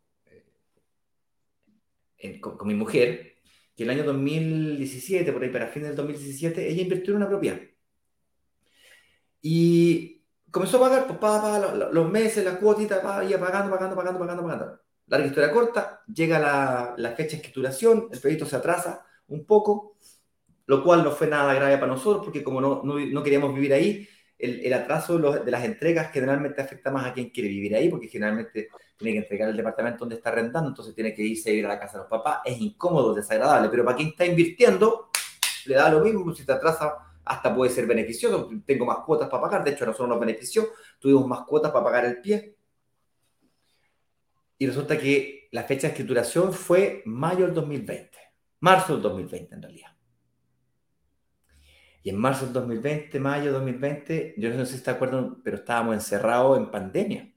eh, 2.20 2.40
con, 2.40 2.66
mi 2.66 2.74
mujer 2.74 3.36
que 3.76 3.84
el 3.84 3.90
año 3.90 4.06
2017, 4.06 5.34
por 5.34 5.44
ahí 5.44 5.50
para 5.50 5.68
fin 5.68 5.84
del 5.84 5.98
2017, 5.98 6.70
ella 6.70 6.84
invirtió 6.84 7.12
en 7.12 7.18
una 7.18 7.28
propiedad. 7.28 7.60
Y 9.42 10.17
comenzó 10.52 10.78
a 10.78 10.90
pagar, 10.90 11.08
pues, 11.08 11.20
paga, 11.20 11.74
los 11.92 12.10
meses, 12.10 12.44
la 12.44 12.58
cuotita, 12.58 13.00
va, 13.02 13.24
iba 13.24 13.40
pagando, 13.40 13.72
pagando, 13.72 13.96
pagando, 13.96 14.20
pagando, 14.20 14.44
pagando. 14.44 14.80
Larga 15.08 15.28
historia 15.28 15.52
corta, 15.52 16.02
llega 16.14 16.40
la, 16.40 16.94
la 16.98 17.12
fecha 17.12 17.32
de 17.32 17.38
escrituración, 17.38 18.10
el 18.12 18.20
proyecto 18.20 18.46
se 18.46 18.56
atrasa 18.56 19.06
un 19.28 19.46
poco, 19.46 19.98
lo 20.66 20.84
cual 20.84 21.04
no 21.04 21.12
fue 21.12 21.28
nada 21.28 21.54
grave 21.54 21.78
para 21.78 21.92
nosotros, 21.92 22.26
porque 22.26 22.44
como 22.44 22.60
no, 22.60 22.82
no, 22.84 23.24
queríamos 23.24 23.54
vivir 23.54 23.74
ahí, 23.74 24.08
el, 24.38 24.60
el 24.66 24.74
atraso 24.74 25.18
de 25.18 25.52
las 25.52 25.64
entregas 25.64 26.12
generalmente 26.12 26.62
afecta 26.62 26.92
más 26.92 27.06
a 27.06 27.14
quien 27.14 27.30
quiere 27.30 27.50
vivir 27.50 27.76
ahí, 27.76 27.90
porque 27.90 28.08
generalmente 28.08 28.70
tiene 28.98 29.14
que 29.14 29.20
entregar 29.20 29.50
el 29.50 29.58
departamento 29.58 30.00
donde 30.00 30.16
está 30.16 30.32
rentando, 30.32 30.70
entonces 30.70 30.94
tiene 30.94 31.14
que 31.14 31.24
irse 31.24 31.50
a 31.50 31.52
vivir 31.52 31.66
a 31.66 31.70
la 31.70 31.80
casa 31.80 31.94
de 31.94 32.00
los 32.00 32.10
papás, 32.10 32.40
es 32.46 32.60
incómodo, 32.60 33.14
desagradable, 33.14 33.70
pero 33.70 33.86
para 33.86 33.96
quien 33.96 34.10
está 34.10 34.26
invirtiendo, 34.26 35.10
le 35.66 35.76
da 35.76 35.90
lo 35.90 36.02
mismo, 36.02 36.34
si 36.36 36.46
te 36.46 36.52
atrasa, 36.52 36.96
hasta 37.28 37.54
puede 37.54 37.72
ser 37.72 37.86
beneficioso, 37.86 38.50
tengo 38.66 38.86
más 38.86 39.00
cuotas 39.00 39.30
para 39.30 39.42
pagar, 39.42 39.64
de 39.64 39.72
hecho 39.72 39.84
a 39.84 39.88
nosotros 39.88 40.10
nos 40.10 40.20
benefició, 40.20 40.70
tuvimos 41.00 41.28
más 41.28 41.42
cuotas 41.42 41.72
para 41.72 41.86
pagar 41.86 42.06
el 42.06 42.22
pie, 42.22 42.56
y 44.58 44.66
resulta 44.66 44.98
que 44.98 45.48
la 45.52 45.64
fecha 45.64 45.88
de 45.88 45.94
escrituración 45.94 46.52
fue 46.52 47.04
mayo 47.06 47.46
del 47.46 47.54
2020, 47.54 48.18
marzo 48.62 48.94
del 48.94 49.04
2020 49.04 49.56
en 49.56 49.62
realidad. 49.62 49.92
Y 52.02 52.10
en 52.10 52.18
marzo 52.18 52.46
del 52.46 52.54
2020, 52.54 53.20
mayo 53.20 53.46
del 53.46 53.54
2020, 53.54 54.36
yo 54.38 54.50
no 54.54 54.66
sé 54.66 54.78
si 54.78 54.84
te 54.84 54.92
acuerdas, 54.92 55.26
pero 55.44 55.58
estábamos 55.58 55.96
encerrados 55.96 56.58
en 56.58 56.72
pandemia. 56.72 57.32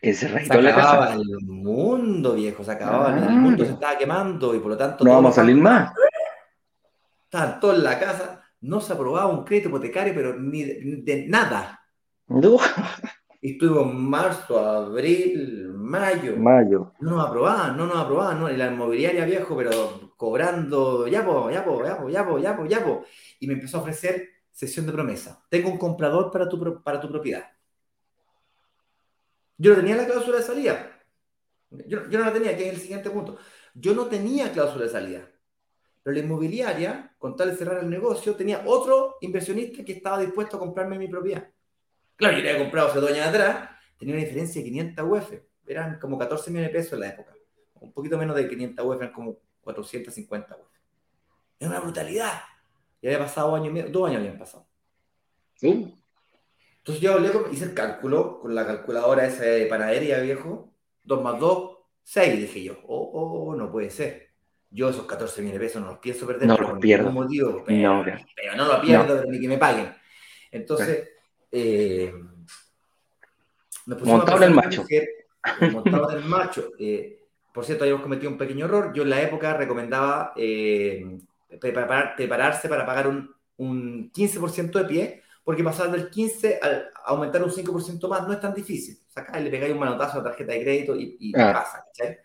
Se 0.00 0.26
acababa 0.26 1.12
el 1.14 1.40
mundo, 1.42 2.34
viejo, 2.34 2.64
se 2.64 2.70
acababa, 2.70 3.18
el 3.18 3.30
mundo 3.30 3.64
se 3.64 3.72
estaba 3.72 3.98
quemando 3.98 4.54
y 4.54 4.60
por 4.60 4.70
lo 4.70 4.76
tanto... 4.76 5.04
No 5.04 5.12
vamos 5.12 5.32
a 5.32 5.42
salir 5.42 5.56
más. 5.56 5.92
Estaban 7.24 7.60
todos 7.60 7.76
en 7.76 7.84
la 7.84 7.98
casa, 7.98 8.37
no 8.60 8.80
se 8.80 8.92
aprobaba 8.92 9.26
un 9.26 9.44
crédito 9.44 9.68
hipotecario, 9.68 10.14
pero 10.14 10.38
ni 10.38 10.64
de, 10.64 11.26
nada. 11.28 11.80
No. 12.26 12.58
Y 13.40 13.52
estuvimos 13.52 13.94
marzo, 13.94 14.58
abril, 14.58 15.72
mayo. 15.72 16.36
Mayo. 16.36 16.92
No 17.00 17.12
nos 17.12 17.28
aprobaban, 17.28 17.76
no 17.76 17.86
nos 17.86 17.96
aprobaban, 17.96 18.40
no. 18.40 18.50
Y 18.50 18.56
la 18.56 18.66
inmobiliaria 18.66 19.24
viejo, 19.24 19.56
pero 19.56 20.12
cobrando, 20.16 21.06
ya 21.06 21.24
po, 21.24 21.48
ya 21.48 21.64
po, 21.64 21.84
ya 21.84 21.96
po, 21.96 22.08
ya 22.08 22.26
po, 22.26 22.38
ya 22.38 22.56
po, 22.56 22.66
ya 22.66 22.84
po. 22.84 23.04
Y 23.38 23.46
me 23.46 23.54
empezó 23.54 23.78
a 23.78 23.82
ofrecer 23.82 24.28
sesión 24.50 24.86
de 24.86 24.92
promesa. 24.92 25.44
Tengo 25.48 25.70
un 25.70 25.78
comprador 25.78 26.32
para 26.32 26.48
tu, 26.48 26.82
para 26.82 27.00
tu 27.00 27.08
propiedad. 27.08 27.44
Yo 29.56 29.70
no 29.70 29.76
tenía 29.76 29.96
la 29.96 30.06
cláusula 30.06 30.38
de 30.38 30.42
salida. 30.42 30.90
Yo, 31.70 32.08
yo 32.08 32.18
no 32.18 32.24
la 32.24 32.32
tenía, 32.32 32.56
que 32.56 32.68
es 32.68 32.74
el 32.74 32.80
siguiente 32.80 33.10
punto. 33.10 33.38
Yo 33.74 33.94
no 33.94 34.06
tenía 34.06 34.52
cláusula 34.52 34.84
de 34.84 34.90
salida. 34.90 35.30
Pero 36.08 36.20
la 36.20 36.24
inmobiliaria, 36.24 37.14
con 37.18 37.36
tal 37.36 37.50
de 37.50 37.56
cerrar 37.56 37.84
el 37.84 37.90
negocio, 37.90 38.34
tenía 38.34 38.62
otro 38.64 39.16
inversionista 39.20 39.84
que 39.84 39.92
estaba 39.92 40.18
dispuesto 40.18 40.56
a 40.56 40.58
comprarme 40.58 40.98
mi 40.98 41.06
propiedad. 41.06 41.46
Claro, 42.16 42.34
yo 42.38 42.42
le 42.42 42.48
había 42.48 42.62
comprado 42.62 42.88
hace 42.88 42.98
dos 42.98 43.10
años 43.10 43.26
atrás, 43.26 43.68
tenía 43.98 44.14
una 44.14 44.24
diferencia 44.24 44.62
de 44.62 44.68
500 44.70 45.04
UF. 45.06 45.32
Eran 45.66 45.98
como 45.98 46.16
14 46.16 46.50
millones 46.50 46.72
de 46.72 46.78
pesos 46.78 46.94
en 46.94 47.00
la 47.00 47.08
época. 47.08 47.34
Un 47.74 47.92
poquito 47.92 48.16
menos 48.16 48.34
de 48.36 48.48
500 48.48 48.86
UF, 48.86 48.96
eran 49.02 49.12
como 49.12 49.36
450 49.60 50.56
UF. 50.56 50.62
Era 51.60 51.70
una 51.72 51.80
brutalidad. 51.80 52.40
Y 53.02 53.08
había 53.08 53.18
pasado 53.18 53.54
año 53.54 53.66
y 53.66 53.74
medio, 53.74 53.90
dos 53.90 54.08
años 54.08 54.20
habían 54.20 54.38
pasado. 54.38 54.66
¿Sí? 55.56 55.94
Entonces 56.78 57.02
yo 57.02 57.12
hablé, 57.12 57.32
hice 57.52 57.66
el 57.66 57.74
cálculo 57.74 58.40
con 58.40 58.54
la 58.54 58.66
calculadora 58.66 59.26
esa 59.26 59.44
de 59.44 59.66
panadería, 59.66 60.20
viejo. 60.20 60.72
2 61.02 61.22
más 61.22 61.38
2, 61.38 61.78
6, 62.02 62.40
dije 62.40 62.62
yo. 62.62 62.78
Oh, 62.86 63.50
oh, 63.50 63.54
no 63.54 63.70
puede 63.70 63.90
ser. 63.90 64.27
Yo 64.70 64.90
esos 64.90 65.06
14 65.06 65.40
millones 65.40 65.60
de 65.60 65.66
pesos 65.66 65.82
no 65.82 65.88
los 65.88 65.98
pienso 65.98 66.26
perder 66.26 66.46
No 66.46 66.56
por 66.56 66.68
los 66.70 66.78
pierdo. 66.78 67.08
ningún 67.08 67.24
motivo, 67.24 67.64
pero 67.66 67.78
No, 67.80 68.04
no, 68.04 68.12
pero 68.36 68.56
no 68.56 68.64
lo 68.66 68.80
pierdo 68.82 69.24
ni 69.24 69.40
que 69.40 69.48
me 69.48 69.56
paguen. 69.58 69.94
Entonces, 70.50 71.08
eh, 71.50 72.12
nos 73.86 73.98
pusimos 73.98 74.18
Montado 74.18 74.38
a 74.38 74.44
en 74.44 74.50
el 74.50 74.54
macho. 74.54 74.84
en 74.90 76.18
el 76.18 76.24
macho. 76.24 76.70
Eh, 76.78 77.24
por 77.52 77.64
cierto, 77.64 77.84
habíamos 77.84 78.02
cometido 78.02 78.30
un 78.30 78.38
pequeño 78.38 78.66
error. 78.66 78.92
Yo 78.94 79.02
en 79.04 79.10
la 79.10 79.22
época 79.22 79.54
recomendaba 79.56 80.32
eh, 80.36 81.18
preparar- 81.60 82.14
prepararse 82.14 82.68
para 82.68 82.84
pagar 82.84 83.06
un, 83.08 83.34
un 83.56 84.12
15% 84.12 84.78
de 84.80 84.84
pie, 84.84 85.22
porque 85.42 85.64
pasar 85.64 85.90
del 85.90 86.10
15 86.10 86.58
al 86.60 86.90
aumentar 87.06 87.42
un 87.42 87.50
5% 87.50 88.06
más 88.08 88.26
no 88.26 88.34
es 88.34 88.40
tan 88.40 88.52
difícil. 88.52 88.98
Sacáis, 89.08 89.42
le 89.42 89.50
pegáis 89.50 89.72
un 89.72 89.78
manotazo 89.80 90.14
a 90.14 90.22
la 90.22 90.24
tarjeta 90.30 90.52
de 90.52 90.60
crédito 90.62 90.94
y, 90.94 91.16
y 91.18 91.32
Ah. 91.40 91.52
pasa, 91.54 91.84
¿cachai? 91.86 92.18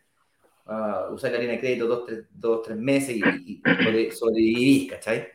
Ah, 0.65 1.09
usáis 1.11 1.33
la 1.33 1.39
línea 1.39 1.55
de 1.55 1.59
crédito 1.61 1.87
dos, 1.87 2.05
tres, 2.05 2.25
dos, 2.31 2.61
tres 2.61 2.77
meses 2.77 3.09
y, 3.17 3.19
y- 3.19 3.61
y 3.61 3.61
sobre- 3.83 4.11
sobrevivís, 4.11 4.89
¿cachai? 4.91 5.27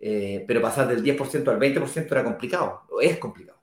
Eh, 0.00 0.44
pero 0.46 0.60
pasar 0.60 0.88
del 0.88 1.02
10% 1.02 1.50
al 1.50 1.58
20% 1.58 2.12
era 2.14 2.24
complicado, 2.24 2.82
o 2.90 3.00
es 3.00 3.16
complicado. 3.18 3.60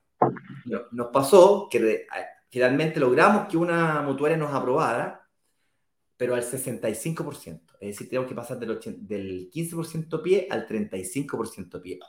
Nos 0.92 1.08
pasó 1.08 1.68
que 1.70 2.08
finalmente 2.50 3.00
logramos 3.00 3.48
que 3.48 3.58
una 3.58 4.02
mutuaria 4.02 4.38
nos 4.38 4.54
aprobara, 4.54 5.28
pero 6.18 6.36
al 6.36 6.44
65%. 6.44 7.74
Es 7.80 7.90
decir, 7.90 8.10
tenemos 8.10 8.30
que 8.30 8.36
pasar 8.36 8.58
del, 8.60 8.72
80 8.72 9.00
del 9.08 9.50
15% 9.52 10.22
pie 10.22 10.48
al 10.50 10.68
35% 10.68 11.82
pie. 11.82 12.00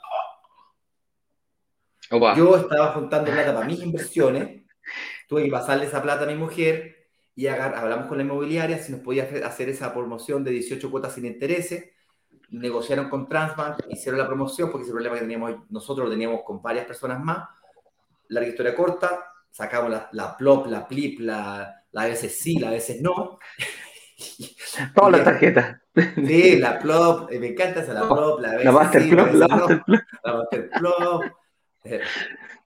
Opa. 2.11 2.35
Yo 2.35 2.55
estaba 2.57 2.93
juntando 2.93 3.31
plata 3.31 3.53
para 3.53 3.65
mis 3.65 3.81
inversiones, 3.81 4.63
tuve 5.27 5.43
que 5.43 5.51
pasarle 5.51 5.85
esa 5.85 6.01
plata 6.01 6.23
a 6.23 6.27
mi 6.27 6.35
mujer 6.35 6.92
y 7.35 7.47
hablamos 7.47 8.07
con 8.07 8.17
la 8.17 8.23
inmobiliaria 8.23 8.77
si 8.77 8.91
nos 8.91 9.01
podía 9.01 9.23
hacer- 9.45 9.69
esa 9.69 9.93
promoción 9.93 10.43
de 10.43 10.51
18 10.51 10.91
cuotas 10.91 11.13
sin 11.13 11.25
intereses. 11.25 11.89
Negociaron 12.49 13.09
con 13.09 13.27
Transbank, 13.27 13.79
hicieron 13.89 14.19
la 14.19 14.27
promoción 14.27 14.69
porque 14.69 14.83
ese 14.83 14.91
problema 14.93 15.15
que 15.15 15.21
teníamos 15.21 15.55
nosotros 15.69 16.05
lo 16.05 16.11
teníamos 16.11 16.41
con 16.45 16.61
varias 16.61 16.85
personas 16.85 17.19
más. 17.19 17.47
Larga 18.27 18.49
historia 18.49 18.75
corta, 18.75 19.25
sacamos 19.49 19.89
la, 19.89 20.09
la 20.11 20.37
PLOP, 20.37 20.67
la 20.67 20.87
PLIP, 20.87 21.19
la, 21.21 21.83
la 21.91 22.01
a 22.01 22.05
veces 22.07 22.37
sí, 22.39 22.59
la 22.59 22.67
a 22.67 22.71
veces 22.71 23.01
no. 23.01 23.39
Todas 24.95 25.11
las 25.11 25.23
tarjetas. 25.23 25.81
Sí, 26.15 26.57
la 26.57 26.79
PLOP, 26.79 27.31
eh, 27.31 27.39
me 27.39 27.47
encanta 27.49 27.81
esa, 27.81 27.93
la 27.93 28.01
PLOP, 28.07 28.39
la 28.41 28.49
veces 28.51 28.65
La 28.65 28.71
Master 28.71 29.01
sí, 29.03 29.09
Plop, 29.09 29.19
a 29.19 29.23
veces 29.25 29.39
la 29.39 29.47
no. 29.47 29.67
Master 29.67 29.83
Plop. 29.85 30.01
la 30.23 30.33
Master 30.33 30.69
Plop, 30.69 31.23
eh, 31.85 32.01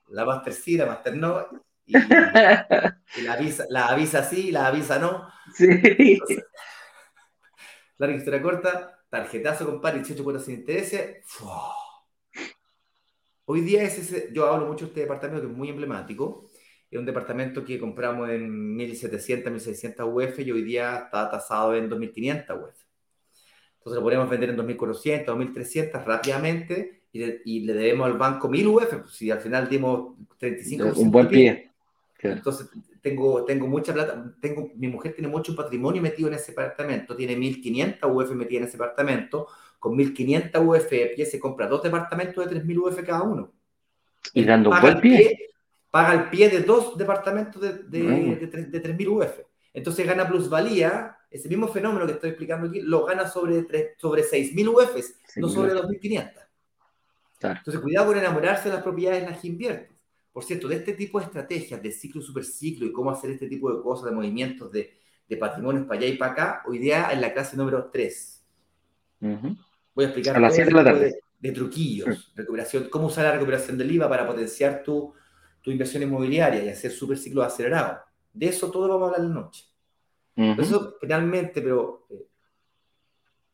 la 0.10 0.26
Master 0.26 0.54
sí, 0.54 0.78
la 0.78 0.86
Master 0.86 1.16
no, 1.18 1.48
y, 1.88 1.98
y 3.18 3.22
la, 3.24 3.34
avisa, 3.34 3.66
la 3.70 3.88
avisa 3.88 4.24
sí, 4.24 4.52
la 4.52 4.68
avisa 4.68 5.00
no. 5.00 5.28
Sí. 5.56 6.20
Larga 7.98 8.16
historia 8.16 8.42
corta, 8.42 9.00
tarjetazo, 9.10 9.66
compadre, 9.66 10.00
18 10.00 10.24
cuotas 10.24 10.46
sin 10.46 10.56
intereses. 10.56 11.24
¡fua! 11.26 11.74
Hoy 13.46 13.62
día 13.62 13.84
es 13.84 13.98
ese, 13.98 14.30
yo 14.34 14.46
hablo 14.46 14.68
mucho 14.68 14.86
de 14.86 14.90
este 14.90 15.02
departamento 15.02 15.42
que 15.42 15.52
es 15.52 15.58
muy 15.58 15.70
emblemático. 15.70 16.50
Es 16.92 17.00
un 17.00 17.06
departamento 17.06 17.64
que 17.64 17.80
compramos 17.80 18.30
en 18.30 18.76
1700, 18.76 19.52
1600 19.52 20.06
UF 20.06 20.40
y 20.40 20.52
hoy 20.52 20.64
día 20.64 21.04
está 21.06 21.30
tasado 21.30 21.74
en 21.76 21.90
2500 21.90 22.58
UF. 22.58 22.76
Entonces 23.78 23.96
lo 23.96 24.04
podemos 24.04 24.30
vender 24.30 24.50
en 24.50 24.58
2400, 24.58 25.28
2300 25.28 26.04
rápidamente 26.04 27.04
y 27.14 27.20
le, 27.20 27.42
y 27.46 27.60
le 27.62 27.74
debemos 27.74 28.08
al 28.08 28.18
banco 28.18 28.50
1000 28.50 28.68
UF. 28.68 28.96
Pues 28.96 29.12
si 29.12 29.32
al 29.32 29.40
final 29.40 29.70
dimos 29.70 30.18
35 30.38 31.00
Un 31.00 31.10
buen 31.10 31.28
pie. 31.30 31.67
Entonces, 32.38 32.70
tengo, 33.02 33.46
tengo 33.46 33.68
mucha 33.68 33.94
plata, 33.94 34.34
tengo, 34.42 34.72
mi 34.76 34.88
mujer 34.88 35.14
tiene 35.14 35.28
mucho 35.28 35.56
patrimonio 35.56 36.02
metido 36.02 36.28
en 36.30 36.34
ese 36.36 36.52
departamento, 36.52 37.16
tiene 37.16 37.36
1500 37.36 38.10
UF 38.12 38.32
metido 38.32 38.60
en 38.62 38.68
ese 38.68 38.78
departamento, 38.78 39.48
con 39.80 39.96
1500 39.96 40.62
UF 40.66 40.90
de 40.90 41.14
pie 41.16 41.26
se 41.26 41.40
compra 41.40 41.68
dos 41.68 41.84
departamentos 41.84 42.44
de 42.44 42.50
3000 42.50 42.80
UF 42.80 43.04
cada 43.06 43.22
uno. 43.22 43.54
Y 44.34 44.44
dando 44.44 44.70
un 44.72 44.82
buen 44.82 45.00
pie. 45.00 45.50
Paga 45.92 46.14
el 46.14 46.30
pie 46.30 46.50
de 46.50 46.62
dos 46.62 46.98
departamentos 46.98 47.62
de, 47.62 47.74
de, 47.74 48.04
Bueno. 48.04 48.36
de, 48.36 48.48
tres- 48.48 48.72
de 48.72 48.80
3000 48.80 49.08
UF. 49.10 49.40
Entonces 49.74 50.06
gana 50.06 50.28
plusvalía, 50.28 51.18
ese 51.30 51.48
mismo 51.48 51.68
fenómeno 51.68 52.06
que 52.08 52.14
estoy 52.14 52.32
explicando 52.32 52.68
aquí, 52.68 52.82
lo 52.82 53.06
gana 53.06 53.28
sobre, 53.28 53.62
tres- 53.64 53.92
sobre 53.98 54.24
6000 54.24 54.68
UFs, 54.68 55.20
no 55.38 55.48
6.000 55.48 55.54
sobre 55.54 55.74
UF. 55.74 55.82
2500. 55.84 56.44
Claro. 57.40 57.60
Entonces, 57.60 57.82
cuidado 57.82 58.08
con 58.08 58.18
enamorarse 58.18 58.68
de 58.70 58.74
las 58.76 58.84
propiedades 58.84 59.24
en 59.24 59.30
las 59.30 59.40
que 59.40 59.48
inviertes. 59.48 59.97
Por 60.38 60.44
cierto, 60.44 60.68
de 60.68 60.76
este 60.76 60.94
tipo 60.94 61.18
de 61.18 61.26
estrategias, 61.26 61.82
de 61.82 61.92
ciclo 61.92 62.22
y 62.22 62.24
superciclo 62.24 62.86
y 62.86 62.92
cómo 62.92 63.10
hacer 63.10 63.32
este 63.32 63.48
tipo 63.48 63.76
de 63.76 63.82
cosas, 63.82 64.06
de 64.06 64.12
movimientos 64.12 64.72
de, 64.72 64.94
de 65.28 65.36
patrimonios 65.36 65.88
para 65.88 66.00
allá 66.00 66.10
y 66.10 66.16
para 66.16 66.32
acá, 66.32 66.64
hoy 66.68 66.78
día 66.78 67.12
en 67.12 67.22
la 67.22 67.34
clase 67.34 67.58
número 67.58 67.90
3. 67.92 68.46
Ujú. 69.20 69.58
Voy 69.96 70.06
a 70.06 70.08
explicar 70.10 70.36
A 70.36 70.40
las 70.40 70.56
de 70.56 70.70
la 70.70 70.84
tarde. 70.84 71.06
de, 71.06 71.20
de 71.40 71.52
truquillos, 71.54 72.32
recuperación, 72.36 72.88
cómo 72.92 73.08
usar 73.08 73.24
la 73.24 73.32
recuperación 73.32 73.80
del 73.80 73.90
IVA 73.90 74.08
para 74.08 74.28
potenciar 74.28 74.84
tu, 74.84 75.12
tu 75.60 75.72
inversión 75.72 76.04
inmobiliaria 76.04 76.64
y 76.64 76.70
hacer 76.70 76.92
superciclos 76.92 77.44
acelerados. 77.44 78.02
De 78.32 78.46
eso 78.50 78.70
todo 78.70 78.88
vamos 78.90 79.06
a 79.06 79.06
hablar 79.16 79.22
en 79.22 79.34
la 79.34 79.42
noche. 79.42 79.66
Ujú. 80.36 80.62
Eso 80.62 80.98
finalmente, 81.02 81.64
pero 81.64 82.06
eh, 82.12 82.28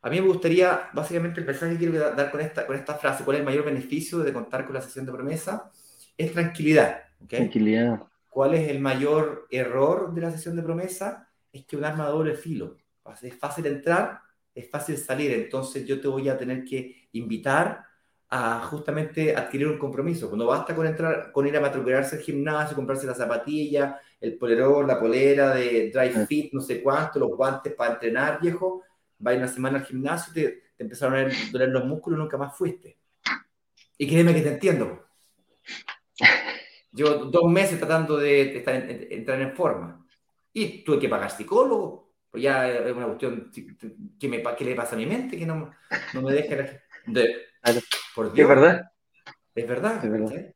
a 0.01 0.09
mí 0.09 0.19
me 0.19 0.27
gustaría, 0.27 0.89
básicamente 0.91 1.39
el 1.39 1.45
mensaje 1.45 1.71
que 1.71 1.77
quiero 1.77 1.97
da- 1.97 2.11
dar 2.11 2.29
con 2.29 2.41
esta, 2.41 2.67
con 2.67 2.75
esta 2.75 2.95
frase, 2.95 3.23
cuál 3.23 3.35
es 3.35 3.39
el 3.39 3.45
mayor 3.45 3.63
beneficio 3.63 4.19
de 4.19 4.33
contar 4.33 4.65
con 4.65 4.73
la 4.73 4.81
sesión 4.81 5.05
de 5.05 5.13
promesa, 5.13 5.71
es 6.17 6.31
tranquilidad. 6.31 7.03
¿ok? 7.21 7.29
Tranquilidad. 7.29 8.03
¿Cuál 8.29 8.55
es 8.55 8.69
el 8.69 8.79
mayor 8.79 9.47
error 9.51 10.13
de 10.13 10.21
la 10.21 10.31
sesión 10.31 10.55
de 10.55 10.63
promesa? 10.63 11.29
Es 11.51 11.65
que 11.65 11.77
un 11.77 11.85
arma 11.85 12.05
de 12.05 12.11
doble 12.11 12.35
filo. 12.35 12.77
Es 13.21 13.35
fácil 13.35 13.65
entrar, 13.67 14.19
es 14.55 14.69
fácil 14.69 14.97
salir. 14.97 15.31
Entonces 15.31 15.85
yo 15.85 16.01
te 16.01 16.07
voy 16.07 16.29
a 16.29 16.37
tener 16.37 16.63
que 16.63 17.07
invitar 17.11 17.85
a 18.29 18.61
justamente 18.61 19.35
adquirir 19.35 19.67
un 19.67 19.77
compromiso. 19.77 20.27
Cuando 20.27 20.47
basta 20.47 20.75
con 20.75 20.87
entrar, 20.87 21.31
con 21.31 21.45
ir 21.45 21.55
a 21.55 21.61
matricularse 21.61 22.15
al 22.15 22.23
gimnasio, 22.23 22.75
comprarse 22.75 23.05
la 23.05 23.13
zapatilla, 23.13 23.99
el 24.19 24.37
polerón, 24.39 24.87
la 24.87 24.99
polera 24.99 25.53
de 25.53 25.91
dry 25.91 26.09
fit, 26.25 26.51
no 26.53 26.61
sé 26.61 26.81
cuánto, 26.81 27.19
los 27.19 27.29
guantes 27.29 27.73
para 27.75 27.93
entrenar, 27.93 28.41
viejo, 28.41 28.81
va 29.25 29.33
una 29.35 29.47
semana 29.47 29.77
al 29.77 29.85
gimnasio, 29.85 30.33
te, 30.33 30.63
te 30.75 30.83
empezaron 30.83 31.13
a 31.13 31.21
doler, 31.21 31.35
doler 31.51 31.69
los 31.69 31.85
músculos, 31.85 32.17
nunca 32.17 32.37
más 32.37 32.57
fuiste. 32.57 32.97
Y 33.99 34.07
créeme 34.07 34.33
que 34.33 34.41
te 34.41 34.53
entiendo. 34.53 35.05
Llevo 36.93 37.25
dos 37.25 37.51
meses 37.51 37.77
tratando 37.79 38.17
de, 38.17 38.57
estar 38.57 38.75
en- 38.75 38.89
en- 38.89 39.07
entrar 39.11 39.41
en 39.41 39.53
forma. 39.55 40.05
Y 40.53 40.83
tuve 40.83 40.99
que 40.99 41.09
pagar 41.09 41.31
psicólogo. 41.31 42.13
Pues 42.29 42.43
ya 42.43 42.67
es 42.69 42.95
una 42.95 43.05
cuestión 43.05 43.51
que, 44.19 44.27
me, 44.27 44.41
que 44.55 44.65
le 44.65 44.75
pasa 44.75 44.95
a 44.95 44.97
mi 44.97 45.05
mente, 45.05 45.37
que 45.37 45.45
no, 45.45 45.71
no 46.13 46.21
me 46.21 46.33
deja... 46.33 46.55
De, 47.05 47.35
por 48.15 48.33
Dios. 48.33 48.43
es 48.43 48.47
verdad. 48.55 48.81
Es 49.55 49.67
verdad. 49.67 50.03
Es 50.05 50.11
verdad. 50.11 50.53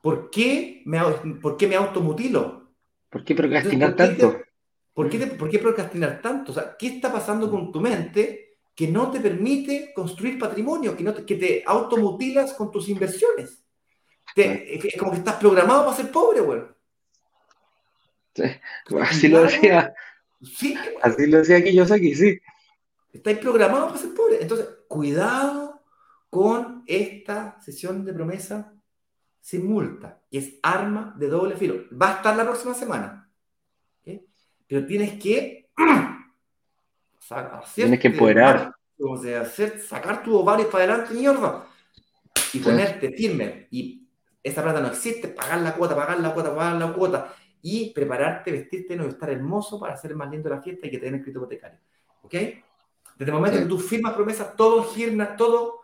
¿Por 0.00 0.30
qué 0.30 0.82
me, 0.84 1.00
¿Por 1.40 1.56
qué 1.56 1.66
me 1.66 1.74
automutilo? 1.76 2.70
¿Por 3.10 3.24
qué 3.24 3.34
procrastinar 3.34 3.90
Entonces, 3.90 4.16
¿por 4.16 4.16
qué 4.16 4.30
tanto? 4.30 4.38
te- 4.44 4.48
¿Por 4.94 5.08
qué, 5.10 5.18
te- 5.18 5.26
por 5.36 5.50
qué 5.50 5.58
procrastinar 5.58 6.20
tanto? 6.22 6.52
O 6.52 6.54
sea, 6.54 6.76
¿qué 6.78 6.86
está 6.88 7.12
pasando 7.12 7.50
con 7.50 7.72
tu 7.72 7.80
mente 7.80 8.58
que 8.74 8.86
no 8.88 9.10
te 9.10 9.18
permite 9.20 9.92
construir 9.94 10.38
patrimonio, 10.38 10.96
que, 10.96 11.02
no 11.04 11.12
te, 11.14 11.24
que 11.24 11.34
te 11.36 11.62
automutilas 11.66 12.52
con 12.54 12.70
tus 12.70 12.88
inversiones? 12.88 13.64
Te- 14.42 14.88
es, 14.88 14.96
como 14.98 15.10
que 15.12 15.18
estás 15.18 15.36
programado 15.36 15.84
para 15.84 15.96
ser 15.96 16.10
pobre, 16.10 16.40
güey. 16.40 16.62
Así 19.02 19.28
lo 19.28 19.42
decía, 19.42 19.94
Sí, 20.40 20.78
así 21.02 21.26
lo 21.26 21.38
decía 21.38 21.62
Kiyosaki, 21.64 22.14
sí. 22.14 22.38
Estáis 23.12 23.38
programados 23.38 23.88
para 23.88 23.98
ser 24.00 24.14
pobre. 24.14 24.38
Entonces, 24.40 24.68
cuidado 24.86 25.82
con 26.30 26.84
esta 26.86 27.60
sesión 27.60 28.04
de 28.04 28.12
promesa 28.12 28.72
sin 29.40 29.66
multa, 29.66 30.20
que 30.30 30.38
es 30.38 30.54
arma 30.62 31.14
de 31.18 31.26
doble 31.28 31.56
filo. 31.56 31.84
Va 32.00 32.10
a 32.12 32.16
estar 32.16 32.36
la 32.36 32.44
próxima 32.44 32.74
semana. 32.74 33.28
Pero 34.68 34.86
tienes 34.86 35.20
que 35.20 35.70
Tienes 37.74 38.00
que 38.00 38.08
empoderar. 38.08 38.72
o 39.00 39.16
sea, 39.16 39.40
hacer- 39.42 39.80
sacar 39.80 40.22
tu 40.22 40.36
ovario 40.36 40.70
para 40.70 40.84
adelante, 40.84 41.14
mierda, 41.14 41.66
y 42.52 42.58
ponerte 42.60 43.10
firme. 43.12 43.66
Y 43.70 44.07
esa 44.42 44.62
plata 44.62 44.80
no 44.80 44.88
existe, 44.88 45.28
pagar 45.28 45.60
la 45.60 45.74
cuota, 45.74 45.94
pagar 45.96 46.20
la 46.20 46.32
cuota, 46.32 46.54
pagar 46.54 46.76
la 46.76 46.92
cuota, 46.92 47.34
y 47.60 47.92
prepararte, 47.92 48.52
vestirte, 48.52 48.96
no 48.96 49.06
estar 49.06 49.30
hermoso 49.30 49.80
para 49.80 49.94
hacer 49.94 50.14
más 50.14 50.30
lindo 50.30 50.48
la 50.48 50.62
fiesta 50.62 50.86
y 50.86 50.90
que 50.90 50.98
te 50.98 51.06
den 51.06 51.16
el 51.16 51.22
crédito 51.22 51.40
hipotecario. 51.40 51.78
¿Ok? 52.22 52.32
Desde 52.32 52.62
el 53.18 53.32
momento 53.32 53.56
Sí. 53.56 53.64
que 53.64 53.68
tú 53.68 53.78
firmas 53.78 54.14
promesas, 54.14 54.54
todo 54.54 54.84
gira, 54.84 55.36
todo 55.36 55.80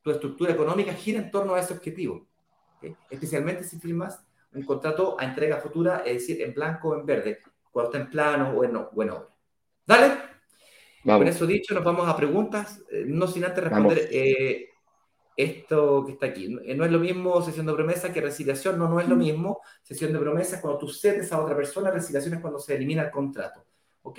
tu 0.00 0.10
estructura 0.10 0.52
económica 0.52 0.94
gira 0.94 1.18
en 1.18 1.30
torno 1.30 1.54
a 1.54 1.60
ese 1.60 1.74
objetivo. 1.74 2.26
Especialmente 3.10 3.64
si 3.64 3.78
firmas 3.78 4.24
un 4.52 4.62
contrato 4.62 5.16
a 5.20 5.24
entrega 5.24 5.58
futura, 5.58 6.02
es 6.06 6.14
decir, 6.14 6.40
en 6.40 6.54
blanco 6.54 6.88
o 6.88 6.98
en 6.98 7.04
verde, 7.04 7.40
cuando 7.70 7.92
está 7.92 8.02
en 8.02 8.10
plano 8.10 8.50
o 8.50 8.64
en, 8.64 8.76
o 8.76 9.02
en 9.02 9.10
obra. 9.10 9.28
Dale. 9.86 10.12
Con 11.04 11.26
eso 11.26 11.46
dicho, 11.46 11.74
nos 11.74 11.84
vamos 11.84 12.08
a 12.08 12.16
preguntas, 12.16 12.82
eh, 12.90 13.04
no 13.06 13.26
sin 13.26 13.44
antes 13.44 13.64
responder 13.64 14.08
eh, 14.10 14.70
esto 15.38 16.04
que 16.04 16.12
está 16.12 16.26
aquí. 16.26 16.48
No, 16.48 16.60
eh, 16.62 16.74
no 16.74 16.84
es 16.84 16.90
lo 16.90 16.98
mismo 16.98 17.40
sesión 17.40 17.64
de 17.64 17.72
promesa 17.72 18.12
que 18.12 18.20
resiliación, 18.20 18.76
no, 18.76 18.88
no 18.88 18.98
es 19.00 19.08
lo 19.08 19.14
mismo. 19.14 19.60
Sesión 19.82 20.12
de 20.12 20.18
promesa 20.18 20.56
es 20.56 20.62
cuando 20.62 20.80
tú 20.80 20.88
cedes 20.88 21.32
a 21.32 21.40
otra 21.40 21.56
persona, 21.56 21.92
resiliación 21.92 22.34
es 22.34 22.40
cuando 22.40 22.58
se 22.58 22.74
elimina 22.74 23.04
el 23.04 23.10
contrato. 23.12 23.64
¿Ok? 24.02 24.18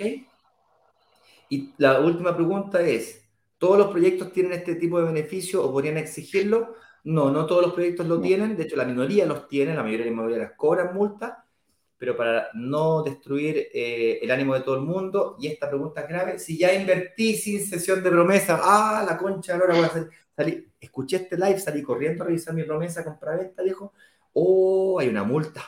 Y 1.50 1.74
la 1.76 2.00
última 2.00 2.34
pregunta 2.34 2.80
es, 2.80 3.28
¿todos 3.58 3.76
los 3.76 3.88
proyectos 3.88 4.32
tienen 4.32 4.52
este 4.54 4.76
tipo 4.76 4.98
de 4.98 5.12
beneficio 5.12 5.62
o 5.62 5.70
podrían 5.70 5.98
exigirlo? 5.98 6.74
No, 7.04 7.30
no 7.30 7.44
todos 7.44 7.62
los 7.66 7.74
proyectos 7.74 8.06
lo 8.06 8.18
tienen, 8.20 8.56
de 8.56 8.62
hecho 8.62 8.76
la 8.76 8.84
minoría 8.86 9.26
los 9.26 9.46
tiene, 9.46 9.74
la 9.74 9.82
mayoría 9.82 10.04
de 10.04 10.10
las 10.10 10.14
inmobiliarias 10.14 10.52
cobran 10.56 10.94
multa, 10.94 11.44
pero 12.00 12.16
para 12.16 12.48
no 12.54 13.02
destruir 13.02 13.68
eh, 13.74 14.20
el 14.22 14.30
ánimo 14.30 14.54
de 14.54 14.62
todo 14.62 14.76
el 14.76 14.80
mundo, 14.80 15.36
y 15.38 15.48
esta 15.48 15.68
pregunta 15.68 16.00
es 16.00 16.08
grave, 16.08 16.38
si 16.38 16.56
ya 16.56 16.72
invertí 16.72 17.36
sin 17.36 17.62
sesión 17.62 18.02
de 18.02 18.10
promesa, 18.10 18.58
ah, 18.62 19.04
la 19.06 19.18
concha, 19.18 19.52
ahora 19.52 19.74
voy 19.74 19.84
a 19.84 20.10
salir, 20.34 20.70
escuché 20.80 21.16
este 21.16 21.36
live, 21.36 21.60
salí 21.60 21.82
corriendo 21.82 22.24
a 22.24 22.28
revisar 22.28 22.54
mi 22.54 22.62
promesa 22.62 23.04
compra-venta, 23.04 23.62
dijo, 23.62 23.92
oh, 24.32 24.98
hay 24.98 25.08
una 25.08 25.24
multa, 25.24 25.62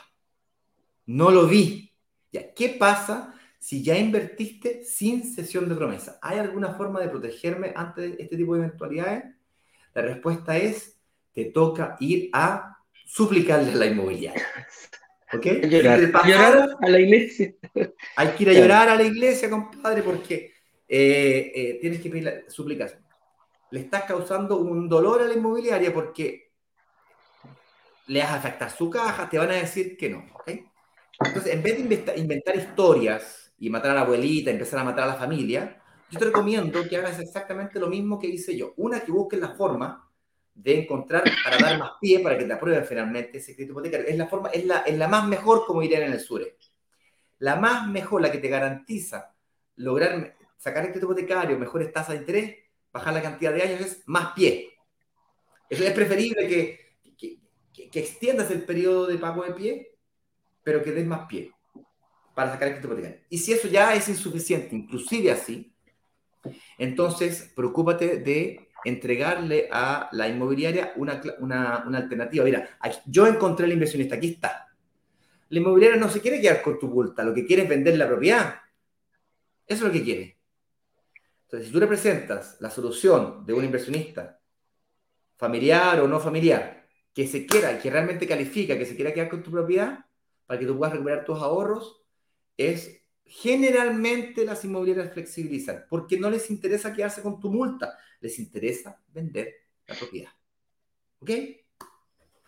no 1.05 1.29
lo 1.29 1.45
vi. 1.45 1.91
Ya, 2.31 2.51
¿Qué 2.51 2.69
pasa 2.79 3.35
si 3.59 3.83
ya 3.83 3.95
invertiste 3.95 4.83
sin 4.83 5.35
sesión 5.35 5.69
de 5.69 5.75
promesa? 5.75 6.17
¿Hay 6.23 6.39
alguna 6.39 6.73
forma 6.73 6.99
de 6.99 7.09
protegerme 7.09 7.73
ante 7.75 8.19
este 8.19 8.37
tipo 8.37 8.55
de 8.55 8.65
eventualidades? 8.65 9.35
La 9.93 10.01
respuesta 10.01 10.57
es 10.57 10.99
te 11.31 11.45
toca 11.45 11.95
ir 11.99 12.31
a 12.33 12.79
suplicarle 13.05 13.73
a 13.73 13.75
la 13.75 13.85
inmobiliaria. 13.85 14.47
¿Ok? 15.35 15.45
Llorar, 16.25 16.77
a 16.81 16.89
la 16.89 16.99
iglesia. 16.99 17.53
Hay 18.15 18.27
que 18.29 18.43
ir 18.43 18.49
a 18.49 18.53
llorar 18.53 18.89
a 18.89 18.95
la 18.95 19.03
iglesia, 19.03 19.49
compadre, 19.49 20.03
porque 20.03 20.53
eh, 20.87 21.51
eh, 21.55 21.77
tienes 21.81 22.01
que 22.01 22.09
pedir 22.09 22.23
la 22.25 22.33
suplicación. 22.49 23.01
Le 23.71 23.79
estás 23.79 24.03
causando 24.03 24.57
un 24.57 24.87
dolor 24.87 25.21
a 25.21 25.25
la 25.25 25.33
inmobiliaria 25.33 25.93
porque 25.93 26.51
le 28.07 28.19
vas 28.19 28.29
a 28.29 28.35
afectar 28.35 28.69
su 28.69 28.89
caja, 28.89 29.29
te 29.29 29.37
van 29.37 29.51
a 29.51 29.55
decir 29.55 29.97
que 29.97 30.09
no. 30.09 30.25
¿ok? 30.33 30.51
Entonces, 31.25 31.53
en 31.53 31.63
vez 31.63 31.77
de 31.77 32.19
inventar 32.19 32.55
historias 32.55 33.53
y 33.57 33.69
matar 33.69 33.91
a 33.91 33.95
la 33.95 34.01
abuelita, 34.01 34.51
empezar 34.51 34.79
a 34.79 34.83
matar 34.83 35.05
a 35.05 35.13
la 35.13 35.15
familia, 35.15 35.81
yo 36.11 36.19
te 36.19 36.25
recomiendo 36.25 36.87
que 36.87 36.97
hagas 36.97 37.19
exactamente 37.19 37.79
lo 37.79 37.87
mismo 37.87 38.19
que 38.19 38.27
hice 38.27 38.55
yo. 38.55 38.73
Una, 38.77 38.99
que 38.99 39.11
busques 39.11 39.39
la 39.39 39.55
forma 39.55 40.07
de 40.55 40.81
encontrar 40.81 41.23
para 41.43 41.57
dar 41.57 41.79
más 41.79 41.91
pie 41.99 42.19
para 42.19 42.37
que 42.37 42.45
te 42.45 42.53
aprueben 42.53 42.85
finalmente 42.85 43.37
ese 43.37 43.55
crédito 43.55 43.73
hipotecario. 43.73 44.07
Es 44.07 44.17
la, 44.17 44.27
forma, 44.27 44.49
es 44.49 44.65
la, 44.65 44.79
es 44.79 44.97
la 44.97 45.07
más 45.07 45.27
mejor, 45.27 45.65
como 45.65 45.81
dirían 45.81 46.03
en 46.03 46.13
el 46.13 46.19
sur. 46.19 46.41
La 47.39 47.55
más 47.55 47.87
mejor, 47.87 48.21
la 48.21 48.31
que 48.31 48.37
te 48.37 48.47
garantiza 48.47 49.33
lograr 49.77 50.35
sacar 50.57 50.85
el 50.85 50.91
crédito 50.91 51.07
hipotecario, 51.07 51.59
mejores 51.59 51.91
tasas 51.91 52.15
de 52.15 52.17
interés, 52.17 52.57
bajar 52.91 53.13
la 53.13 53.21
cantidad 53.21 53.53
de 53.53 53.63
años, 53.63 53.81
es 53.81 54.03
más 54.05 54.33
pie. 54.33 54.71
Eso 55.69 55.83
es 55.83 55.91
preferible 55.91 56.47
que, 56.47 56.97
que, 57.17 57.89
que, 57.89 57.99
extiendas 57.99 58.51
el 58.51 58.63
periodo 58.63 59.07
de 59.07 59.17
pago 59.17 59.43
de 59.43 59.53
pie, 59.53 59.97
pero 60.63 60.83
que 60.83 60.91
des 60.91 61.05
más 61.05 61.27
pie 61.27 61.51
para 62.35 62.51
sacar 62.51 62.67
el 62.67 62.73
crédito 62.75 62.93
hipotecario. 62.93 63.25
Y 63.29 63.39
si 63.39 63.53
eso 63.53 63.67
ya 63.67 63.93
es 63.95 64.07
insuficiente, 64.07 64.75
inclusive 64.75 65.31
así, 65.31 65.73
entonces 66.77 67.51
preocúpate 67.55 68.17
de 68.17 68.69
entregarle 68.85 69.69
a 69.71 70.09
la 70.11 70.27
inmobiliaria 70.27 70.93
una, 70.95 71.75
alternativa. 71.95 72.43
Mira, 72.43 72.69
yo 73.05 73.27
encontré 73.27 73.65
el 73.65 73.73
inversionista, 73.73 74.15
aquí 74.15 74.33
está. 74.33 74.67
La 75.49 75.59
inmobiliaria 75.59 75.99
no 75.99 76.09
se 76.09 76.21
quiere 76.21 76.41
quedar 76.41 76.61
con 76.61 76.79
tu 76.79 76.87
multa, 76.87 77.23
lo 77.23 77.33
que 77.33 77.45
quiere 77.45 77.63
es 77.63 77.69
vender 77.69 77.97
la 77.97 78.07
propiedad. 78.07 78.55
Eso 79.67 79.85
es 79.85 79.87
lo 79.87 79.91
que 79.91 80.03
quiere. 80.03 80.37
Entonces, 81.45 81.67
si 81.67 81.73
tú 81.73 81.79
representas 81.79 82.57
la 82.59 82.69
solución 82.69 83.45
de 83.45 83.53
un 83.53 83.63
inversionista, 83.63 84.39
familiar 85.37 85.99
o 85.99 86.07
no 86.07 86.19
familiar, 86.19 86.87
que 87.13 87.27
se 87.27 87.45
quiera, 87.45 87.77
que 87.77 87.91
realmente 87.91 88.27
califica, 88.27 88.77
que 88.77 88.85
se 88.85 88.95
quiera 88.95 89.13
quedar 89.13 89.29
con 89.29 89.43
tu 89.43 89.51
propiedad, 89.51 90.05
para 90.47 90.59
que 90.59 90.65
tú 90.65 90.77
puedas 90.77 90.93
recuperar 90.93 91.23
tus 91.23 91.39
ahorros, 91.39 92.03
es 92.57 93.02
generalmente 93.25 94.45
las 94.45 94.63
inmobiliarias 94.63 95.13
flexibilizan, 95.13 95.85
porque 95.89 96.19
no 96.19 96.29
les 96.29 96.49
interesa 96.49 96.93
quedarse 96.93 97.21
con 97.21 97.39
tu 97.39 97.51
multa, 97.51 97.97
les 98.19 98.37
interesa 98.39 99.01
vender 99.09 99.53
la 99.87 99.95
propiedad. 99.95 100.31
¿Ok? 101.19 101.31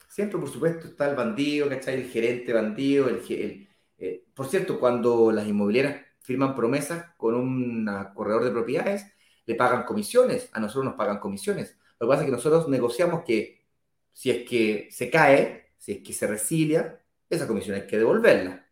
Siempre, 0.10 0.40
por 0.40 0.50
supuesto, 0.50 0.88
está 0.88 1.10
el 1.10 1.16
bandido, 1.16 1.68
¿cachai? 1.68 1.96
El 1.96 2.10
gerente 2.10 2.54
bandido, 2.54 3.10
el, 3.10 3.68
eh, 3.98 4.26
por 4.34 4.48
cierto, 4.48 4.80
cuando 4.80 5.32
las 5.32 5.48
inmobiliarias 5.48 6.06
firman 6.22 6.56
promesas 6.56 7.14
con 7.18 7.36
un 7.36 7.90
corredor 8.14 8.44
de 8.44 8.52
propiedades, 8.52 9.06
le 9.46 9.56
pagan 9.56 9.84
comisiones, 9.84 10.50
a 10.54 10.60
nosotros 10.60 10.86
nos 10.86 10.96
pagan 10.96 11.20
comisiones. 11.20 11.78
Lo 12.00 12.08
que 12.08 12.10
pasa 12.10 12.22
es 12.22 12.26
que 12.28 12.32
nosotros 12.32 12.68
negociamos 12.68 13.24
que 13.24 13.66
si 14.14 14.32
es 14.32 14.48
que 14.48 14.88
se 14.92 15.10
cae, 15.10 15.74
si 15.78 15.94
es 15.94 15.98
que 16.00 16.14
se 16.14 16.28
resilia, 16.28 17.02
esa 17.30 17.48
comisión 17.48 17.76
hay 17.76 17.86
que 17.86 17.98
devolverla. 17.98 18.68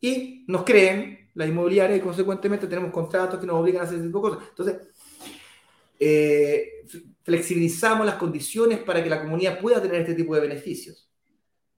Y 0.00 0.44
nos 0.48 0.64
creen 0.64 1.27
la 1.38 1.46
inmobiliaria 1.46 1.96
y 1.96 2.00
consecuentemente 2.00 2.66
tenemos 2.66 2.90
contratos 2.90 3.38
que 3.38 3.46
nos 3.46 3.60
obligan 3.60 3.82
a 3.82 3.84
hacer 3.84 3.98
ese 3.98 4.06
tipo 4.08 4.18
de 4.28 4.36
cosas. 4.36 4.48
Entonces, 4.50 4.88
eh, 6.00 6.84
flexibilizamos 7.22 8.04
las 8.04 8.16
condiciones 8.16 8.80
para 8.80 9.04
que 9.04 9.08
la 9.08 9.22
comunidad 9.22 9.60
pueda 9.60 9.80
tener 9.80 10.00
este 10.00 10.14
tipo 10.14 10.34
de 10.34 10.40
beneficios. 10.40 11.08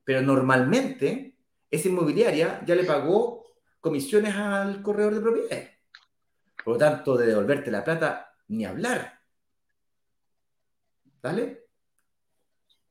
Pero 0.03 0.23
normalmente 0.23 1.37
esa 1.71 1.89
inmobiliaria 1.89 2.65
ya 2.65 2.75
le 2.75 2.85
pagó 2.85 3.45
comisiones 3.81 4.35
al 4.35 4.81
corredor 4.81 5.15
de 5.15 5.21
propiedades. 5.21 5.71
Por 6.65 6.75
lo 6.75 6.79
tanto, 6.79 7.19
de 7.19 7.27
devolverte 7.27 7.71
la 7.71 7.85
plata, 7.85 8.35
ni 8.49 8.65
hablar. 8.65 9.21
¿Vale? 11.21 11.67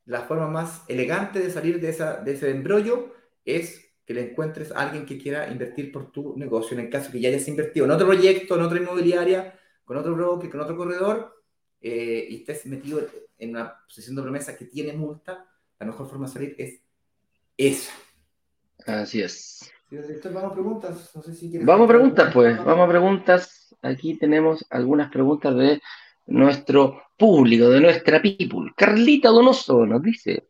La 0.05 0.21
forma 0.21 0.47
más 0.47 0.83
elegante 0.87 1.39
de 1.39 1.49
salir 1.49 1.81
de, 1.81 1.89
esa, 1.89 2.17
de 2.17 2.33
ese 2.33 2.51
embrollo 2.51 3.15
es 3.43 3.88
que 4.09 4.15
le 4.15 4.31
encuentres 4.31 4.71
a 4.71 4.79
alguien 4.79 5.05
que 5.05 5.19
quiera 5.19 5.51
invertir 5.51 5.91
por 5.91 6.11
tu 6.11 6.35
negocio, 6.35 6.75
en 6.75 6.83
el 6.83 6.89
caso 6.89 7.11
que 7.11 7.19
ya 7.19 7.29
hayas 7.29 7.47
invertido 7.47 7.85
en 7.85 7.91
otro 7.91 8.07
proyecto, 8.07 8.55
en 8.55 8.61
otra 8.63 8.79
inmobiliaria, 8.79 9.53
con 9.85 9.97
otro 9.97 10.15
broker, 10.15 10.49
con 10.49 10.61
otro 10.61 10.75
corredor, 10.75 11.43
eh, 11.79 12.25
y 12.27 12.37
estés 12.37 12.65
metido 12.65 13.05
en 13.37 13.51
una 13.51 13.71
posición 13.85 14.15
de 14.15 14.23
promesa 14.23 14.57
que 14.57 14.65
tiene 14.65 14.93
multa, 14.93 15.45
la 15.79 15.85
mejor 15.85 16.09
forma 16.09 16.25
de 16.25 16.33
salir 16.33 16.55
es 16.57 16.81
esa. 17.55 17.91
Así 18.87 19.21
es. 19.21 19.71
vamos 19.91 20.53
a 20.53 20.53
preguntas. 20.55 21.11
vamos 21.61 21.85
a 21.85 21.87
preguntas, 21.87 22.33
pues. 22.33 22.57
Vamos 22.65 22.87
a 22.87 22.89
preguntas. 22.89 23.75
Aquí 23.83 24.15
tenemos 24.15 24.65
algunas 24.71 25.11
preguntas 25.11 25.55
de 25.55 25.79
nuestro 26.25 26.99
público, 27.15 27.69
de 27.69 27.79
nuestra 27.79 28.19
people. 28.19 28.73
Carlita 28.75 29.29
Donoso 29.29 29.85
nos 29.85 30.01
dice, 30.01 30.47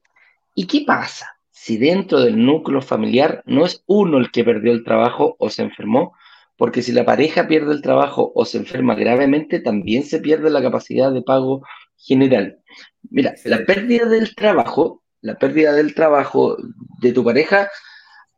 ¿y 0.55 0.65
qué 0.65 0.85
pasa 0.87 1.38
si 1.61 1.77
dentro 1.77 2.21
del 2.21 2.43
núcleo 2.45 2.81
familiar 2.81 3.43
no 3.45 3.65
es 3.65 3.83
uno 3.85 4.17
el 4.17 4.31
que 4.31 4.45
perdió 4.45 4.71
el 4.71 4.85
trabajo 4.85 5.35
o 5.39 5.49
se 5.49 5.61
enfermó, 5.61 6.13
porque 6.55 6.81
si 6.81 6.93
la 6.93 7.03
pareja 7.03 7.49
pierde 7.49 7.73
el 7.73 7.81
trabajo 7.81 8.31
o 8.33 8.45
se 8.45 8.59
enferma 8.59 8.95
gravemente, 8.95 9.59
también 9.59 10.03
se 10.03 10.21
pierde 10.21 10.49
la 10.49 10.61
capacidad 10.61 11.11
de 11.11 11.21
pago 11.21 11.61
general. 11.97 12.59
Mira, 13.09 13.35
la 13.43 13.65
pérdida 13.65 14.05
del 14.05 14.35
trabajo, 14.35 15.03
la 15.19 15.37
pérdida 15.37 15.73
del 15.73 15.93
trabajo 15.93 16.55
de 17.01 17.11
tu 17.11 17.25
pareja, 17.25 17.69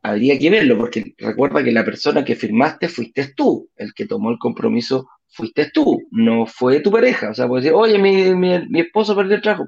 habría 0.02 0.40
que 0.40 0.50
verlo, 0.50 0.80
porque 0.80 1.14
recuerda 1.20 1.64
que 1.64 1.72
la 1.72 1.86
persona 1.86 2.26
que 2.26 2.36
firmaste 2.36 2.90
fuiste 2.90 3.34
tú, 3.36 3.70
el 3.76 3.94
que 3.94 4.08
tomó 4.08 4.32
el 4.32 4.40
compromiso 4.40 5.08
fuiste 5.28 5.70
tú, 5.72 6.02
no 6.10 6.48
fue 6.48 6.80
tu 6.80 6.90
pareja. 6.92 7.30
O 7.30 7.34
sea, 7.36 7.48
puedes 7.48 7.66
decir, 7.66 7.78
oye, 7.78 8.00
mi, 8.00 8.80
esposo 8.80 9.16
perdió 9.16 9.36
el 9.36 9.44
trabajo. 9.44 9.68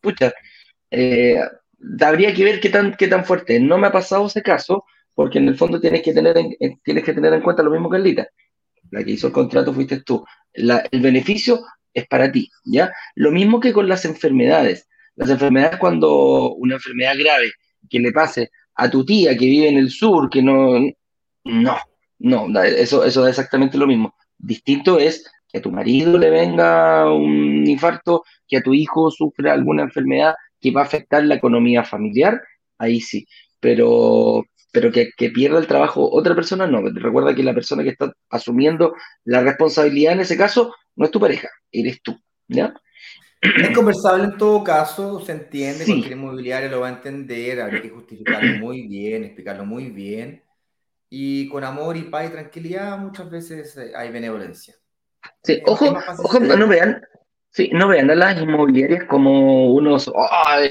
Pucha, 0.00 0.32
eh, 0.90 1.40
habría 2.00 2.34
que 2.34 2.44
ver 2.44 2.60
qué 2.60 2.68
tan, 2.68 2.94
qué 2.94 3.08
tan 3.08 3.24
fuerte. 3.24 3.60
No 3.60 3.78
me 3.78 3.86
ha 3.86 3.92
pasado 3.92 4.26
ese 4.26 4.42
caso, 4.42 4.84
porque 5.14 5.38
en 5.38 5.48
el 5.48 5.56
fondo 5.56 5.80
tienes 5.80 6.02
que 6.02 6.12
tener 6.12 6.36
en, 6.38 6.56
tienes 6.82 7.04
que 7.04 7.12
tener 7.12 7.32
en 7.32 7.42
cuenta 7.42 7.62
lo 7.62 7.70
mismo 7.70 7.90
que 7.90 7.98
Lita. 7.98 8.28
La 8.90 9.04
que 9.04 9.12
hizo 9.12 9.26
el 9.26 9.32
contrato 9.32 9.72
fuiste 9.72 10.02
tú. 10.02 10.24
el 10.52 11.00
beneficio 11.00 11.60
es 11.92 12.06
para 12.06 12.30
ti, 12.30 12.50
¿ya? 12.64 12.92
Lo 13.14 13.30
mismo 13.30 13.60
que 13.60 13.72
con 13.72 13.88
las 13.88 14.04
enfermedades. 14.04 14.88
Las 15.16 15.30
enfermedades 15.30 15.78
cuando 15.78 16.54
una 16.54 16.76
enfermedad 16.76 17.14
grave 17.18 17.50
que 17.90 17.98
le 17.98 18.12
pase 18.12 18.50
a 18.76 18.88
tu 18.88 19.04
tía 19.04 19.36
que 19.36 19.46
vive 19.46 19.68
en 19.68 19.76
el 19.76 19.90
sur, 19.90 20.30
que 20.30 20.42
no... 20.42 20.78
No, 21.44 21.78
no, 22.18 22.62
eso, 22.62 23.04
eso 23.04 23.26
es 23.26 23.30
exactamente 23.30 23.78
lo 23.78 23.86
mismo. 23.86 24.14
Distinto 24.36 24.98
es 24.98 25.24
que 25.48 25.58
a 25.58 25.62
tu 25.62 25.70
marido 25.72 26.18
le 26.18 26.30
venga 26.30 27.10
un 27.12 27.66
infarto, 27.66 28.24
que 28.46 28.58
a 28.58 28.62
tu 28.62 28.74
hijo 28.74 29.10
sufra 29.10 29.52
alguna 29.52 29.82
enfermedad 29.82 30.34
que 30.60 30.70
va 30.70 30.82
a 30.82 30.84
afectar 30.84 31.22
la 31.24 31.36
economía 31.36 31.84
familiar, 31.84 32.42
ahí 32.78 33.00
sí. 33.00 33.26
Pero 33.60 34.44
pero 34.70 34.92
que, 34.92 35.30
pierda 35.30 35.58
el 35.58 35.66
trabajo 35.66 36.08
otra 36.10 36.34
persona, 36.34 36.66
no. 36.66 36.82
Recuerda 36.82 37.34
que 37.34 37.42
la 37.42 37.54
persona 37.54 37.82
que 37.82 37.90
está 37.90 38.12
asumiendo 38.30 38.94
la 39.24 39.40
responsabilidad 39.40 40.12
en 40.12 40.20
ese 40.20 40.36
caso 40.36 40.74
no 40.96 41.04
es 41.04 41.10
tu 41.10 41.20
pareja, 41.20 41.48
eres 41.72 42.02
tú, 42.02 42.16
¿ya? 42.46 42.74
Es 43.40 43.70
conversable 43.70 44.24
en 44.24 44.36
todo 44.36 44.64
caso, 44.64 45.20
se 45.20 45.32
entiende, 45.32 45.84
sí. 45.84 45.92
cualquier 45.92 46.18
inmobiliario 46.18 46.70
lo 46.70 46.80
va 46.80 46.88
a 46.88 46.92
entender, 46.92 47.60
habría 47.60 47.82
que 47.82 47.90
justificarlo 47.90 48.58
muy 48.60 48.86
bien, 48.86 49.24
explicarlo 49.24 49.64
muy 49.64 49.90
bien. 49.90 50.44
Y 51.10 51.48
con 51.48 51.64
amor 51.64 51.96
y 51.96 52.02
paz 52.02 52.28
y 52.28 52.32
tranquilidad 52.32 52.98
muchas 52.98 53.30
veces 53.30 53.76
eh, 53.78 53.92
hay 53.96 54.10
benevolencia. 54.10 54.74
Sí, 55.42 55.62
ojo, 55.66 55.96
ojo, 56.18 56.40
no 56.40 56.68
vean, 56.68 57.00
sí, 57.50 57.70
no 57.72 57.88
vean 57.88 58.10
a 58.10 58.14
las 58.14 58.40
inmobiliarias 58.40 59.04
como 59.04 59.72
unos, 59.72 60.10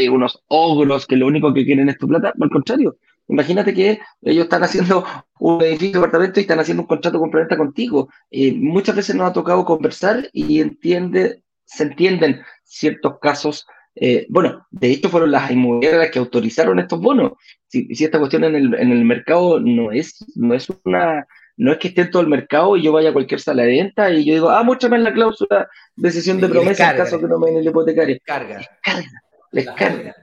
unos 0.10 0.44
ogros 0.48 1.06
que 1.08 1.16
lo 1.16 1.28
único 1.28 1.54
que 1.54 1.66
quieren 1.66 1.90
es 1.90 1.98
tu 1.98 2.08
plata, 2.08 2.34
al 2.40 2.50
contrario, 2.50 2.98
Imagínate 3.30 3.74
que 3.74 4.00
ellos 4.22 4.46
están 4.46 4.64
haciendo 4.64 5.04
un 5.40 5.62
edificio 5.62 6.00
apartamento 6.00 6.40
y 6.40 6.44
están 6.44 6.60
haciendo 6.60 6.84
un 6.84 6.88
contrato 6.88 7.20
complementa 7.20 7.58
contigo. 7.58 8.10
Eh, 8.32 8.54
muchas 8.54 8.96
veces 8.96 9.16
nos 9.16 9.30
ha 9.30 9.34
tocado 9.34 9.66
conversar 9.66 10.30
y 10.32 10.62
entiende, 10.62 11.44
se 11.66 11.84
entienden 11.84 12.42
ciertos 12.64 13.20
casos. 13.20 13.68
Eh, 13.96 14.28
bueno, 14.30 14.66
de 14.72 14.92
hecho 14.92 15.10
fueron 15.10 15.32
las 15.32 15.52
inmobiliarias 15.52 16.04
las 16.04 16.12
que 16.12 16.20
autorizaron 16.20 16.80
estos 16.80 17.02
bonos. 17.02 17.34
Si, 17.68 17.94
si 17.94 18.06
esta 18.06 18.20
cuestión 18.20 18.46
en 18.46 18.56
el, 18.56 18.74
en 18.76 18.92
el, 18.92 19.04
mercado 19.04 19.60
no 19.60 19.92
es, 19.92 20.24
no 20.36 20.54
es 20.54 20.68
una, 20.86 21.28
no 21.58 21.72
es 21.72 21.80
que 21.80 21.90
esté 21.90 22.02
en 22.02 22.12
todo 22.12 22.22
el 22.22 22.28
mercado 22.28 22.78
y 22.78 22.84
yo 22.84 22.92
vaya 22.92 23.10
a 23.10 23.14
cualquier 23.14 23.40
sala 23.40 23.64
de 23.64 23.70
venta 23.70 24.12
y 24.12 24.24
yo 24.24 24.34
digo, 24.36 24.50
ah, 24.50 24.64
muéstrame 24.64 25.00
la 25.00 25.14
cláusula 25.14 25.68
de 25.96 26.12
sesión 26.12 26.40
de 26.40 26.48
promesa 26.48 26.92
en 26.92 26.98
caso 26.98 27.20
que 27.20 27.28
no 27.28 27.40
me 27.40 27.48
den 27.48 27.60
el 27.60 27.68
hipotecario. 27.68 28.18
Carga. 28.24 28.58
Les 28.60 28.68
carga. 28.82 29.22
Les 29.52 29.66
carga. 29.66 30.16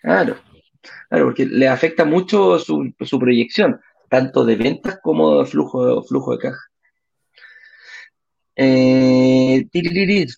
Claro. 0.00 0.36
Claro, 1.08 1.24
porque 1.24 1.46
le 1.46 1.68
afecta 1.68 2.04
mucho 2.04 2.58
su, 2.58 2.94
su 3.00 3.18
proyección, 3.18 3.80
tanto 4.08 4.44
de 4.44 4.56
ventas 4.56 4.98
como 5.02 5.38
de 5.38 5.46
flujo, 5.46 6.02
flujo 6.04 6.32
de 6.32 6.38
caja. 6.38 6.60
Eh, 8.60 9.68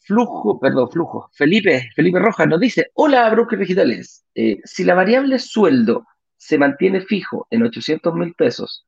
flujo, 0.05 0.61
perdón, 0.61 0.91
flujo. 0.91 1.31
Felipe, 1.33 1.91
Felipe 1.97 2.19
Rojas 2.19 2.47
nos 2.47 2.61
dice, 2.61 2.91
hola, 2.95 3.29
brokers 3.31 3.61
digitales. 3.61 4.25
Eh, 4.35 4.61
si 4.65 4.85
la 4.85 4.95
variable 4.95 5.39
sueldo 5.39 6.07
se 6.37 6.59
mantiene 6.59 7.01
fijo 7.01 7.47
en 7.51 7.63
800 7.63 8.15
mil 8.15 8.35
pesos, 8.35 8.87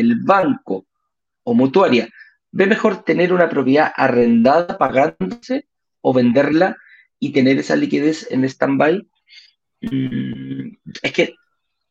el 0.00 0.16
banco 0.16 0.86
o 1.44 1.54
mutuaria 1.54 2.08
ve 2.52 2.66
mejor 2.66 3.04
tener 3.04 3.32
una 3.32 3.48
propiedad 3.48 3.92
arrendada 3.96 4.76
pagándose 4.76 5.68
o 6.00 6.12
venderla 6.12 6.76
y 7.18 7.32
tener 7.32 7.58
esa 7.58 7.76
liquidez 7.76 8.26
en 8.30 8.44
stand-by 8.44 9.06
Mm, 9.80 10.76
es 11.02 11.12
que, 11.12 11.34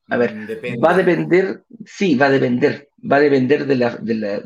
a 0.10 0.18
ver, 0.18 0.36
va 0.84 0.92
a 0.92 0.98
depender, 0.98 1.64
sí, 1.86 2.16
va 2.16 2.28
a 2.28 2.32
depender, 2.32 2.90
va 3.00 3.18
a 3.18 3.22
depender 3.22 3.66
de 3.66 3.76
la, 3.76 3.96
de 3.98 4.16
la 4.16 4.42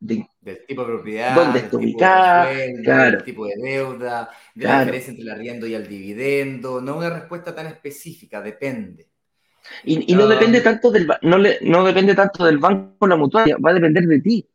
del 0.00 0.64
tipo 0.66 0.82
de 0.82 0.92
propiedad, 0.94 1.34
dónde 1.34 1.58
está 1.58 1.76
ubicada, 1.76 2.50
claro. 2.82 3.16
del 3.18 3.24
tipo 3.24 3.46
de 3.46 3.54
deuda, 3.56 4.30
de 4.54 4.64
la 4.64 4.80
diferencia 4.80 5.10
entre 5.10 5.24
el 5.24 5.30
arriendo 5.30 5.66
y 5.66 5.74
el 5.74 5.86
dividendo. 5.86 6.80
No 6.80 6.96
una 6.96 7.10
respuesta 7.10 7.54
tan 7.54 7.66
específica, 7.66 8.40
depende. 8.40 9.09
Y, 9.84 10.12
y 10.12 10.14
no 10.14 10.26
depende 10.26 10.60
tanto 10.60 10.90
del 10.90 11.08
no, 11.22 11.38
le, 11.38 11.58
no 11.62 11.84
depende 11.84 12.14
tanto 12.14 12.44
del 12.44 12.58
banco 12.58 12.96
o 12.98 13.06
la 13.06 13.16
mutuaria, 13.16 13.56
va 13.64 13.70
a 13.70 13.74
depender 13.74 14.04
de 14.04 14.20
ti. 14.20 14.46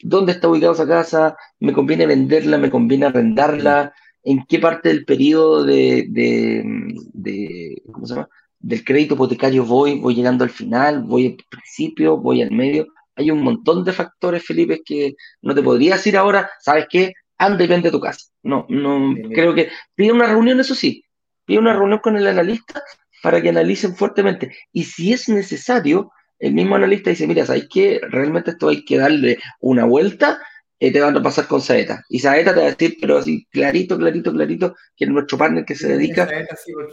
¿Dónde 0.00 0.32
está 0.32 0.48
ubicada 0.48 0.72
esa 0.72 0.86
casa? 0.86 1.36
¿Me 1.60 1.72
conviene 1.72 2.06
venderla? 2.06 2.58
¿Me 2.58 2.70
conviene 2.70 3.06
arrendarla? 3.06 3.94
en 4.24 4.44
qué 4.46 4.58
parte 4.58 4.88
del 4.88 5.04
periodo 5.04 5.64
de, 5.64 6.06
de, 6.08 7.82
¿cómo 7.92 8.06
se 8.06 8.14
llama? 8.14 8.28
del 8.58 8.82
crédito 8.82 9.14
hipotecario 9.14 9.64
voy, 9.64 10.00
voy 10.00 10.14
llegando 10.14 10.42
al 10.42 10.50
final, 10.50 11.02
voy 11.02 11.26
al 11.26 11.36
principio, 11.50 12.16
voy 12.16 12.40
al 12.40 12.50
medio. 12.50 12.86
Hay 13.14 13.30
un 13.30 13.42
montón 13.42 13.84
de 13.84 13.92
factores, 13.92 14.42
Felipe, 14.42 14.80
que 14.82 15.14
no 15.42 15.54
te 15.54 15.62
podría 15.62 15.96
decir 15.96 16.16
ahora, 16.16 16.50
¿sabes 16.60 16.86
qué? 16.88 17.12
Anda 17.36 17.62
y 17.62 17.66
vende 17.66 17.90
tu 17.90 18.00
casa. 18.00 18.30
No, 18.42 18.64
no, 18.70 19.14
creo 19.34 19.54
que 19.54 19.68
pide 19.94 20.12
una 20.12 20.26
reunión, 20.26 20.58
eso 20.60 20.74
sí, 20.74 21.04
pide 21.44 21.58
una 21.58 21.74
reunión 21.74 21.98
con 21.98 22.16
el 22.16 22.26
analista 22.26 22.82
para 23.24 23.40
que 23.40 23.48
analicen 23.48 23.96
fuertemente. 23.96 24.54
Y 24.70 24.84
si 24.84 25.14
es 25.14 25.30
necesario, 25.30 26.12
el 26.38 26.52
mismo 26.52 26.76
analista 26.76 27.08
dice, 27.08 27.26
mira, 27.26 27.46
¿sabes 27.46 27.66
qué? 27.72 27.98
Realmente 28.10 28.50
esto 28.50 28.68
hay 28.68 28.84
que 28.84 28.98
darle 28.98 29.38
una 29.60 29.86
vuelta 29.86 30.42
eh, 30.78 30.92
te 30.92 31.00
van 31.00 31.16
a 31.16 31.22
pasar 31.22 31.46
con 31.46 31.62
Saeta. 31.62 32.04
Y 32.10 32.18
Saeta 32.18 32.52
te 32.52 32.60
va 32.60 32.66
a 32.66 32.70
decir, 32.70 32.98
pero 33.00 33.16
así, 33.16 33.46
clarito, 33.50 33.96
clarito, 33.96 34.30
clarito, 34.30 34.74
que 34.94 35.06
es 35.06 35.10
nuestro 35.10 35.38
partner 35.38 35.64
que 35.64 35.74
se 35.74 35.88
dedica 35.88 36.28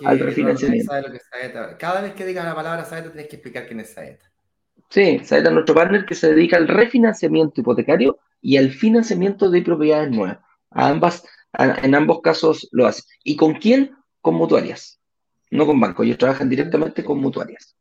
al 0.05 0.19
refinanciamiento. 0.19 0.93
Cada 1.77 1.99
vez 1.99 2.13
que 2.13 2.25
digas 2.25 2.45
la 2.45 2.55
palabra 2.55 2.85
Saeta, 2.85 3.11
tienes 3.11 3.27
que 3.27 3.35
explicar 3.35 3.67
quién 3.67 3.81
es 3.81 3.91
Saeta. 3.91 4.31
Sí, 4.89 5.19
Saeta 5.25 5.49
es 5.49 5.53
nuestro 5.53 5.75
partner 5.75 6.05
que 6.05 6.15
se 6.15 6.33
dedica 6.33 6.55
al 6.55 6.69
refinanciamiento 6.69 7.59
hipotecario 7.59 8.19
y 8.39 8.55
al 8.55 8.71
financiamiento 8.71 9.49
de 9.49 9.61
propiedades 9.61 10.11
nuevas. 10.11 10.37
A 10.69 10.87
ambas, 10.87 11.25
en 11.57 11.93
ambos 11.93 12.21
casos 12.21 12.69
lo 12.71 12.87
hace. 12.87 13.03
¿Y 13.25 13.35
con 13.35 13.55
quién? 13.55 13.91
Con 14.21 14.35
mutuarias, 14.35 15.00
no 15.51 15.65
con 15.65 15.79
bancos. 15.79 16.05
Ellos 16.05 16.17
trabajan 16.17 16.49
directamente 16.49 17.03
con 17.03 17.19
mutuarias. 17.19 17.77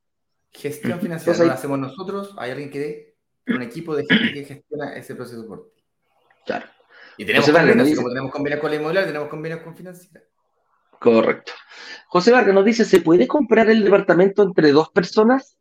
Gestión 0.52 1.00
financiera 1.00 1.44
la 1.44 1.54
hacemos 1.54 1.78
nosotros. 1.78 2.34
¿Hay 2.36 2.50
alguien 2.50 2.70
que 2.70 2.78
dé 2.78 3.16
un 3.46 3.62
equipo 3.62 3.96
de 3.96 4.04
gente 4.04 4.32
que 4.34 4.44
gestiona 4.44 4.94
ese 4.96 5.14
proceso 5.14 5.46
por 5.46 5.72
ti? 5.74 5.82
Claro. 6.44 6.66
Y 7.16 7.24
tenemos 7.24 7.50
convenios, 7.50 7.96
como 7.96 8.08
tenemos 8.08 8.32
convenios 8.32 8.60
con 8.60 8.70
la 8.70 8.76
inmobiliaria, 8.76 9.06
tenemos 9.06 9.28
convenios 9.28 9.60
con 9.62 9.76
financiera. 9.76 10.24
Correcto. 10.98 11.52
José 12.08 12.32
Vargas 12.32 12.54
nos 12.54 12.64
dice, 12.64 12.84
¿se 12.84 13.00
puede 13.00 13.26
comprar 13.26 13.70
el 13.70 13.84
departamento 13.84 14.42
entre 14.42 14.72
dos 14.72 14.90
personas? 14.90 15.56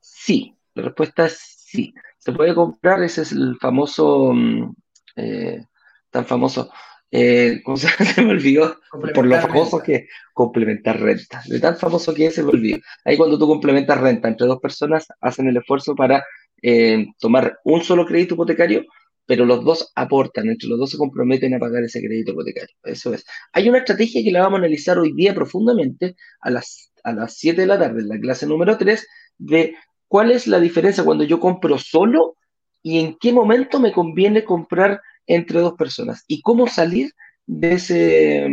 Sí, 0.00 0.56
la 0.74 0.84
respuesta 0.84 1.26
es 1.26 1.38
sí. 1.38 1.94
Se 2.18 2.32
puede 2.32 2.54
comprar, 2.54 3.02
ese 3.02 3.22
es 3.22 3.32
el 3.32 3.56
famoso, 3.58 4.32
mm, 4.32 4.74
eh, 5.16 5.66
tan 6.10 6.24
famoso, 6.24 6.72
eh, 7.12 7.60
¿cómo 7.62 7.76
se, 7.76 8.22
me 8.22 8.30
olvidó? 8.30 8.80
Por 8.90 9.26
lo 9.26 9.40
famoso 9.40 9.80
que 9.80 10.08
complementar 10.34 11.00
renta. 11.00 11.42
De 11.46 11.60
tan 11.60 11.76
famoso 11.76 12.12
que 12.12 12.26
es, 12.26 12.34
se 12.34 12.42
me 12.42 12.48
olvidó. 12.48 12.78
Ahí 13.04 13.16
cuando 13.16 13.38
tú 13.38 13.46
complementas 13.46 14.00
renta 14.00 14.28
entre 14.28 14.46
dos 14.46 14.58
personas, 14.60 15.06
hacen 15.20 15.46
el 15.46 15.56
esfuerzo 15.56 15.94
para 15.94 16.24
eh, 16.62 17.06
tomar 17.20 17.58
un 17.64 17.82
solo 17.82 18.06
crédito 18.06 18.34
hipotecario 18.34 18.84
pero 19.26 19.44
los 19.44 19.64
dos 19.64 19.92
aportan, 19.94 20.48
entre 20.48 20.68
los 20.68 20.78
dos 20.78 20.90
se 20.90 20.98
comprometen 20.98 21.54
a 21.54 21.58
pagar 21.58 21.84
ese 21.84 22.00
crédito 22.00 22.32
hipotecario. 22.32 22.74
Eso 22.82 23.14
es. 23.14 23.24
Hay 23.52 23.68
una 23.68 23.78
estrategia 23.78 24.22
que 24.22 24.32
la 24.32 24.42
vamos 24.42 24.58
a 24.58 24.58
analizar 24.58 24.98
hoy 24.98 25.12
día 25.12 25.34
profundamente 25.34 26.16
a 26.40 26.50
las, 26.50 26.92
a 27.04 27.12
las 27.12 27.38
7 27.38 27.60
de 27.60 27.66
la 27.66 27.78
tarde, 27.78 28.00
en 28.00 28.08
la 28.08 28.18
clase 28.18 28.46
número 28.46 28.76
3, 28.76 29.06
de 29.38 29.74
cuál 30.08 30.32
es 30.32 30.46
la 30.46 30.60
diferencia 30.60 31.04
cuando 31.04 31.24
yo 31.24 31.40
compro 31.40 31.78
solo 31.78 32.36
y 32.82 32.98
en 32.98 33.16
qué 33.18 33.32
momento 33.32 33.78
me 33.78 33.92
conviene 33.92 34.44
comprar 34.44 35.00
entre 35.26 35.60
dos 35.60 35.74
personas 35.74 36.24
y 36.26 36.42
cómo 36.42 36.66
salir 36.66 37.12
de, 37.46 37.72
ese, 37.74 38.48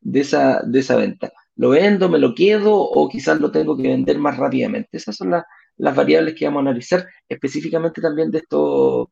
de, 0.00 0.20
esa, 0.20 0.62
de 0.62 0.80
esa 0.80 0.96
venta. 0.96 1.32
¿Lo 1.56 1.70
vendo, 1.70 2.08
me 2.08 2.18
lo 2.18 2.34
quedo 2.34 2.74
o 2.74 3.08
quizás 3.08 3.40
lo 3.40 3.50
tengo 3.50 3.76
que 3.76 3.88
vender 3.88 4.18
más 4.18 4.36
rápidamente? 4.36 4.96
Esas 4.96 5.16
son 5.16 5.30
las 5.30 5.96
variables 5.96 6.34
que 6.34 6.46
vamos 6.46 6.60
a 6.60 6.68
analizar 6.68 7.06
específicamente 7.28 8.00
también 8.00 8.30
de 8.30 8.38
esto 8.38 9.10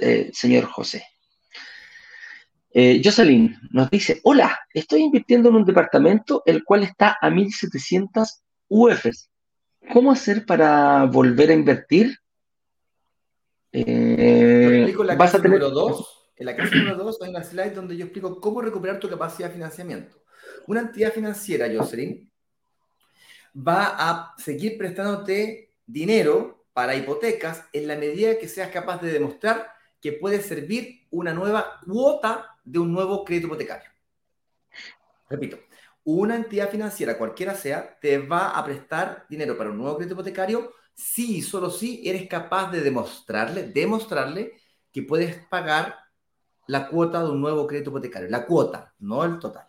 eh, 0.00 0.30
señor 0.32 0.64
José. 0.64 1.04
Eh, 2.74 3.02
Jocelyn 3.04 3.58
nos 3.70 3.90
dice, 3.90 4.20
hola, 4.24 4.58
estoy 4.72 5.02
invirtiendo 5.02 5.50
en 5.50 5.56
un 5.56 5.64
departamento 5.64 6.42
el 6.46 6.64
cual 6.64 6.84
está 6.84 7.18
a 7.20 7.28
1.700 7.28 8.42
UFs. 8.68 9.28
¿Cómo 9.92 10.12
hacer 10.12 10.46
para 10.46 11.04
volver 11.04 11.50
a 11.50 11.54
invertir? 11.54 12.16
Eh, 13.72 14.86
en 14.88 15.06
la 15.06 15.16
clase 15.16 15.38
número 15.40 15.70
2. 15.70 16.21
En 16.42 16.46
la 16.46 16.56
clase 16.56 16.74
número 16.74 16.96
2 16.96 17.22
hay 17.22 17.30
una 17.30 17.44
slide 17.44 17.70
donde 17.70 17.96
yo 17.96 18.02
explico 18.02 18.40
cómo 18.40 18.60
recuperar 18.60 18.98
tu 18.98 19.08
capacidad 19.08 19.46
de 19.46 19.54
financiamiento. 19.54 20.24
Una 20.66 20.80
entidad 20.80 21.12
financiera, 21.12 21.68
Jocelyn, 21.72 22.28
va 23.56 23.94
a 23.96 24.34
seguir 24.38 24.76
prestándote 24.76 25.72
dinero 25.86 26.66
para 26.72 26.96
hipotecas 26.96 27.64
en 27.72 27.86
la 27.86 27.94
medida 27.94 28.40
que 28.40 28.48
seas 28.48 28.72
capaz 28.72 29.00
de 29.00 29.12
demostrar 29.12 29.72
que 30.00 30.14
puede 30.14 30.42
servir 30.42 31.06
una 31.12 31.32
nueva 31.32 31.78
cuota 31.86 32.58
de 32.64 32.80
un 32.80 32.92
nuevo 32.92 33.24
crédito 33.24 33.46
hipotecario. 33.46 33.90
Repito, 35.30 35.60
una 36.02 36.34
entidad 36.34 36.70
financiera, 36.70 37.18
cualquiera 37.18 37.54
sea, 37.54 38.00
te 38.00 38.18
va 38.18 38.58
a 38.58 38.64
prestar 38.64 39.26
dinero 39.30 39.56
para 39.56 39.70
un 39.70 39.78
nuevo 39.78 39.94
crédito 39.94 40.14
hipotecario 40.14 40.72
si 40.92 41.36
y 41.36 41.42
solo 41.42 41.70
si 41.70 42.02
eres 42.04 42.26
capaz 42.26 42.72
de 42.72 42.80
demostrarle, 42.80 43.68
demostrarle 43.68 44.54
que 44.90 45.02
puedes 45.04 45.36
pagar 45.46 46.01
la 46.66 46.88
cuota 46.88 47.22
de 47.22 47.30
un 47.30 47.40
nuevo 47.40 47.66
crédito 47.66 47.90
hipotecario. 47.90 48.28
La 48.28 48.46
cuota, 48.46 48.94
no 48.98 49.24
el 49.24 49.38
total. 49.38 49.66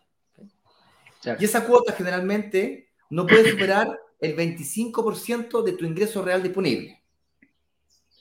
Y 1.40 1.46
esa 1.46 1.66
cuota 1.66 1.94
generalmente 1.94 2.90
no 3.10 3.26
puede 3.26 3.52
superar 3.52 4.00
el 4.20 4.36
25% 4.36 5.64
de 5.64 5.74
tu 5.74 5.86
ingreso 5.86 6.22
real 6.22 6.44
disponible. 6.44 7.04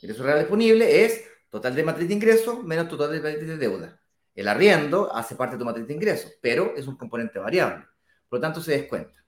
El 0.00 0.10
ingreso 0.10 0.24
real 0.24 0.40
disponible 0.40 1.04
es 1.04 1.24
total 1.50 1.74
de 1.74 1.84
matriz 1.84 2.08
de 2.08 2.14
ingreso 2.14 2.62
menos 2.62 2.88
total 2.88 3.12
de 3.12 3.20
matriz 3.20 3.48
de 3.48 3.56
deuda. 3.56 4.00
El 4.34 4.48
arriendo 4.48 5.14
hace 5.14 5.34
parte 5.34 5.56
de 5.56 5.58
tu 5.58 5.64
matriz 5.64 5.86
de 5.86 5.94
ingreso, 5.94 6.28
pero 6.40 6.74
es 6.76 6.86
un 6.86 6.96
componente 6.96 7.38
variable. 7.38 7.84
Por 8.28 8.38
lo 8.38 8.40
tanto, 8.40 8.62
se 8.62 8.72
descuenta. 8.72 9.22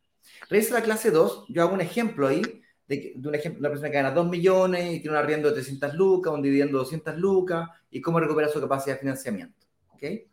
Revisa 0.48 0.74
la 0.74 0.82
clase 0.82 1.10
2, 1.10 1.46
yo 1.48 1.62
hago 1.62 1.74
un 1.74 1.80
ejemplo 1.80 2.26
ahí 2.26 2.42
de, 2.86 3.14
un 3.16 3.34
ejemplo, 3.34 3.60
una 3.60 3.70
persona 3.70 3.90
que 3.90 3.96
gana 3.96 4.10
2 4.10 4.28
millones 4.28 4.94
y 4.94 5.00
tiene 5.00 5.10
un 5.10 5.16
arriendo 5.16 5.48
de 5.48 5.54
300 5.54 5.94
lucas, 5.94 6.32
un 6.32 6.42
dividendo 6.42 6.78
de 6.78 6.84
200 6.84 7.16
lucas 7.16 7.68
y 7.90 8.00
cómo 8.00 8.20
recuperar 8.20 8.50
su 8.50 8.60
capacidad 8.60 8.96
de 8.96 9.00
financiamiento. 9.00 9.66
¿okay? 9.94 10.26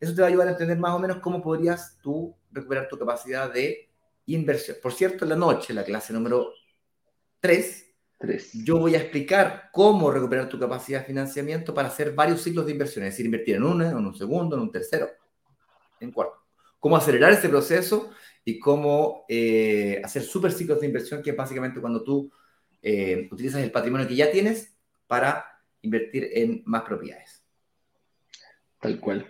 Eso 0.00 0.14
te 0.14 0.20
va 0.20 0.28
a 0.28 0.30
ayudar 0.30 0.48
a 0.48 0.52
entender 0.52 0.78
más 0.78 0.94
o 0.94 0.98
menos 0.98 1.18
cómo 1.18 1.42
podrías 1.42 1.98
tú 2.02 2.34
recuperar 2.50 2.88
tu 2.88 2.98
capacidad 2.98 3.52
de 3.52 3.90
inversión. 4.26 4.76
Por 4.82 4.92
cierto, 4.92 5.24
en 5.24 5.30
la 5.30 5.36
noche, 5.36 5.74
la 5.74 5.84
clase 5.84 6.12
número 6.12 6.52
3, 7.40 7.92
yo 8.64 8.78
voy 8.78 8.94
a 8.94 8.98
explicar 8.98 9.70
cómo 9.72 10.10
recuperar 10.10 10.48
tu 10.48 10.58
capacidad 10.58 11.00
de 11.00 11.06
financiamiento 11.06 11.74
para 11.74 11.88
hacer 11.88 12.12
varios 12.12 12.42
ciclos 12.42 12.66
de 12.66 12.72
inversión, 12.72 13.04
es 13.04 13.12
decir, 13.12 13.26
invertir 13.26 13.56
en 13.56 13.64
uno, 13.64 13.84
en 13.84 13.96
un 13.96 14.14
segundo, 14.14 14.56
en 14.56 14.62
un 14.62 14.70
tercero, 14.70 15.10
en 16.00 16.12
cuarto. 16.12 16.38
Cómo 16.78 16.96
acelerar 16.96 17.32
ese 17.32 17.48
proceso 17.48 18.10
y 18.44 18.58
cómo 18.58 19.24
eh, 19.28 20.00
hacer 20.04 20.22
super 20.22 20.52
ciclos 20.52 20.80
de 20.80 20.86
inversión, 20.86 21.22
que 21.22 21.30
es 21.30 21.36
básicamente 21.36 21.80
cuando 21.80 22.02
tú 22.02 22.30
eh, 22.82 23.28
utilizas 23.30 23.62
el 23.62 23.70
patrimonio 23.70 24.08
que 24.08 24.16
ya 24.16 24.30
tienes 24.30 24.74
para 25.06 25.44
invertir 25.82 26.28
en 26.32 26.62
más 26.64 26.82
propiedades. 26.82 27.42
Tal 28.80 28.98
cual. 28.98 29.26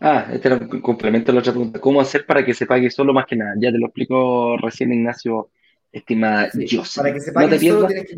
Ah, 0.00 0.28
este 0.32 0.48
era 0.48 0.56
un 0.56 0.80
complemento 0.80 1.30
a 1.30 1.34
la 1.34 1.40
otra 1.40 1.52
pregunta. 1.52 1.80
¿Cómo 1.80 2.00
hacer 2.00 2.26
para 2.26 2.44
que 2.44 2.54
se 2.54 2.66
pague 2.66 2.90
solo 2.90 3.12
más 3.12 3.26
que 3.26 3.36
nada? 3.36 3.54
Ya 3.58 3.70
te 3.70 3.78
lo 3.78 3.86
explicó 3.86 4.56
recién 4.56 4.92
Ignacio, 4.92 5.50
estima 5.92 6.48
yo. 6.54 6.82
Para 6.96 7.12
que 7.12 7.20
se 7.20 7.32
pague 7.32 7.58
solo 7.58 7.86
tienes 7.86 8.06
que... 8.06 8.16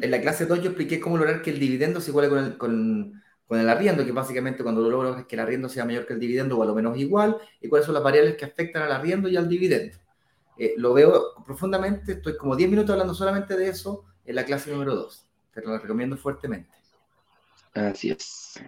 En 0.00 0.10
la 0.10 0.20
clase 0.20 0.46
2 0.46 0.62
yo 0.62 0.66
expliqué 0.66 1.00
cómo 1.00 1.16
lograr 1.16 1.42
que 1.42 1.50
el 1.50 1.58
dividendo 1.58 2.00
se 2.00 2.10
iguale 2.10 2.28
con 2.28 2.38
el, 2.38 2.58
con, 2.58 3.22
con 3.52 3.60
el 3.60 3.68
arriendo, 3.68 4.02
que 4.02 4.12
básicamente 4.12 4.62
cuando 4.62 4.80
logras 4.88 5.26
que 5.26 5.36
el 5.36 5.40
arriendo 5.42 5.68
sea 5.68 5.84
mayor 5.84 6.06
que 6.06 6.14
el 6.14 6.18
dividendo 6.18 6.56
o 6.56 6.62
a 6.62 6.64
lo 6.64 6.74
menos 6.74 6.96
igual, 6.96 7.36
y 7.60 7.68
cuáles 7.68 7.84
son 7.84 7.92
las 7.92 8.02
variables 8.02 8.34
que 8.36 8.46
afectan 8.46 8.82
al 8.82 8.92
arriendo 8.92 9.28
y 9.28 9.36
al 9.36 9.46
dividendo. 9.46 9.94
Eh, 10.56 10.72
lo 10.78 10.94
veo 10.94 11.34
profundamente, 11.44 12.12
estoy 12.12 12.38
como 12.38 12.56
10 12.56 12.70
minutos 12.70 12.92
hablando 12.92 13.12
solamente 13.12 13.54
de 13.54 13.68
eso 13.68 14.06
en 14.24 14.36
la 14.36 14.46
clase 14.46 14.70
número 14.70 14.94
2. 14.94 15.26
Te 15.52 15.60
lo 15.60 15.76
recomiendo 15.76 16.16
fuertemente. 16.16 16.70
Así 17.74 18.12
es. 18.12 18.58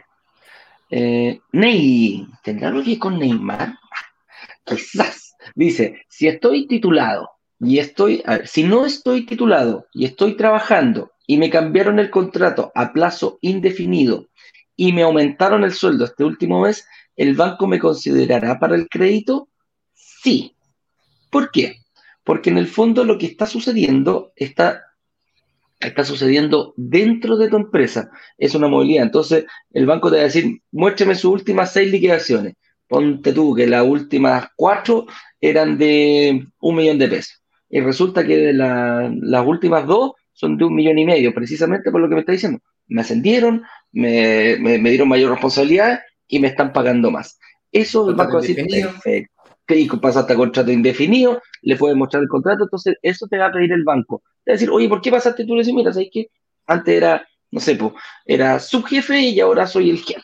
Eh, 0.91 1.41
Ney, 1.53 2.29
¿tendrá 2.43 2.69
algo 2.69 2.83
que 2.83 2.99
con 2.99 3.19
Neymar? 3.19 3.79
Quizás. 4.65 5.35
Dice, 5.55 6.05
si 6.11 6.29
estoy 6.29 6.67
titulado 6.67 7.31
y 7.59 7.79
estoy, 7.79 8.23
si 8.45 8.65
no 8.65 8.85
estoy 8.85 9.25
titulado 9.25 9.87
y 9.95 10.05
estoy 10.05 10.37
trabajando 10.37 11.13
y 11.27 11.39
me 11.39 11.49
cambiaron 11.49 11.99
el 11.99 12.11
contrato 12.11 12.71
a 12.75 12.93
plazo 12.93 13.39
indefinido 13.41 14.29
y 14.77 14.93
me 14.93 15.03
aumentaron 15.03 15.65
el 15.65 15.73
sueldo 15.73 16.05
este 16.05 16.25
último 16.25 16.61
mes, 16.61 16.87
¿el 17.17 17.35
banco 17.35 17.67
me 17.67 17.79
considerará 17.79 18.59
para 18.59 18.75
el 18.75 18.89
crédito? 18.89 19.49
Sí. 19.95 20.57
¿Por 21.31 21.51
qué? 21.51 21.79
Porque 22.25 22.51
en 22.51 22.59
el 22.59 22.67
fondo 22.67 23.05
lo 23.05 23.19
que 23.19 23.27
está 23.27 23.47
sucediendo 23.47 24.33
está 24.37 24.83
está 25.81 26.05
sucediendo 26.05 26.73
dentro 26.77 27.37
de 27.37 27.49
tu 27.49 27.57
empresa. 27.57 28.11
Es 28.39 28.55
una 28.55 28.69
movilidad. 28.69 29.05
Entonces, 29.05 29.45
el 29.73 29.87
banco 29.87 30.11
te 30.11 30.17
va 30.17 30.23
a 30.23 30.27
decir, 30.27 30.63
muéstrame 30.73 31.15
sus 31.15 31.33
últimas 31.33 31.73
seis 31.73 31.91
liquidaciones. 31.91 32.55
Ponte 32.89 33.33
tú 33.33 33.55
que 33.55 33.67
las 33.67 33.85
últimas 33.85 34.49
cuatro 34.57 35.07
eran 35.41 35.79
de 35.79 36.47
un 36.61 36.77
millón 36.77 36.99
de 36.99 37.09
pesos. 37.09 37.43
Y 37.69 37.81
resulta 37.81 38.25
que 38.25 38.53
las 38.53 39.47
últimas 39.47 39.87
dos 39.87 40.13
son 40.33 40.57
de 40.57 40.65
un 40.65 40.75
millón 40.75 40.99
y 40.99 41.05
medio, 41.05 41.35
precisamente 41.35 41.91
por 41.91 42.01
lo 42.01 42.09
que 42.09 42.15
me 42.15 42.21
está 42.21 42.33
diciendo. 42.33 42.61
Me 42.87 43.01
ascendieron, 43.01 43.63
me, 43.93 44.57
dieron 44.57 45.09
mayor 45.09 45.31
responsabilidad 45.31 46.01
y 46.27 46.39
me 46.39 46.49
están 46.49 46.73
pagando 46.73 47.11
más. 47.11 47.39
Eso 47.73 48.09
el 48.09 48.15
banco 48.15 48.35
va 48.35 48.39
a 48.39 48.43
decir, 48.43 48.57
perfecto. 48.57 49.33
Y 49.69 49.89
pasaste 49.89 50.35
a 50.35 50.37
contrato 50.37 50.71
indefinido, 50.71 51.41
le 51.63 51.77
puedes 51.77 51.97
mostrar 51.97 52.23
el 52.23 52.29
contrato, 52.29 52.65
entonces 52.65 52.97
eso 53.01 53.27
te 53.27 53.39
va 53.39 53.47
a 53.47 53.53
pedir 53.53 53.73
el 53.73 53.83
banco 53.83 54.23
decir, 54.53 54.71
oye, 54.71 54.89
¿por 54.89 55.01
qué 55.01 55.11
pasaste 55.11 55.45
tú? 55.45 55.55
Le 55.55 55.61
dices, 55.61 55.75
mira, 55.75 55.93
¿sabes 55.93 56.09
qué? 56.13 56.29
Antes 56.67 56.97
era, 56.97 57.27
no 57.51 57.61
sé, 57.61 57.77
pues, 57.77 57.93
era 58.25 58.59
subjefe 58.59 59.19
y 59.21 59.41
ahora 59.41 59.67
soy 59.67 59.91
el 59.91 59.99
jefe. 59.99 60.23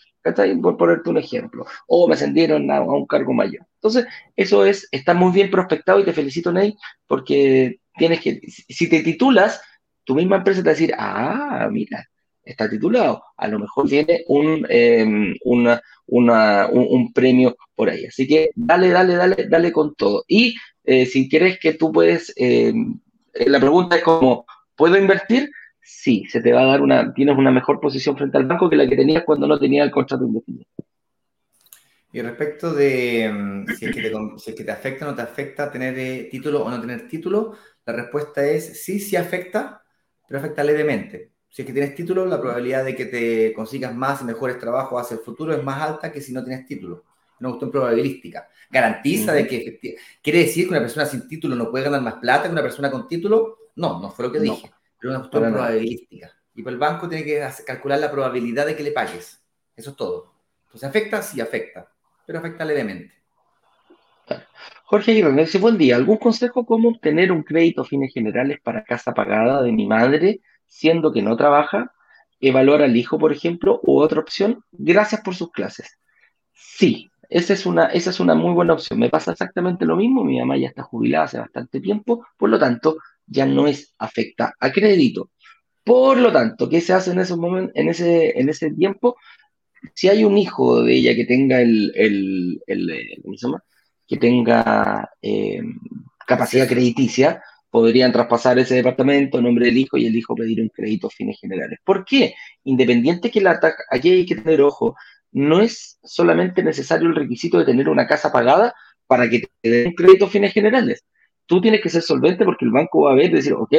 Por 0.63 0.77
ponerte 0.77 1.09
un 1.09 1.17
ejemplo. 1.17 1.65
O 1.87 2.07
me 2.07 2.15
ascendieron 2.15 2.71
a, 2.71 2.83
un 2.83 3.07
cargo 3.07 3.33
mayor. 3.33 3.67
Entonces, 3.77 4.07
eso 4.37 4.67
es, 4.67 4.87
está 4.91 5.15
muy 5.15 5.33
bien 5.33 5.51
prospectado 5.51 5.99
y 5.99 6.05
te 6.05 6.13
felicito, 6.13 6.53
Ney, 6.53 6.77
porque 7.07 7.81
tienes 7.97 8.21
que, 8.21 8.41
si 8.47 8.89
te 8.89 9.03
titulas, 9.03 9.63
tu 10.05 10.15
misma 10.15 10.37
empresa 10.37 10.61
te 10.61 10.67
va 10.67 10.71
a 10.71 10.75
decir, 10.75 10.95
ah, 10.99 11.69
mira, 11.71 12.07
está 12.43 12.69
titulado, 12.69 13.23
a 13.37 13.49
lo 13.49 13.59
mejor 13.59 13.89
tiene 13.89 14.25
un, 14.29 14.67
em, 14.69 15.35
un, 15.45 17.13
premio 17.13 17.57
por 17.75 17.91
ahí. 17.91 18.07
Así 18.07 18.27
que 18.27 18.51
dale, 18.55 18.89
dale, 18.89 19.15
dale, 19.15 19.47
dale 19.49 19.73
con 19.73 19.95
todo. 19.95 20.25
Y 20.27 20.55
eh, 20.85 21.07
si 21.07 21.29
quieres 21.29 21.59
que 21.59 21.75
tú 21.75 21.93
puedes 21.93 22.33
em, 22.37 22.99
eh, 23.35 23.49
la 23.49 23.61
pregunta 23.61 23.97
es 23.97 24.03
como, 24.03 24.47
¿puedo 24.75 24.97
invertir? 24.97 25.51
Sí, 25.83 26.25
se 26.29 26.41
te 26.41 26.53
va 26.53 26.63
a 26.63 26.67
dar 26.67 26.83
una, 26.83 27.13
tienes 27.15 27.37
una 27.37 27.51
mejor 27.51 27.81
posición 27.81 28.17
frente 28.17 28.37
al 28.37 28.47
banco 28.47 28.69
que 28.69 28.77
la 28.77 28.89
que 28.89 28.97
tenías 28.97 29.25
cuando 29.25 29.47
no 29.47 29.59
tenías 29.59 29.85
el 29.85 29.91
contrato 29.91 30.25
indefinido. 30.25 30.67
Y 32.13 32.21
respecto 32.23 32.75
de 32.75 33.31
mm, 33.33 33.67
si, 33.77 33.87
es 33.87 33.95
que 34.57 34.65
te, 34.65 34.71
afecta 34.73 35.07
o 35.07 35.11
no 35.11 35.15
te 35.15 35.23
afecta 35.23 35.71
tener 35.71 35.97
eh, 35.99 36.29
título 36.31 36.65
o 36.65 36.71
no 36.71 36.81
tener 36.81 37.09
título, 37.09 37.57
la 37.87 37.93
respuesta 37.93 38.45
es 38.45 38.83
sí, 38.83 38.99
sí 38.99 39.17
afecta, 39.17 39.83
pero 40.27 40.41
afecta 40.41 40.65
levemente. 40.65 41.33
Si 41.51 41.63
es 41.63 41.67
que 41.67 41.73
tienes 41.73 41.97
título, 41.97 42.25
la 42.27 42.41
probabilidad 42.41 42.85
de 42.85 42.95
que 42.95 43.07
te 43.07 43.53
consigas 43.53 43.95
más 43.95 44.23
y 44.23 44.25
mejores 44.25 44.57
trabajos 44.59 45.03
hacia 45.03 45.17
el 45.17 45.21
futuro 45.21 45.53
es 45.53 45.63
más 45.63 45.83
alta 45.83 46.13
que 46.13 46.21
si 46.21 46.33
no 46.33 46.45
tienes 46.45 46.65
título. 46.65 47.05
Una 47.41 47.51
cuestión 47.51 47.71
probabilística 47.71 48.49
garantiza 48.71 49.33
de 49.33 49.47
que 49.49 49.81
quiere 50.23 50.39
decir 50.39 50.67
que 50.67 50.71
una 50.71 50.81
persona 50.81 51.07
sin 51.07 51.27
título 51.27 51.57
no 51.57 51.71
puede 51.71 51.85
ganar 51.85 52.03
más 52.03 52.15
plata 52.15 52.45
que 52.45 52.53
una 52.53 52.63
persona 52.63 52.91
con 52.91 53.09
título. 53.09 53.59
No, 53.75 54.01
no 54.01 54.11
fue 54.11 54.27
lo 54.27 54.33
que 54.33 54.41
dije, 54.41 54.71
pero 54.99 55.13
una 55.13 55.21
cuestión 55.21 55.53
probabilística. 55.53 56.31
Y 56.55 56.63
pues 56.63 56.73
el 56.73 56.79
banco 56.79 57.09
tiene 57.09 57.25
que 57.25 57.45
calcular 57.67 57.99
la 57.99 58.13
probabilidad 58.13 58.67
de 58.67 58.77
que 58.77 58.85
le 58.85 58.93
pagues. 58.93 59.43
Eso 59.75 59.91
es 59.91 59.97
todo. 59.97 60.33
Entonces, 60.67 60.89
¿afecta? 60.89 61.21
Sí, 61.21 61.41
afecta, 61.41 61.91
pero 62.27 62.39
afecta 62.39 62.65
levemente. 62.65 63.15
Jorge 64.85 65.13
Aguirre, 65.13 65.33
dice, 65.33 65.59
buen 65.59 65.79
día. 65.79 65.97
¿Algún 65.97 66.19
consejo 66.19 66.65
cómo 66.65 66.91
obtener 66.91 67.33
un 67.33 67.43
crédito 67.43 67.83
a 67.83 67.85
fines 67.85 68.13
generales 68.13 68.61
para 68.63 68.85
casa 68.85 69.13
pagada 69.13 69.63
de 69.63 69.73
mi 69.73 69.87
madre, 69.87 70.41
siendo 70.71 71.13
que 71.13 71.21
no 71.21 71.37
trabaja? 71.37 71.93
¿Evaluar 72.41 72.81
al 72.81 72.97
hijo, 72.97 73.19
por 73.19 73.33
ejemplo, 73.33 73.81
u 73.83 74.01
otra 74.01 74.21
opción? 74.21 74.65
Gracias 74.73 75.21
por 75.21 75.35
sus 75.35 75.51
clases. 75.51 75.99
Sí, 76.55 77.11
esa 77.29 77.53
es, 77.53 77.67
una, 77.67 77.87
esa 77.87 78.09
es 78.09 78.21
una 78.21 78.35
muy 78.35 78.55
buena 78.55 78.73
opción. 78.73 78.99
Me 78.99 79.11
pasa 79.11 79.33
exactamente 79.33 79.85
lo 79.85 79.97
mismo. 79.97 80.25
Mi 80.25 80.39
mamá 80.39 80.57
ya 80.57 80.69
está 80.69 80.83
jubilada 80.83 81.25
hace 81.25 81.39
bastante 81.39 81.81
tiempo, 81.81 82.27
por 82.39 82.49
lo 82.49 82.59
tanto, 82.59 82.97
ya 83.27 83.45
no 83.45 83.67
es 83.67 83.95
afecta 83.99 84.55
a 84.59 84.73
crédito. 84.73 85.31
Por 85.85 86.17
lo 86.19 86.33
tanto, 86.33 86.69
¿qué 86.69 86.81
se 86.81 86.95
hace 86.95 87.13
en, 87.13 87.21
esos 87.21 87.39
momentos, 87.39 87.73
en, 87.77 87.89
ese, 87.91 88.39
en 88.39 88.49
ese 88.49 88.71
tiempo? 88.71 89.17
Si 89.95 90.09
hay 90.09 90.25
un 90.25 90.39
hijo 90.39 90.83
de 90.83 90.95
ella 90.95 91.15
que 91.15 91.27
tenga 91.27 91.61
el, 91.61 91.93
el, 91.95 93.21
¿cómo 93.23 93.37
se 93.37 93.47
llama? 93.47 93.63
que 94.11 94.17
tenga 94.17 95.09
eh, 95.23 95.63
capacidad 96.27 96.67
crediticia, 96.67 97.41
podrían 97.71 98.13
traspasar 98.13 98.59
ese 98.59 98.75
departamento 98.75 99.39
en 99.39 99.45
nombre 99.45 99.67
del 99.67 99.79
hijo 99.79 99.97
y 99.97 100.07
el 100.07 100.17
hijo 100.17 100.35
pedir 100.35 100.61
un 100.61 100.69
crédito 100.69 101.07
a 101.07 101.11
fines 101.11 101.39
generales. 101.41 101.79
¿Por 101.85 102.05
qué? 102.05 102.35
Independiente 102.65 103.31
que 103.31 103.41
la 103.41 103.61
aquí 103.91 104.11
hay 104.11 104.27
que 104.27 104.37
tener 104.37 104.61
ojo, 104.61 104.97
no 105.33 105.61
es 105.61 105.99
solamente 106.03 106.63
necesario 106.63 107.09
el 107.09 107.15
requisito 107.15 107.59
de 107.59 107.65
tener 107.65 107.89
una 107.89 108.07
casa 108.07 108.33
pagada 108.33 108.75
para 109.07 109.29
que 109.29 109.45
te 109.61 109.71
den 109.71 109.95
crédito 109.95 110.27
a 110.27 110.29
fines 110.29 110.53
generales. 110.53 111.05
Tú 111.47 111.61
tienes 111.61 111.81
que 111.81 111.91
ser 111.91 112.03
solvente 112.03 112.45
porque 112.45 112.65
el 112.65 112.73
banco 112.73 113.03
va 113.03 113.13
a 113.13 113.17
ver 113.17 113.31
y 113.31 113.35
decir, 113.35 113.55
ok, 113.55 113.75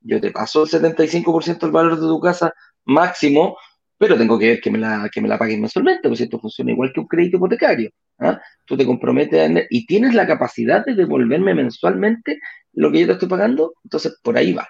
yo 0.00 0.20
te 0.20 0.30
paso 0.30 0.64
el 0.64 0.68
75% 0.68 1.60
del 1.60 1.70
valor 1.70 2.00
de 2.00 2.06
tu 2.06 2.20
casa 2.20 2.52
máximo, 2.84 3.56
pero 4.02 4.18
tengo 4.18 4.36
que 4.36 4.48
ver 4.48 4.60
que 4.60 4.68
me 4.68 4.78
la, 4.78 5.08
que 5.12 5.20
me 5.20 5.28
la 5.28 5.38
paguen 5.38 5.60
mensualmente, 5.60 6.08
porque 6.08 6.24
esto 6.24 6.40
funciona 6.40 6.72
igual 6.72 6.92
que 6.92 6.98
un 6.98 7.06
crédito 7.06 7.36
hipotecario. 7.36 7.92
¿ah? 8.18 8.40
Tú 8.64 8.76
te 8.76 8.84
comprometes 8.84 9.68
y 9.70 9.86
tienes 9.86 10.12
la 10.12 10.26
capacidad 10.26 10.84
de 10.84 10.96
devolverme 10.96 11.54
mensualmente 11.54 12.40
lo 12.72 12.90
que 12.90 12.98
yo 12.98 13.06
te 13.06 13.12
estoy 13.12 13.28
pagando, 13.28 13.74
entonces 13.84 14.18
por 14.20 14.36
ahí 14.36 14.54
va. 14.54 14.68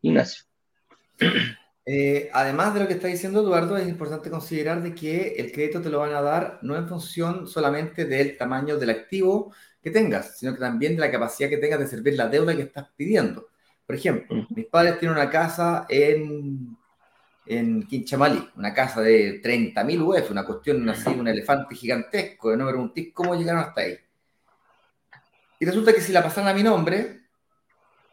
Ignacio. 0.00 0.44
Eh, 1.84 2.30
además 2.32 2.74
de 2.74 2.78
lo 2.78 2.86
que 2.86 2.94
está 2.94 3.08
diciendo 3.08 3.40
Eduardo, 3.40 3.76
es 3.76 3.88
importante 3.88 4.30
considerar 4.30 4.80
de 4.84 4.94
que 4.94 5.34
el 5.36 5.50
crédito 5.50 5.82
te 5.82 5.90
lo 5.90 5.98
van 5.98 6.14
a 6.14 6.22
dar 6.22 6.60
no 6.62 6.76
en 6.76 6.86
función 6.86 7.48
solamente 7.48 8.04
del 8.04 8.36
tamaño 8.36 8.76
del 8.76 8.90
activo 8.90 9.52
que 9.82 9.90
tengas, 9.90 10.38
sino 10.38 10.54
que 10.54 10.60
también 10.60 10.94
de 10.94 11.00
la 11.00 11.10
capacidad 11.10 11.48
que 11.48 11.56
tengas 11.56 11.80
de 11.80 11.88
servir 11.88 12.14
la 12.14 12.28
deuda 12.28 12.54
que 12.54 12.62
estás 12.62 12.86
pidiendo. 12.94 13.48
Por 13.84 13.96
ejemplo, 13.96 14.46
mis 14.50 14.66
padres 14.66 15.00
tienen 15.00 15.16
una 15.18 15.28
casa 15.28 15.84
en, 15.88 16.76
en 17.46 17.86
Quinchamalí, 17.86 18.48
una 18.56 18.72
casa 18.72 19.00
de 19.00 19.42
30.000 19.42 20.00
UF, 20.00 20.30
una 20.30 20.44
cuestión 20.44 20.88
así, 20.88 21.10
un 21.10 21.28
elefante 21.28 21.74
gigantesco, 21.74 22.56
no 22.56 22.64
me 22.64 22.70
preguntéis 22.70 23.12
cómo 23.12 23.34
llegaron 23.34 23.62
hasta 23.62 23.80
ahí. 23.82 23.98
Y 25.58 25.64
resulta 25.64 25.92
que 25.92 26.00
si 26.00 26.12
la 26.12 26.22
pasan 26.22 26.48
a 26.48 26.54
mi 26.54 26.62
nombre, 26.62 27.20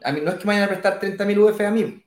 a 0.03 0.11
mí 0.11 0.21
no 0.21 0.31
es 0.31 0.37
que 0.37 0.45
me 0.45 0.53
vayan 0.53 0.65
a 0.65 0.67
prestar 0.69 0.99
30.000 0.99 1.37
UF 1.37 1.61
a 1.61 1.71
mí, 1.71 2.03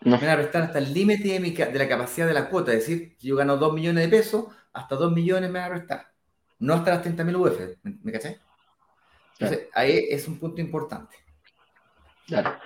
me 0.00 0.10
van 0.10 0.28
a 0.28 0.36
prestar 0.36 0.62
hasta 0.62 0.78
el 0.78 0.92
límite 0.92 1.40
de, 1.40 1.78
la 1.78 1.88
capacidad 1.88 2.26
de 2.26 2.34
la 2.34 2.48
cuota. 2.48 2.72
Es 2.72 2.86
decir, 2.86 3.16
si 3.18 3.28
yo 3.28 3.36
gano 3.36 3.56
2 3.56 3.74
millones 3.74 4.04
de 4.04 4.16
pesos, 4.16 4.46
hasta 4.72 4.94
2 4.94 5.12
millones 5.12 5.50
me 5.50 5.58
van 5.58 5.72
a 5.72 5.74
prestar. 5.74 6.12
No 6.58 6.74
hasta 6.74 6.90
las 6.92 7.04
30.000 7.04 7.36
UF. 7.36 7.60
¿Me, 7.82 7.98
¿Me 8.02 8.12
caché? 8.12 8.38
Entonces, 9.38 9.68
ahí 9.74 10.06
es 10.08 10.28
un 10.28 10.38
punto 10.38 10.60
importante. 10.60 11.16
Claro. 12.26 12.56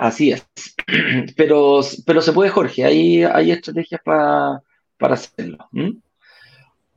Así 0.00 0.32
es. 0.32 0.46
Pero, 1.36 1.82
pero 2.06 2.22
se 2.22 2.32
puede, 2.32 2.50
Jorge. 2.50 2.84
Hay, 2.84 3.22
hay 3.22 3.52
estrategias 3.52 4.00
para, 4.02 4.62
hacerlo. 4.98 5.58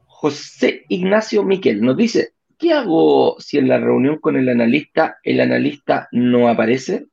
José 0.06 0.86
Ignacio 0.88 1.44
Miquel 1.44 1.82
nos 1.82 1.98
dice, 1.98 2.32
¿qué 2.58 2.72
hago 2.72 3.36
si 3.40 3.58
en 3.58 3.68
la 3.68 3.78
reunión 3.78 4.20
con 4.20 4.38
el 4.38 4.48
analista 4.48 5.18
el 5.22 5.42
analista 5.42 6.08
no 6.12 6.48
aparece? 6.48 7.08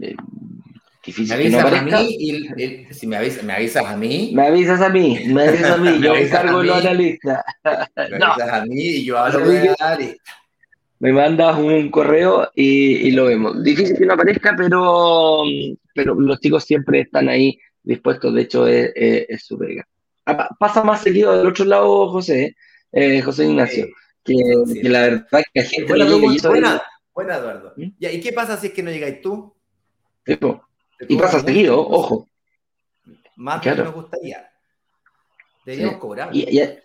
Eh, 0.00 0.14
me 1.18 1.34
avisas 1.34 1.72
a 1.72 1.82
mí 1.82 2.16
y, 2.18 2.94
si 2.94 3.06
me, 3.06 3.16
avisas, 3.16 3.42
me 3.42 3.52
avisas 3.52 3.84
a 3.84 3.96
mí. 3.96 4.30
Me 4.32 4.46
avisas 4.46 4.80
a 4.80 4.88
mí, 4.88 5.18
me 5.26 5.48
avisas 5.48 5.70
a 5.72 5.76
mí, 5.76 6.00
yo 6.02 6.12
me 6.12 6.22
encargo 6.22 6.60
de 6.60 6.66
los 6.66 6.76
analistas. 6.78 7.44
Me 7.64 8.24
avisas 8.24 8.52
a 8.52 8.64
mí 8.64 8.80
y 8.80 9.04
yo 9.04 9.18
hablo 9.22 9.44
con 9.44 9.56
el 9.56 9.76
analista. 9.78 10.24
Me 10.98 11.12
mandas 11.12 11.58
un 11.58 11.90
correo 11.90 12.50
y, 12.54 13.10
lo 13.10 13.26
vemos. 13.26 13.62
Difícil 13.62 13.96
que 13.96 14.06
no 14.06 14.14
aparezca, 14.14 14.54
pero, 14.56 15.42
pero 15.94 16.14
los 16.14 16.40
chicos 16.40 16.64
siempre 16.64 17.00
están 17.00 17.28
ahí 17.28 17.58
dispuestos, 17.82 18.34
de 18.34 18.42
hecho 18.42 18.66
es, 18.66 18.92
es, 18.94 19.44
su 19.44 19.58
pega. 19.58 19.86
Ah, 20.24 20.48
pasa 20.58 20.82
más 20.82 21.02
seguido 21.02 21.36
del 21.36 21.46
otro 21.46 21.64
lado, 21.64 22.08
José, 22.10 22.56
eh, 22.92 23.22
José 23.22 23.44
Ignacio, 23.46 23.86
que, 24.24 24.34
la 24.82 25.00
verdad 25.02 25.42
que 25.52 25.60
la 25.60 25.66
gente... 25.66 25.92
Buena, 26.48 26.82
buena, 27.14 27.36
Eduardo. 27.36 27.74
¿Mm? 27.76 27.90
¿Y 27.98 28.20
qué 28.20 28.32
pasa 28.32 28.56
si 28.56 28.68
es 28.68 28.72
que 28.72 28.82
no 28.82 28.90
llegáis 28.90 29.20
tú? 29.20 29.54
y 30.26 31.16
pasa 31.16 31.40
seguido, 31.40 31.78
ojo. 31.78 32.28
Más 33.36 33.64
lo 33.64 33.76
que 33.76 33.82
nos 33.82 33.94
gustaría. 33.94 34.50
Deberíamos 35.64 35.98
cobrar. 35.98 36.30
Y, 36.32 36.58
y, 36.58 36.78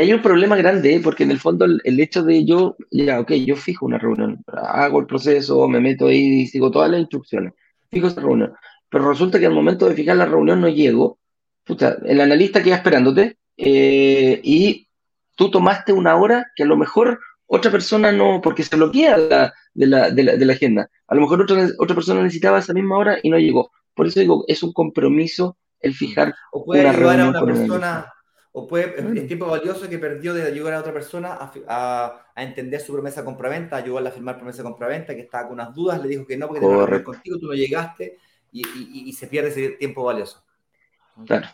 hay 0.00 0.12
un 0.12 0.22
problema 0.22 0.56
grande, 0.56 1.00
porque 1.02 1.24
en 1.24 1.30
el 1.30 1.38
fondo 1.38 1.64
el, 1.64 2.00
hecho 2.00 2.22
de 2.22 2.44
yo, 2.44 2.76
ya, 2.90 3.20
ok, 3.20 3.32
yo 3.32 3.56
fijo 3.56 3.86
una 3.86 3.98
reunión, 3.98 4.42
hago 4.46 5.00
el 5.00 5.06
proceso, 5.06 5.68
me 5.68 5.80
meto 5.80 6.08
ahí 6.08 6.42
y 6.42 6.46
sigo 6.46 6.70
todas 6.70 6.90
las 6.90 7.00
instrucciones, 7.00 7.52
fijo 7.90 8.08
esa 8.08 8.20
reunión, 8.20 8.52
pero 8.88 9.08
resulta 9.08 9.38
que 9.38 9.46
al 9.46 9.54
momento 9.54 9.88
de 9.88 9.94
fijar 9.94 10.16
la 10.16 10.26
reunión 10.26 10.60
no 10.60 10.68
llego, 10.68 11.18
puta, 11.64 11.96
el 12.04 12.20
analista 12.20 12.62
queda 12.62 12.76
esperándote 12.76 13.38
eh, 13.56 14.40
y 14.42 14.88
tú 15.36 15.50
tomaste 15.50 15.92
una 15.92 16.16
hora 16.16 16.46
que 16.56 16.64
a 16.64 16.66
lo 16.66 16.76
mejor 16.76 17.20
otra 17.46 17.70
persona 17.70 18.12
no, 18.12 18.40
porque 18.42 18.62
se 18.62 18.76
bloquea 18.76 19.16
la, 19.16 19.54
de, 19.74 19.86
la, 19.86 20.10
de, 20.10 20.22
la, 20.22 20.36
de, 20.36 20.44
la, 20.44 20.52
agenda. 20.54 20.90
A 21.06 21.14
lo 21.14 21.20
mejor 21.20 21.42
otra, 21.42 21.68
otra 21.78 21.94
persona 21.94 22.22
necesitaba 22.22 22.58
esa 22.58 22.72
misma 22.72 22.98
hora 22.98 23.18
y 23.22 23.30
no 23.30 23.38
llegó. 23.38 23.70
Por 23.94 24.06
eso 24.06 24.20
digo, 24.20 24.44
es 24.48 24.62
un 24.62 24.72
compromiso 24.72 25.56
el 25.80 25.94
fijar. 25.94 26.34
O 26.52 26.64
puede 26.64 26.88
ayudar 26.88 27.20
a 27.20 27.28
una 27.28 27.44
persona, 27.44 28.13
o 28.56 28.68
puede, 28.68 28.94
es 29.18 29.26
tiempo 29.26 29.46
valioso 29.46 29.88
que 29.88 29.98
perdió 29.98 30.32
de 30.32 30.44
ayudar 30.44 30.74
a 30.74 30.78
otra 30.78 30.92
persona 30.92 31.32
a, 31.32 31.52
a, 31.66 32.30
a 32.36 32.42
entender 32.44 32.80
su 32.80 32.92
promesa 32.92 33.20
de 33.20 33.24
compraventa, 33.24 33.74
ayudarla 33.74 34.10
a 34.10 34.12
firmar 34.12 34.36
promesa 34.36 34.58
de 34.58 34.68
compraventa, 34.68 35.12
que 35.12 35.22
estaba 35.22 35.48
con 35.48 35.54
unas 35.54 35.74
dudas, 35.74 36.00
le 36.00 36.08
dijo 36.08 36.24
que 36.24 36.36
no, 36.36 36.46
porque 36.46 36.60
te 36.60 37.02
contigo, 37.02 37.36
tú 37.40 37.48
no 37.48 37.54
llegaste 37.54 38.16
y, 38.52 38.60
y, 38.60 39.08
y, 39.08 39.12
se 39.12 39.26
pierde 39.26 39.48
ese 39.48 39.70
tiempo 39.70 40.04
valioso. 40.04 40.44
Claro. 41.26 41.48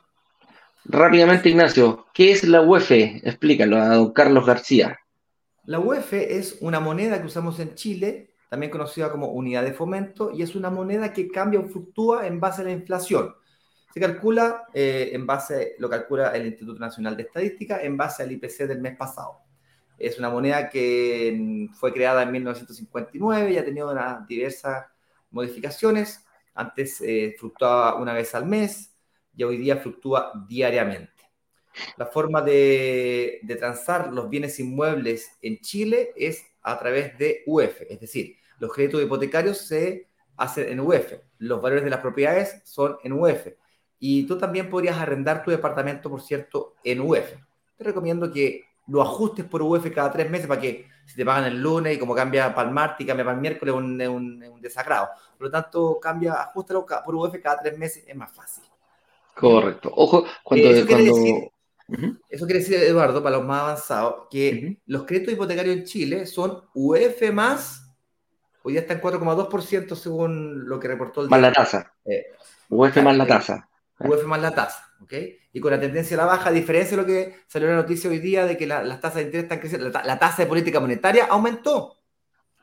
Rápidamente, 0.84 1.48
Ignacio, 1.48 2.04
¿qué 2.12 2.32
es 2.32 2.44
la 2.44 2.60
UEF? 2.60 2.90
Explícalo 2.90 3.78
a 3.78 3.96
don 3.96 4.12
Carlos 4.12 4.44
García. 4.44 4.98
La 5.64 5.80
UEF 5.80 6.12
es 6.12 6.58
una 6.60 6.80
moneda 6.80 7.18
que 7.18 7.28
usamos 7.28 7.60
en 7.60 7.76
Chile, 7.76 8.34
también 8.50 8.70
conocida 8.70 9.10
como 9.10 9.28
unidad 9.28 9.64
de 9.64 9.72
fomento, 9.72 10.32
y 10.32 10.42
es 10.42 10.54
una 10.54 10.68
moneda 10.68 11.14
que 11.14 11.28
cambia 11.28 11.60
o 11.60 11.64
fluctúa 11.64 12.26
en 12.26 12.40
base 12.40 12.60
a 12.60 12.66
la 12.66 12.72
inflación. 12.72 13.34
Se 13.92 14.00
calcula 14.00 14.66
eh, 14.72 15.10
en 15.12 15.26
base, 15.26 15.74
lo 15.78 15.90
calcula 15.90 16.30
el 16.36 16.46
Instituto 16.46 16.78
Nacional 16.78 17.16
de 17.16 17.24
Estadística, 17.24 17.82
en 17.82 17.96
base 17.96 18.22
al 18.22 18.32
IPC 18.32 18.66
del 18.66 18.80
mes 18.80 18.96
pasado. 18.96 19.40
Es 19.98 20.18
una 20.18 20.30
moneda 20.30 20.68
que 20.68 21.68
fue 21.74 21.92
creada 21.92 22.22
en 22.22 22.32
1959 22.32 23.52
y 23.52 23.58
ha 23.58 23.64
tenido 23.64 23.94
diversas 24.26 24.86
modificaciones. 25.30 26.24
Antes 26.54 27.00
eh, 27.00 27.34
fluctuaba 27.38 27.96
una 27.96 28.14
vez 28.14 28.34
al 28.34 28.46
mes 28.46 28.94
y 29.36 29.42
hoy 29.42 29.58
día 29.58 29.76
fluctúa 29.76 30.32
diariamente. 30.48 31.12
La 31.96 32.06
forma 32.06 32.42
de, 32.42 33.40
transar 33.58 34.12
los 34.12 34.28
bienes 34.28 34.58
inmuebles 34.58 35.38
en 35.42 35.60
Chile 35.60 36.12
es 36.16 36.44
a 36.62 36.78
través 36.78 37.16
de 37.18 37.42
UF, 37.46 37.82
es 37.88 38.00
decir, 38.00 38.36
los 38.58 38.72
créditos 38.72 39.02
hipotecarios 39.02 39.58
se 39.58 40.08
hacen 40.36 40.68
en 40.68 40.80
UF, 40.80 41.14
los 41.38 41.62
valores 41.62 41.84
de 41.84 41.90
las 41.90 42.00
propiedades 42.00 42.62
son 42.64 42.96
en 43.02 43.12
UF. 43.12 43.46
Y 44.00 44.24
tú 44.24 44.38
también 44.38 44.68
podrías 44.68 44.98
arrendar 44.98 45.44
tu 45.44 45.50
departamento, 45.50 46.10
por 46.10 46.22
cierto, 46.22 46.74
en 46.82 47.00
UF. 47.00 47.34
Te 47.76 47.84
recomiendo 47.84 48.32
que 48.32 48.64
lo 48.88 49.02
ajustes 49.02 49.44
por 49.44 49.62
UF 49.62 49.88
cada 49.94 50.10
tres 50.10 50.28
meses 50.28 50.48
para 50.48 50.60
que 50.60 50.88
si 51.06 51.14
te 51.14 51.24
pagan 51.24 51.44
el 51.44 51.60
lunes 51.60 51.96
y 51.96 51.98
como 51.98 52.14
cambia 52.14 52.54
para 52.54 52.68
el 52.68 52.74
martes 52.74 53.04
y 53.04 53.06
cambia 53.06 53.24
para 53.24 53.36
el 53.36 53.40
miércoles, 53.40 53.74
es 53.74 53.78
un, 53.78 54.00
un, 54.00 54.42
un, 54.42 54.60
desagrado. 54.60 55.10
Por 55.36 55.46
lo 55.46 55.50
tanto, 55.50 55.98
cambia, 56.00 56.34
ajustalo 56.34 56.84
por 57.04 57.14
UF 57.14 57.36
cada 57.42 57.60
tres 57.60 57.78
meses, 57.78 58.04
es 58.06 58.16
más 58.16 58.32
fácil. 58.32 58.64
Correcto. 59.34 59.92
Ojo, 59.94 60.24
cuando, 60.42 60.68
cuando, 60.86 61.50
eso 62.28 62.46
quiere 62.46 62.60
decir, 62.60 62.76
Eduardo, 62.76 63.22
para 63.22 63.36
los 63.36 63.46
más 63.46 63.62
avanzados, 63.62 64.26
que 64.30 64.78
los 64.86 65.04
créditos 65.04 65.34
hipotecarios 65.34 65.76
en 65.76 65.84
Chile 65.84 66.26
son 66.26 66.62
UF 66.74 67.32
más, 67.32 67.90
hoy 68.62 68.74
día 68.74 68.82
está 68.82 68.94
en 68.94 69.00
4,2% 69.00 69.94
según 69.94 70.68
lo 70.68 70.78
que 70.78 70.88
reportó 70.88 71.22
el... 71.22 71.28
Más 71.28 71.40
la 71.40 71.52
tasa. 71.52 71.92
Eh, 72.04 72.26
UF 72.68 72.96
más 73.02 73.16
la 73.16 73.26
tasa. 73.26 73.69
UF 74.00 74.24
más 74.24 74.40
la 74.40 74.54
tasa, 74.54 74.92
¿ok? 75.02 75.12
Y 75.52 75.60
con 75.60 75.70
la 75.70 75.80
tendencia 75.80 76.16
a 76.16 76.18
la 76.18 76.26
baja, 76.26 76.48
a 76.48 76.52
diferencia 76.52 76.96
de 76.96 77.02
lo 77.02 77.06
que 77.06 77.42
salió 77.46 77.68
en 77.68 77.76
la 77.76 77.82
noticia 77.82 78.08
hoy 78.08 78.18
día 78.18 78.46
de 78.46 78.56
que 78.56 78.66
las 78.66 79.00
tasas 79.00 79.16
de 79.16 79.22
interés 79.22 79.44
están 79.44 79.58
creciendo, 79.58 79.88
la, 79.90 80.18
tasa 80.18 80.42
de 80.42 80.48
política 80.48 80.80
monetaria 80.80 81.26
aumentó, 81.26 81.96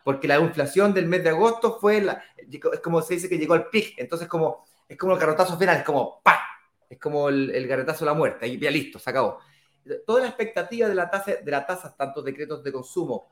porque 0.04 0.28
la 0.28 0.40
inflación 0.40 0.94
del 0.94 1.06
mes 1.06 1.24
de 1.24 1.30
agosto 1.30 1.78
fue, 1.80 2.02
la, 2.02 2.24
es 2.38 2.80
como 2.80 3.02
se 3.02 3.16
dice 3.16 3.30
que 3.30 3.38
llegó 3.38 3.54
al 3.54 3.70
pic, 3.70 3.94
entonces 3.98 4.28
como, 4.28 4.66
es 4.88 4.98
como 4.98 5.14
el 5.14 5.20
carrotazo 5.20 5.58
final, 5.58 5.78
es 5.78 5.84
como 5.84 6.22
¡pam! 6.24 6.38
Es 6.90 6.98
como 7.00 7.30
el, 7.30 7.52
el 7.52 7.68
de 7.68 7.96
la 8.02 8.14
muerte, 8.14 8.46
ahí 8.46 8.58
ya 8.58 8.72
listo, 8.72 8.98
se 8.98 9.10
acabó. 9.10 9.40
Toda 10.06 10.22
la 10.22 10.28
expectativa 10.28 10.88
de 10.88 10.96
la 10.96 11.10
tasa, 11.10 11.36
de 11.36 11.52
la 11.52 11.66
tasa 11.66 11.96
tanto 11.96 12.22
de 12.22 12.34
créditos 12.34 12.64
de 12.64 12.72
consumo 12.72 13.30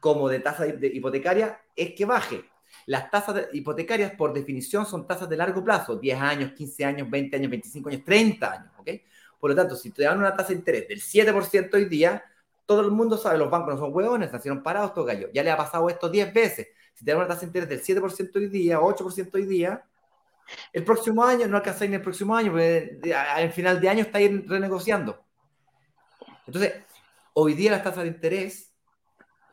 como 0.00 0.28
de 0.28 0.40
tasa 0.40 0.66
hipotecaria, 0.66 1.60
es 1.76 1.94
que 1.94 2.04
baje. 2.04 2.44
Las 2.86 3.10
tasas 3.10 3.48
hipotecarias, 3.52 4.12
por 4.12 4.32
definición, 4.32 4.86
son 4.86 5.06
tasas 5.06 5.28
de 5.28 5.36
largo 5.36 5.64
plazo, 5.64 5.96
10 5.96 6.20
años, 6.20 6.52
15 6.52 6.84
años, 6.84 7.10
20 7.10 7.36
años, 7.36 7.50
25 7.50 7.88
años, 7.88 8.04
30 8.04 8.52
años, 8.52 8.72
¿ok? 8.78 8.90
Por 9.40 9.50
lo 9.50 9.56
tanto, 9.56 9.76
si 9.76 9.90
te 9.90 10.04
dan 10.04 10.18
una 10.18 10.34
tasa 10.34 10.48
de 10.48 10.54
interés 10.54 10.88
del 10.88 11.00
7% 11.00 11.74
hoy 11.74 11.84
día, 11.86 12.24
todo 12.66 12.80
el 12.80 12.90
mundo 12.90 13.16
sabe, 13.18 13.38
los 13.38 13.50
bancos 13.50 13.74
no 13.74 13.80
son 13.80 13.94
huevones, 13.94 14.32
nacieron 14.32 14.62
parados, 14.62 14.94
todo 14.94 15.04
gallo. 15.04 15.28
Ya 15.32 15.42
le 15.42 15.50
ha 15.50 15.56
pasado 15.56 15.88
esto 15.88 16.08
10 16.08 16.32
veces. 16.32 16.68
Si 16.94 17.04
te 17.04 17.10
dan 17.10 17.18
una 17.18 17.28
tasa 17.28 17.40
de 17.40 17.46
interés 17.46 17.68
del 17.68 17.82
7% 17.82 18.36
hoy 18.36 18.48
día, 18.48 18.80
8% 18.80 19.34
hoy 19.34 19.44
día, 19.44 19.84
el 20.72 20.84
próximo 20.84 21.24
año, 21.24 21.46
no 21.46 21.56
alcanzáis 21.56 21.88
en 21.88 21.94
el 21.94 22.02
próximo 22.02 22.36
año, 22.36 22.52
porque 22.52 23.14
al 23.14 23.52
final 23.52 23.80
de 23.80 23.88
año 23.88 24.02
estáis 24.02 24.46
renegociando. 24.46 25.24
Entonces, 26.46 26.74
hoy 27.34 27.54
día 27.54 27.70
las 27.70 27.82
tasas 27.82 28.02
de 28.04 28.08
interés 28.08 28.72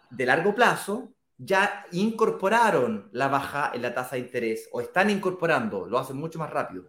de 0.09 0.25
largo 0.25 0.53
plazo 0.53 1.13
ya 1.43 1.87
incorporaron 1.91 3.09
la 3.13 3.27
baja 3.27 3.71
en 3.73 3.81
la 3.81 3.95
tasa 3.95 4.15
de 4.15 4.21
interés 4.21 4.69
o 4.71 4.79
están 4.79 5.09
incorporando, 5.09 5.87
lo 5.87 5.97
hacen 5.97 6.15
mucho 6.15 6.37
más 6.37 6.51
rápido. 6.51 6.85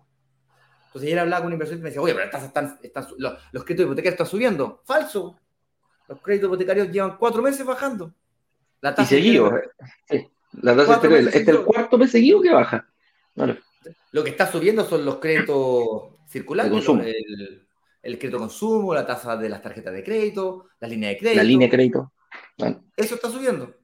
Entonces 0.86 1.08
ayer 1.08 1.20
hablaba 1.20 1.40
con 1.40 1.46
un 1.46 1.52
inversor 1.54 1.78
y 1.78 1.80
me 1.80 1.88
decía, 1.88 2.02
oye, 2.02 2.12
pero 2.12 2.26
las 2.26 2.32
tasas 2.32 2.48
están, 2.48 2.78
están 2.82 3.06
los, 3.16 3.38
los, 3.50 3.64
créditos 3.64 3.86
hipotecarios 3.86 4.12
están 4.12 4.26
subiendo. 4.26 4.82
Falso. 4.84 5.38
Los 6.06 6.20
créditos 6.20 6.48
hipotecarios 6.48 6.90
llevan 6.90 7.16
cuatro 7.16 7.40
meses 7.40 7.64
bajando. 7.64 8.12
La 8.82 8.94
tasa 8.94 9.14
y 9.14 9.18
seguido. 9.18 9.58
Sí. 10.10 10.30
La 10.60 10.76
tasa 10.76 10.98
de 10.98 11.06
interés, 11.06 11.26
este 11.28 11.38
es 11.38 11.48
el 11.48 11.64
cuarto 11.64 11.96
mes 11.96 12.10
seguido 12.10 12.42
que 12.42 12.50
baja. 12.50 12.86
Vale. 13.34 13.58
Lo 14.10 14.22
que 14.22 14.30
está 14.30 14.46
subiendo 14.52 14.84
son 14.84 15.02
los 15.06 15.16
créditos 15.16 16.10
circulantes, 16.28 16.86
el, 16.86 17.66
el, 18.02 18.18
crédito 18.18 18.38
consumo, 18.38 18.92
la 18.92 19.06
tasa 19.06 19.34
de 19.38 19.48
las 19.48 19.62
tarjetas 19.62 19.94
de 19.94 20.04
crédito, 20.04 20.66
la 20.78 20.88
línea 20.88 21.08
de 21.08 21.16
crédito. 21.16 21.38
La 21.38 21.44
línea 21.44 21.68
de 21.68 21.74
crédito. 21.74 22.12
Eso 22.94 23.14
está 23.14 23.30
subiendo. 23.30 23.81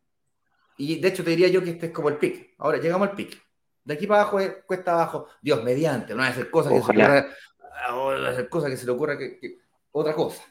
Y 0.78 1.00
de 1.00 1.08
hecho 1.08 1.24
te 1.24 1.30
diría 1.30 1.48
yo 1.48 1.62
que 1.62 1.70
este 1.70 1.86
es 1.86 1.92
como 1.92 2.08
el 2.08 2.16
pic. 2.16 2.54
Ahora 2.58 2.78
llegamos 2.78 3.08
al 3.08 3.14
pic. 3.14 3.38
De 3.84 3.94
aquí 3.94 4.06
para 4.06 4.22
abajo 4.22 4.40
es 4.40 4.52
cuesta 4.66 4.92
abajo. 4.92 5.26
Dios 5.42 5.62
mediante, 5.64 6.14
no 6.14 6.20
va 6.20 6.26
a 6.26 6.30
hacer 6.30 6.50
cosas 6.50 6.72
que 6.72 6.82
se 6.82 6.92
le 6.92 7.04
ocurra, 7.04 8.30
hacer 8.30 8.48
cosas 8.48 8.70
que 8.70 8.76
se 8.76 8.86
le 8.86 8.92
ocurra 8.92 9.18
que, 9.18 9.58
otra 9.92 10.14
cosa. 10.14 10.42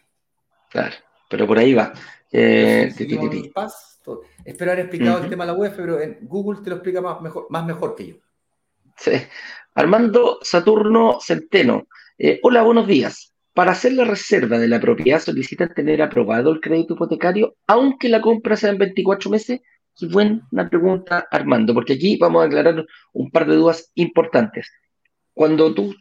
Claro, 0.70 0.96
pero 1.30 1.48
por 1.48 1.58
ahí 1.58 1.74
va. 1.74 1.94
Eh, 2.32 2.94
Espero 4.46 4.72
haber 4.72 4.86
explicado 4.86 5.24
el 5.24 5.30
tema 5.30 5.46
de 5.46 5.52
la 5.52 5.58
web, 5.58 5.74
pero 5.76 6.00
en 6.00 6.20
Google 6.22 6.62
te 6.64 6.70
lo 6.70 6.78
explica 6.78 7.02
más 7.02 7.22
mejor, 7.22 7.48
más 7.50 7.66
mejor 7.66 7.96
que 7.96 8.08
yo. 8.08 8.16
Sí. 8.98 9.12
Armando 9.76 10.40
Saturno 10.42 11.20
Centeno. 11.22 11.88
Eh, 12.18 12.40
hola, 12.42 12.64
buenos 12.64 12.88
días. 12.88 13.34
Para 13.54 13.72
hacer 13.72 13.94
la 13.94 14.06
reserva 14.06 14.58
de 14.58 14.68
la 14.68 14.80
propiedad 14.80 15.20
solicitan 15.20 15.74
tener 15.74 16.02
aprobado 16.02 16.52
el 16.52 16.62
crédito 16.62 16.94
hipotecario, 16.96 17.56
aunque 17.68 18.10
la 18.10 18.22
compra 18.22 18.56
sea 18.56 18.72
en 18.72 18.78
24 18.78 19.30
meses. 19.30 19.62
Qué 19.98 20.08
buena 20.08 20.70
pregunta, 20.70 21.28
Armando, 21.32 21.74
porque 21.74 21.94
aquí 21.94 22.18
vamos 22.18 22.44
a 22.44 22.46
aclarar 22.46 22.86
un 23.14 23.32
par 23.32 23.48
de 23.48 23.56
dudas 23.56 23.92
importantes. 23.96 24.70
Cuando 25.34 25.74
tú, 25.74 25.96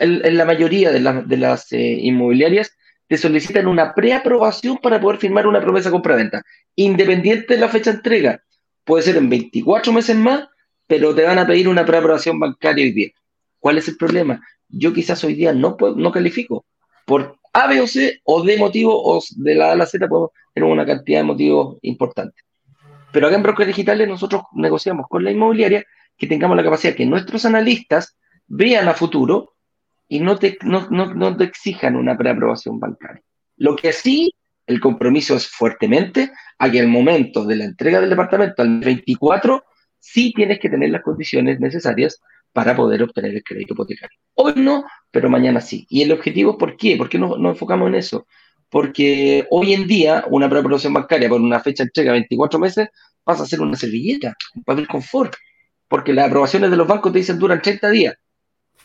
en, 0.00 0.36
la 0.36 0.44
mayoría 0.44 0.90
de, 0.90 1.00
las 1.36 1.72
eh, 1.72 1.98
inmobiliarias, 2.00 2.76
te 3.06 3.16
solicitan 3.16 3.66
una 3.66 3.94
preaprobación 3.94 4.78
para 4.78 5.00
poder 5.00 5.18
firmar 5.18 5.46
una 5.46 5.60
promesa 5.60 5.90
compra-venta, 5.90 6.42
independiente 6.74 7.54
de 7.54 7.60
la 7.60 7.68
fecha 7.68 7.90
de 7.90 7.96
entrega. 7.98 8.42
Puede 8.84 9.04
ser 9.04 9.16
en 9.16 9.28
24 9.28 9.92
meses 9.92 10.16
más 10.16 10.48
pero 10.88 11.14
te 11.14 11.22
van 11.22 11.38
a 11.38 11.46
pedir 11.46 11.68
una 11.68 11.86
preaprobación 11.86 12.40
bancaria 12.40 12.84
hoy 12.84 12.92
día. 12.92 13.10
¿Cuál 13.60 13.78
es 13.78 13.86
el 13.88 13.96
problema? 13.96 14.40
Yo 14.68 14.92
quizás 14.92 15.22
hoy 15.22 15.34
día 15.34 15.52
no, 15.52 15.76
puedo, 15.76 15.94
no 15.94 16.10
califico. 16.10 16.64
Por 17.04 17.38
A, 17.52 17.68
B 17.68 17.80
o 17.80 17.86
C, 17.86 18.20
o 18.24 18.42
de 18.42 18.56
motivo, 18.56 18.92
o 18.94 19.22
de 19.36 19.54
la 19.54 19.68
A 19.68 19.72
a 19.72 19.76
la 19.76 19.86
Z, 19.86 20.08
podemos 20.08 20.30
tener 20.54 20.68
una 20.68 20.86
cantidad 20.86 21.20
de 21.20 21.24
motivos 21.24 21.76
importantes. 21.82 22.42
Pero 23.18 23.26
acá 23.26 23.36
en 23.36 23.42
Brokers 23.42 23.66
Digitales 23.66 24.06
nosotros 24.06 24.42
negociamos 24.52 25.06
con 25.08 25.24
la 25.24 25.32
inmobiliaria 25.32 25.84
que 26.16 26.28
tengamos 26.28 26.56
la 26.56 26.62
capacidad 26.62 26.94
que 26.94 27.04
nuestros 27.04 27.44
analistas 27.44 28.16
vean 28.46 28.86
a 28.86 28.94
futuro 28.94 29.56
y 30.06 30.20
no 30.20 30.38
te, 30.38 30.56
no, 30.62 30.86
no, 30.90 31.12
no 31.14 31.36
te 31.36 31.42
exijan 31.42 31.96
una 31.96 32.16
preaprobación 32.16 32.78
bancaria. 32.78 33.24
Lo 33.56 33.74
que 33.74 33.92
sí 33.92 34.32
el 34.68 34.78
compromiso 34.78 35.34
es 35.34 35.48
fuertemente 35.48 36.30
a 36.60 36.70
que 36.70 36.78
al 36.78 36.86
momento 36.86 37.44
de 37.44 37.56
la 37.56 37.64
entrega 37.64 38.00
del 38.00 38.10
departamento, 38.10 38.62
al 38.62 38.78
24, 38.78 39.64
sí 39.98 40.32
tienes 40.32 40.60
que 40.60 40.70
tener 40.70 40.90
las 40.90 41.02
condiciones 41.02 41.58
necesarias 41.58 42.20
para 42.52 42.76
poder 42.76 43.02
obtener 43.02 43.34
el 43.34 43.42
crédito 43.42 43.74
hipotecario. 43.74 44.16
Hoy 44.34 44.52
no, 44.54 44.84
pero 45.10 45.28
mañana 45.28 45.60
sí. 45.60 45.88
¿Y 45.90 46.02
el 46.02 46.12
objetivo 46.12 46.56
por 46.56 46.76
qué? 46.76 46.96
¿Por 46.96 47.08
qué 47.08 47.18
nos, 47.18 47.36
enfocamos 47.36 47.88
en 47.88 47.96
eso? 47.96 48.28
Porque 48.70 49.46
hoy 49.50 49.72
en 49.72 49.86
día 49.86 50.24
una 50.30 50.48
preaprobación 50.48 50.92
bancaria 50.92 51.28
por 51.28 51.40
una 51.40 51.60
fecha 51.60 51.82
de 51.82 51.88
entrega 51.88 52.12
de 52.12 52.20
24 52.20 52.58
meses 52.58 52.88
pasa 53.24 53.42
a 53.42 53.46
ser 53.46 53.60
una 53.60 53.76
servilleta, 53.76 54.34
un 54.54 54.64
papel 54.64 54.86
confort, 54.86 55.34
porque 55.88 56.12
las 56.12 56.26
aprobaciones 56.26 56.70
de 56.70 56.76
los 56.76 56.86
bancos 56.86 57.12
te 57.12 57.18
dicen 57.18 57.38
duran 57.38 57.62
30 57.62 57.90
días. 57.90 58.14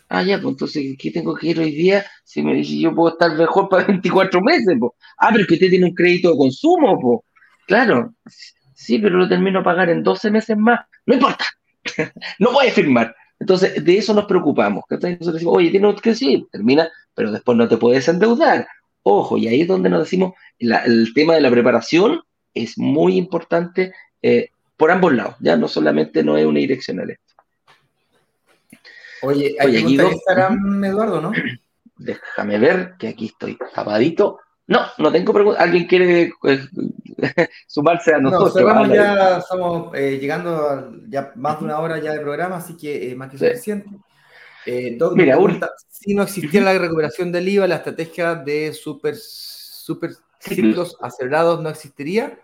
Ah, 0.09 0.21
ya, 0.21 0.39
pues 0.39 0.53
entonces, 0.53 0.95
¿qué 0.99 1.11
tengo 1.11 1.33
que 1.35 1.47
ir 1.47 1.59
hoy 1.59 1.71
día? 1.71 2.05
Si 2.23 2.43
me 2.43 2.53
dice 2.55 2.77
yo 2.77 2.93
puedo 2.93 3.13
estar 3.13 3.35
mejor 3.35 3.67
para 3.69 3.83
24 3.87 4.41
meses, 4.41 4.75
pues. 4.79 4.91
Ah, 5.17 5.29
pero 5.31 5.41
es 5.41 5.47
que 5.47 5.55
usted 5.55 5.69
tiene 5.69 5.85
un 5.85 5.95
crédito 5.95 6.31
de 6.31 6.37
consumo, 6.37 6.99
pues. 6.99 7.19
Claro, 7.67 8.13
sí, 8.73 8.99
pero 8.99 9.17
lo 9.17 9.27
termino 9.27 9.59
a 9.59 9.63
pagar 9.63 9.89
en 9.89 10.03
12 10.03 10.29
meses 10.29 10.57
más. 10.57 10.81
No 11.05 11.15
importa, 11.15 11.45
no 12.39 12.59
a 12.59 12.63
firmar. 12.65 13.15
Entonces, 13.39 13.83
de 13.83 13.97
eso 13.97 14.13
nos 14.13 14.25
preocupamos. 14.25 14.83
Oye, 15.45 15.69
tiene 15.71 15.95
que 15.95 16.15
sí, 16.15 16.45
termina, 16.51 16.89
pero 17.13 17.31
después 17.31 17.57
no 17.57 17.67
te 17.67 17.77
puedes 17.77 18.07
endeudar. 18.07 18.67
Ojo, 19.03 19.37
y 19.37 19.47
ahí 19.47 19.61
es 19.61 19.67
donde 19.67 19.89
nos 19.89 19.99
decimos, 19.99 20.33
el 20.59 21.13
tema 21.13 21.35
de 21.35 21.41
la 21.41 21.51
preparación 21.51 22.21
es 22.53 22.77
muy 22.77 23.17
importante 23.17 23.93
eh, 24.21 24.49
por 24.77 24.91
ambos 24.91 25.13
lados, 25.13 25.35
ya 25.39 25.55
no 25.57 25.67
solamente 25.67 26.23
no 26.23 26.37
es 26.37 26.45
unidireccional 26.45 27.17
Oye, 29.21 29.55
hay 29.59 29.77
Oye, 29.77 29.79
Instagram, 29.79 30.83
Eduardo, 30.83 31.21
¿no? 31.21 31.31
Déjame 31.97 32.59
ver 32.59 32.95
que 32.99 33.07
aquí 33.07 33.27
estoy 33.27 33.57
tapadito. 33.73 34.39
No, 34.67 34.81
no 34.97 35.11
tengo 35.11 35.33
preguntas. 35.33 35.61
¿Alguien 35.61 35.87
quiere 35.87 36.33
eh, 36.43 36.67
sumarse 37.67 38.13
a 38.13 38.19
nosotros? 38.19 38.55
No, 38.55 38.93
ya, 38.93 39.37
estamos 39.37 39.95
eh, 39.95 40.17
llegando 40.19 40.69
a 40.69 40.91
ya 41.07 41.31
más 41.35 41.59
de 41.59 41.65
una 41.65 41.79
hora 41.79 41.99
ya 41.99 42.11
de 42.11 42.19
programa, 42.19 42.57
así 42.57 42.75
que 42.75 43.11
eh, 43.11 43.15
más 43.15 43.29
que 43.29 43.37
suficiente. 43.37 43.89
Mira, 44.65 45.37
si 45.89 46.13
no 46.13 46.23
existiera 46.23 46.73
la 46.73 46.79
recuperación 46.79 47.31
del 47.31 47.47
IVA, 47.47 47.67
la 47.67 47.77
estrategia 47.77 48.35
de 48.35 48.73
super, 48.73 49.15
super 49.15 50.11
ciclos 50.39 50.97
acelerados 51.01 51.61
no 51.61 51.69
existiría. 51.69 52.39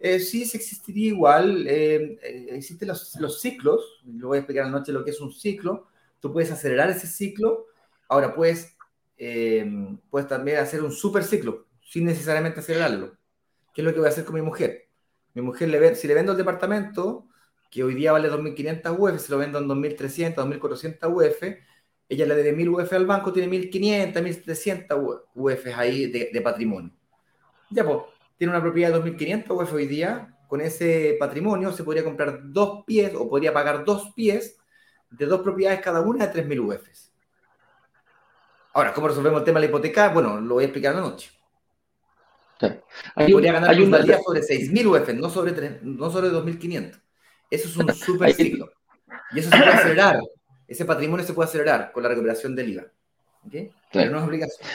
sí, 0.00 0.44
sí 0.44 0.56
existiría 0.56 1.08
igual. 1.08 1.66
existen 1.66 2.88
los, 2.88 3.14
los, 3.20 3.40
ciclos. 3.40 4.02
Lo 4.04 4.28
voy 4.28 4.36
a 4.36 4.40
explicar 4.40 4.66
anoche 4.66 4.92
lo 4.92 5.04
que 5.04 5.10
es 5.10 5.20
un 5.20 5.32
ciclo 5.32 5.88
tú 6.24 6.32
puedes 6.32 6.50
acelerar 6.50 6.88
ese 6.88 7.06
ciclo. 7.06 7.66
Ahora 8.08 8.34
puedes, 8.34 8.74
eh, 9.18 9.70
puedes 10.08 10.26
también 10.26 10.56
hacer 10.56 10.82
un 10.82 10.90
super 10.90 11.22
ciclo 11.22 11.66
sin 11.82 12.06
necesariamente 12.06 12.60
acelerarlo. 12.60 13.18
¿Qué 13.74 13.82
es 13.82 13.84
lo 13.84 13.92
que 13.92 13.98
voy 13.98 14.06
a 14.06 14.10
hacer 14.10 14.24
con 14.24 14.36
mi 14.36 14.40
mujer? 14.40 14.88
Mi 15.34 15.42
mujer, 15.42 15.68
le 15.68 15.94
si 15.94 16.08
le 16.08 16.14
vendo 16.14 16.32
el 16.32 16.38
departamento, 16.38 17.26
que 17.74 17.82
hoy 17.82 17.94
día 17.94 18.12
vale 18.12 18.30
2.500 18.30 18.96
UF, 18.96 19.20
si 19.20 19.32
lo 19.32 19.38
vendo 19.38 19.58
en 19.58 19.66
2.300, 19.66 20.36
2.400 20.36 21.12
UF, 21.12 21.42
ella 22.08 22.26
le 22.26 22.36
debe 22.36 22.56
1.000 22.56 22.68
UF 22.68 22.92
al 22.92 23.04
banco, 23.04 23.32
tiene 23.32 23.50
1.500, 23.50 24.12
1.300 24.12 25.22
UF 25.34 25.66
ahí 25.76 26.06
de, 26.06 26.30
de, 26.32 26.40
patrimonio. 26.40 26.92
Ya, 27.70 27.84
pues, 27.84 27.98
tiene 28.38 28.52
una 28.52 28.62
propiedad 28.62 28.92
de 28.92 29.00
2.500 29.00 29.60
UF 29.60 29.72
hoy 29.72 29.88
día, 29.88 30.36
con 30.46 30.60
ese 30.60 31.16
patrimonio 31.18 31.72
se 31.72 31.82
podría 31.82 32.04
comprar 32.04 32.42
dos 32.44 32.84
pies 32.84 33.12
o 33.16 33.28
podría 33.28 33.52
pagar 33.52 33.84
dos 33.84 34.12
pies 34.14 34.56
de 35.10 35.26
dos 35.26 35.40
propiedades 35.40 35.80
cada 35.80 36.00
una 36.00 36.28
de 36.28 36.44
3.000 36.44 36.60
UFs. 36.60 37.12
Ahora, 38.72 38.92
¿cómo 38.92 39.08
resolvemos 39.08 39.40
el 39.40 39.44
tema 39.44 39.58
de 39.58 39.66
la 39.66 39.70
hipoteca? 39.70 40.10
Bueno, 40.10 40.40
lo 40.40 40.54
voy 40.54 40.62
a 40.62 40.66
explicar 40.66 40.94
en 40.94 41.00
la 41.00 41.08
noche. 41.08 41.28
Podría 43.16 43.52
ganar 43.52 43.80
un 43.80 43.90
día 43.90 44.20
sobre 44.24 44.42
6.000 44.42 44.86
UFs, 44.86 45.14
no 45.16 45.28
sobre, 45.28 45.80
no 45.82 46.08
sobre 46.08 46.28
2.500. 46.28 47.03
Eso 47.50 47.68
es 47.68 47.76
un 47.76 47.94
super 47.94 48.32
ciclo. 48.32 48.70
Y 49.32 49.40
eso 49.40 49.50
se 49.50 49.56
puede 49.56 49.70
acelerar. 49.70 50.20
Ese 50.66 50.84
patrimonio 50.84 51.24
se 51.24 51.34
puede 51.34 51.48
acelerar 51.48 51.92
con 51.92 52.02
la 52.02 52.08
recuperación 52.08 52.54
del 52.56 52.70
IVA. 52.70 52.84
¿Okay? 53.46 53.70
Pero 53.92 54.10
no 54.10 54.18
es 54.18 54.24
obligación. 54.24 54.68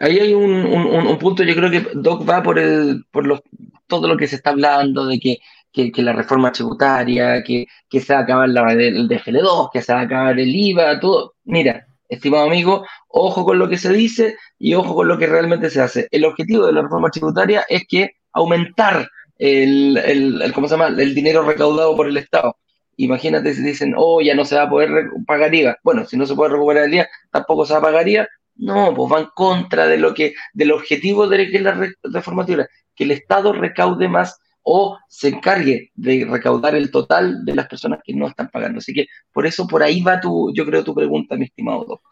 Ahí 0.00 0.18
hay 0.18 0.32
un, 0.32 0.52
un, 0.52 1.18
punto, 1.18 1.42
yo 1.42 1.54
creo 1.54 1.70
que 1.70 1.90
Doc 1.94 2.28
va 2.28 2.42
por, 2.42 2.58
el, 2.58 3.04
por 3.10 3.26
los, 3.26 3.42
todo 3.86 4.08
lo 4.08 4.16
que 4.16 4.26
se 4.26 4.36
está 4.36 4.50
hablando, 4.50 5.04
de 5.04 5.18
que 5.18 5.40
que, 5.72 5.92
la 6.02 6.12
reforma 6.12 6.52
tributaria, 6.52 7.42
que, 7.42 7.66
que, 7.88 8.00
se 8.00 8.12
va 8.12 8.20
a 8.20 8.22
acabar 8.22 8.48
la, 8.48 8.72
el 8.72 9.08
DFL2, 9.08 9.70
que 9.72 9.82
se 9.82 9.92
va 9.92 10.00
a 10.00 10.04
acabar 10.04 10.38
el 10.38 10.54
IVA, 10.54 11.00
todo. 11.00 11.34
Mira, 11.44 11.86
estimado 12.08 12.46
amigo, 12.46 12.84
ojo 13.08 13.44
con 13.44 13.58
lo 13.58 13.68
que 13.68 13.78
se 13.78 13.92
dice 13.92 14.36
y 14.58 14.74
ojo 14.74 14.94
con 14.94 15.08
lo 15.08 15.18
que 15.18 15.26
realmente 15.26 15.70
se 15.70 15.80
hace. 15.80 16.08
El 16.10 16.24
objetivo 16.24 16.66
de 16.66 16.72
la 16.72 16.82
reforma 16.82 17.10
tributaria 17.10 17.64
es 17.68 17.86
que 17.86 18.16
aumentar 18.32 19.08
el, 19.40 19.96
el, 19.96 20.52
¿cómo 20.52 20.68
se 20.68 20.74
llama? 20.74 20.88
el 20.88 21.14
dinero 21.14 21.42
recaudado 21.42 21.96
por 21.96 22.06
el 22.06 22.16
Estado. 22.18 22.56
Imagínate 22.96 23.54
si 23.54 23.62
dicen, 23.62 23.94
oh, 23.96 24.20
ya 24.20 24.34
no 24.34 24.44
se 24.44 24.56
va 24.56 24.64
a 24.64 24.70
poder 24.70 24.90
pagar 25.26 25.54
IVA. 25.54 25.78
Bueno, 25.82 26.04
si 26.04 26.18
no 26.18 26.26
se 26.26 26.34
puede 26.34 26.52
recuperar 26.52 26.84
el 26.84 26.94
IVA, 26.94 27.08
tampoco 27.30 27.64
se 27.64 27.72
va 27.72 27.78
a 27.78 27.82
pagar 27.82 28.06
IVA. 28.06 28.28
No, 28.56 28.94
pues 28.94 29.10
va 29.10 29.20
en 29.20 29.28
contra 29.34 29.86
de 29.86 29.96
lo 29.96 30.12
que, 30.12 30.34
del 30.52 30.72
objetivo 30.72 31.26
de 31.26 31.48
la 31.60 31.90
reforma 32.02 32.44
que 32.44 33.04
el 33.04 33.10
Estado 33.10 33.54
recaude 33.54 34.06
más 34.08 34.38
o 34.62 34.98
se 35.08 35.28
encargue 35.28 35.90
de 35.94 36.26
recaudar 36.30 36.74
el 36.74 36.90
total 36.90 37.42
de 37.46 37.54
las 37.54 37.66
personas 37.66 38.00
que 38.04 38.12
no 38.12 38.28
están 38.28 38.50
pagando. 38.50 38.78
Así 38.78 38.92
que 38.92 39.06
por 39.32 39.46
eso 39.46 39.66
por 39.66 39.82
ahí 39.82 40.02
va 40.02 40.20
tu, 40.20 40.52
yo 40.52 40.66
creo, 40.66 40.84
tu 40.84 40.94
pregunta, 40.94 41.36
mi 41.36 41.46
estimado 41.46 41.86
Doc. 41.86 42.02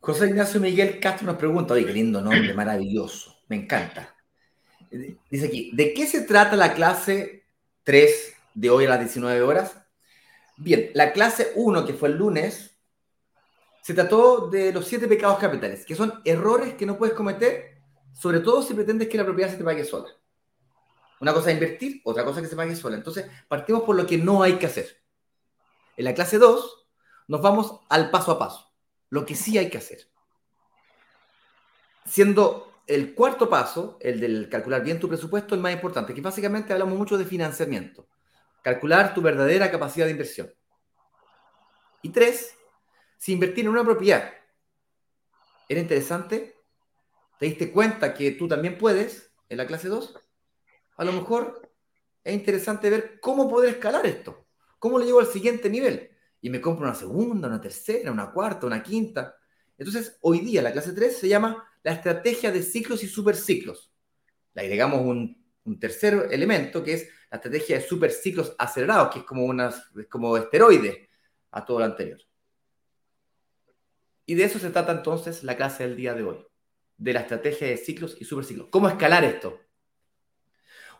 José 0.00 0.28
Ignacio 0.28 0.60
Miguel 0.60 1.00
Castro 1.00 1.26
nos 1.26 1.36
pregunta, 1.36 1.72
oye, 1.72 1.86
qué 1.86 1.92
lindo 1.94 2.20
nombre, 2.20 2.52
maravilloso, 2.52 3.34
me 3.48 3.56
encanta. 3.56 4.17
Dice 4.90 5.46
aquí, 5.46 5.70
¿de 5.74 5.92
qué 5.94 6.06
se 6.06 6.22
trata 6.22 6.56
la 6.56 6.74
clase 6.74 7.44
3 7.84 8.34
de 8.54 8.70
hoy 8.70 8.86
a 8.86 8.90
las 8.90 9.00
19 9.00 9.42
horas? 9.42 9.76
Bien, 10.56 10.90
la 10.94 11.12
clase 11.12 11.52
1, 11.54 11.86
que 11.86 11.94
fue 11.94 12.08
el 12.08 12.16
lunes, 12.16 12.76
se 13.82 13.94
trató 13.94 14.48
de 14.48 14.72
los 14.72 14.86
siete 14.86 15.06
pecados 15.08 15.38
capitales, 15.38 15.84
que 15.86 15.94
son 15.94 16.20
errores 16.24 16.74
que 16.74 16.86
no 16.86 16.98
puedes 16.98 17.14
cometer, 17.14 17.80
sobre 18.12 18.40
todo 18.40 18.62
si 18.62 18.74
pretendes 18.74 19.08
que 19.08 19.16
la 19.16 19.24
propiedad 19.24 19.50
se 19.50 19.56
te 19.56 19.64
pague 19.64 19.84
sola. 19.84 20.08
Una 21.20 21.32
cosa 21.32 21.50
es 21.50 21.54
invertir, 21.54 22.00
otra 22.04 22.24
cosa 22.24 22.40
es 22.40 22.44
que 22.44 22.50
se 22.50 22.56
pague 22.56 22.76
sola. 22.76 22.96
Entonces, 22.96 23.26
partimos 23.48 23.82
por 23.82 23.96
lo 23.96 24.06
que 24.06 24.18
no 24.18 24.42
hay 24.42 24.54
que 24.54 24.66
hacer. 24.66 25.00
En 25.96 26.04
la 26.04 26.14
clase 26.14 26.38
2 26.38 26.86
nos 27.28 27.42
vamos 27.42 27.80
al 27.88 28.10
paso 28.10 28.32
a 28.32 28.38
paso, 28.38 28.70
lo 29.10 29.24
que 29.26 29.34
sí 29.34 29.58
hay 29.58 29.70
que 29.70 29.78
hacer. 29.78 30.08
Siendo 32.04 32.67
el 32.88 33.14
cuarto 33.14 33.50
paso, 33.50 33.98
el 34.00 34.18
del 34.18 34.48
calcular 34.48 34.82
bien 34.82 34.98
tu 34.98 35.08
presupuesto, 35.08 35.54
el 35.54 35.60
más 35.60 35.74
importante, 35.74 36.14
que 36.14 36.22
básicamente 36.22 36.72
hablamos 36.72 36.96
mucho 36.96 37.18
de 37.18 37.26
financiamiento. 37.26 38.08
Calcular 38.62 39.12
tu 39.14 39.20
verdadera 39.20 39.70
capacidad 39.70 40.06
de 40.06 40.12
inversión. 40.12 40.52
Y 42.00 42.08
tres, 42.08 42.54
si 43.18 43.32
invertir 43.32 43.66
en 43.66 43.72
una 43.72 43.84
propiedad 43.84 44.32
era 45.68 45.80
interesante, 45.80 46.56
te 47.38 47.46
diste 47.46 47.70
cuenta 47.70 48.14
que 48.14 48.32
tú 48.32 48.48
también 48.48 48.78
puedes 48.78 49.32
en 49.50 49.58
la 49.58 49.66
clase 49.66 49.88
2, 49.88 50.14
a 50.96 51.04
lo 51.04 51.12
mejor 51.12 51.70
es 52.24 52.34
interesante 52.34 52.88
ver 52.88 53.20
cómo 53.20 53.48
poder 53.50 53.74
escalar 53.74 54.06
esto, 54.06 54.46
cómo 54.78 54.98
le 54.98 55.04
llego 55.04 55.20
al 55.20 55.26
siguiente 55.26 55.68
nivel. 55.68 56.10
Y 56.40 56.48
me 56.48 56.60
compro 56.60 56.86
una 56.86 56.94
segunda, 56.94 57.48
una 57.48 57.60
tercera, 57.60 58.12
una 58.12 58.30
cuarta, 58.30 58.66
una 58.66 58.82
quinta. 58.82 59.36
Entonces, 59.76 60.16
hoy 60.22 60.40
día 60.40 60.62
la 60.62 60.72
clase 60.72 60.92
3 60.92 61.18
se 61.18 61.28
llama 61.28 61.67
la 61.82 61.92
estrategia 61.92 62.50
de 62.50 62.62
ciclos 62.62 63.02
y 63.02 63.08
superciclos. 63.08 63.92
Le 64.54 64.62
agregamos 64.62 65.00
un, 65.00 65.36
tercer 65.78 66.28
elemento 66.30 66.82
que 66.82 66.94
es 66.94 67.08
la 67.30 67.36
estrategia 67.36 67.76
de 67.76 67.86
superciclos 67.86 68.54
acelerados, 68.58 69.12
que 69.12 69.18
es 69.18 69.24
como, 69.26 69.44
unas, 69.44 69.90
como 70.08 70.36
esteroide 70.36 71.10
a 71.50 71.64
todo 71.64 71.80
lo 71.80 71.84
anterior. 71.84 72.18
Y 74.24 74.34
de 74.34 74.44
eso 74.44 74.58
se 74.58 74.70
trata 74.70 74.92
entonces 74.92 75.44
la 75.44 75.56
clase 75.56 75.84
del 75.86 75.96
día 75.96 76.14
de 76.14 76.22
hoy, 76.22 76.46
de 76.96 77.12
la 77.12 77.20
estrategia 77.20 77.66
de 77.66 77.76
ciclos 77.76 78.16
y 78.18 78.24
superciclos. 78.24 78.68
¿Cómo 78.70 78.88
escalar 78.88 79.24
esto? 79.24 79.60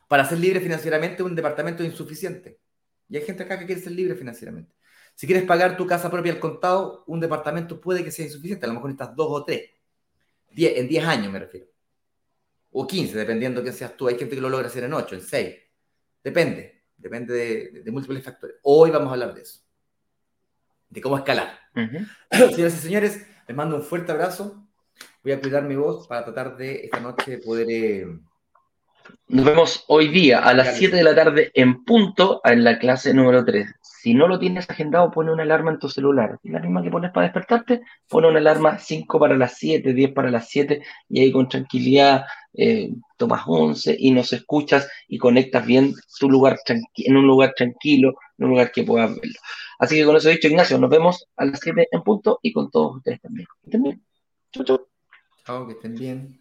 Para 0.07 0.25
ser 0.25 0.39
libre 0.39 0.61
financieramente, 0.61 1.23
un 1.23 1.35
departamento 1.35 1.83
es 1.83 1.91
insuficiente. 1.91 2.61
Y 3.09 3.17
hay 3.17 3.23
gente 3.25 3.43
acá 3.43 3.59
que 3.59 3.67
quiere 3.67 3.81
ser 3.81 3.93
libre 3.93 4.15
financieramente. 4.15 4.75
Si 5.15 5.27
quieres 5.27 5.45
pagar 5.45 5.77
tu 5.77 5.87
casa 5.87 6.11
propia 6.11 6.33
al 6.33 6.39
contado, 6.39 7.05
un 7.07 7.21
departamento 7.21 7.81
puede 7.81 8.05
que 8.05 8.11
sea 8.11 8.25
insuficiente. 8.25 8.65
A 8.65 8.69
lo 8.69 8.75
mejor 8.75 8.91
necesitas 8.91 9.17
dos 9.17 9.29
o 9.31 9.45
tres. 9.45 9.71
En 10.57 10.89
10 10.89 11.05
años 11.05 11.33
me 11.33 11.39
refiero. 11.39 11.67
O 12.71 12.87
15, 12.87 13.17
dependiendo 13.17 13.61
de 13.61 13.65
quién 13.65 13.75
seas 13.75 13.97
tú. 13.97 14.09
Hay 14.09 14.19
gente 14.19 14.35
que 14.35 14.41
lo 14.41 14.49
logra 14.49 14.69
hacer 14.69 14.85
en 14.85 14.93
8, 14.93 15.15
en 15.15 15.21
6. 15.23 15.57
Depende. 16.23 16.85
Depende 16.97 17.83
de, 17.83 17.91
múltiples 17.93 18.25
factores. 18.25 18.57
Hoy 18.63 18.91
vamos 18.91 19.09
a 19.09 19.13
hablar 19.13 19.35
de 19.35 19.43
eso. 19.43 19.61
De 20.91 21.01
cómo 21.01 21.17
escalar. 21.17 21.59
Señoras 22.31 22.75
y 22.75 22.79
señores, 22.79 23.27
les 23.47 23.57
mando 23.57 23.77
un 23.77 23.83
fuerte 23.83 24.13
abrazo. 24.13 24.69
Voy 25.23 25.33
a 25.33 25.41
cuidar 25.41 25.63
mi 25.63 25.77
voz 25.77 26.09
para 26.09 26.25
tratar 26.25 26.57
de 26.57 26.85
esta 26.85 27.01
noche 27.01 27.39
poder... 27.39 27.67
Eh, 27.71 28.19
Nos 29.29 29.45
vemos 29.45 29.85
hoy 29.89 30.09
día 30.09 30.41
a 30.41 30.55
las 30.55 30.77
7 30.77 30.97
de 30.97 31.03
la 31.03 31.15
tarde 31.15 31.51
en 31.55 31.85
punto 31.85 32.41
en 32.45 32.65
la 32.65 32.79
clase 32.79 33.13
número 33.13 33.45
3. 33.45 33.75
Si 33.83 34.15
no 34.15 34.27
lo 34.27 34.39
tienes 34.39 34.71
agendado, 34.71 35.11
pone 35.11 35.33
una 35.33 35.43
alarma 35.43 35.71
en 35.71 35.79
tu 35.79 35.89
celular. 35.89 36.39
La 36.45 36.61
misma 36.61 36.83
que 36.83 36.91
pones 36.91 37.11
para 37.11 37.27
despertarte, 37.27 37.83
pone 38.09 38.29
una 38.29 38.39
alarma 38.39 38.79
5 38.79 39.19
para 39.21 39.37
las 39.37 39.59
7, 39.59 39.93
10 39.93 40.13
para 40.13 40.31
las 40.31 40.49
7 40.49 40.83
y 41.09 41.21
ahí 41.21 41.33
con 41.33 41.49
tranquilidad 41.49 42.25
eh, 42.55 42.91
tomas 43.17 43.43
11 43.47 43.97
y 43.99 44.11
nos 44.13 44.33
escuchas 44.33 44.89
y 45.09 45.19
conectas 45.19 45.67
bien 45.67 45.95
tu 46.19 46.31
lugar 46.31 46.59
en 46.67 47.17
un 47.17 47.27
lugar 47.27 47.53
tranquilo, 47.55 48.15
en 48.39 48.45
un 48.45 48.51
lugar 48.51 48.73
que 48.73 48.85
puedas 48.85 49.11
verlo. 49.15 49.39
Así 49.79 49.97
que 49.97 50.05
con 50.05 50.17
eso 50.17 50.29
dicho, 50.31 50.49
Ignacio, 50.49 50.79
nos 50.79 50.91
vemos 50.91 51.29
a 51.37 51.45
las 51.45 51.61
7 51.61 51.89
en 51.91 52.03
punto 52.03 52.39
y 52.43 52.53
con 52.53 52.71
todos 52.71 52.97
ustedes 52.97 53.21
también. 53.21 53.47
Que 53.63 53.67
estén 53.67 53.83
bien. 53.83 54.03
Chau, 54.53 54.65
chau. 54.65 54.87
Chao, 55.45 55.67
que 55.67 55.73
estén 55.75 55.95
bien. 55.95 56.41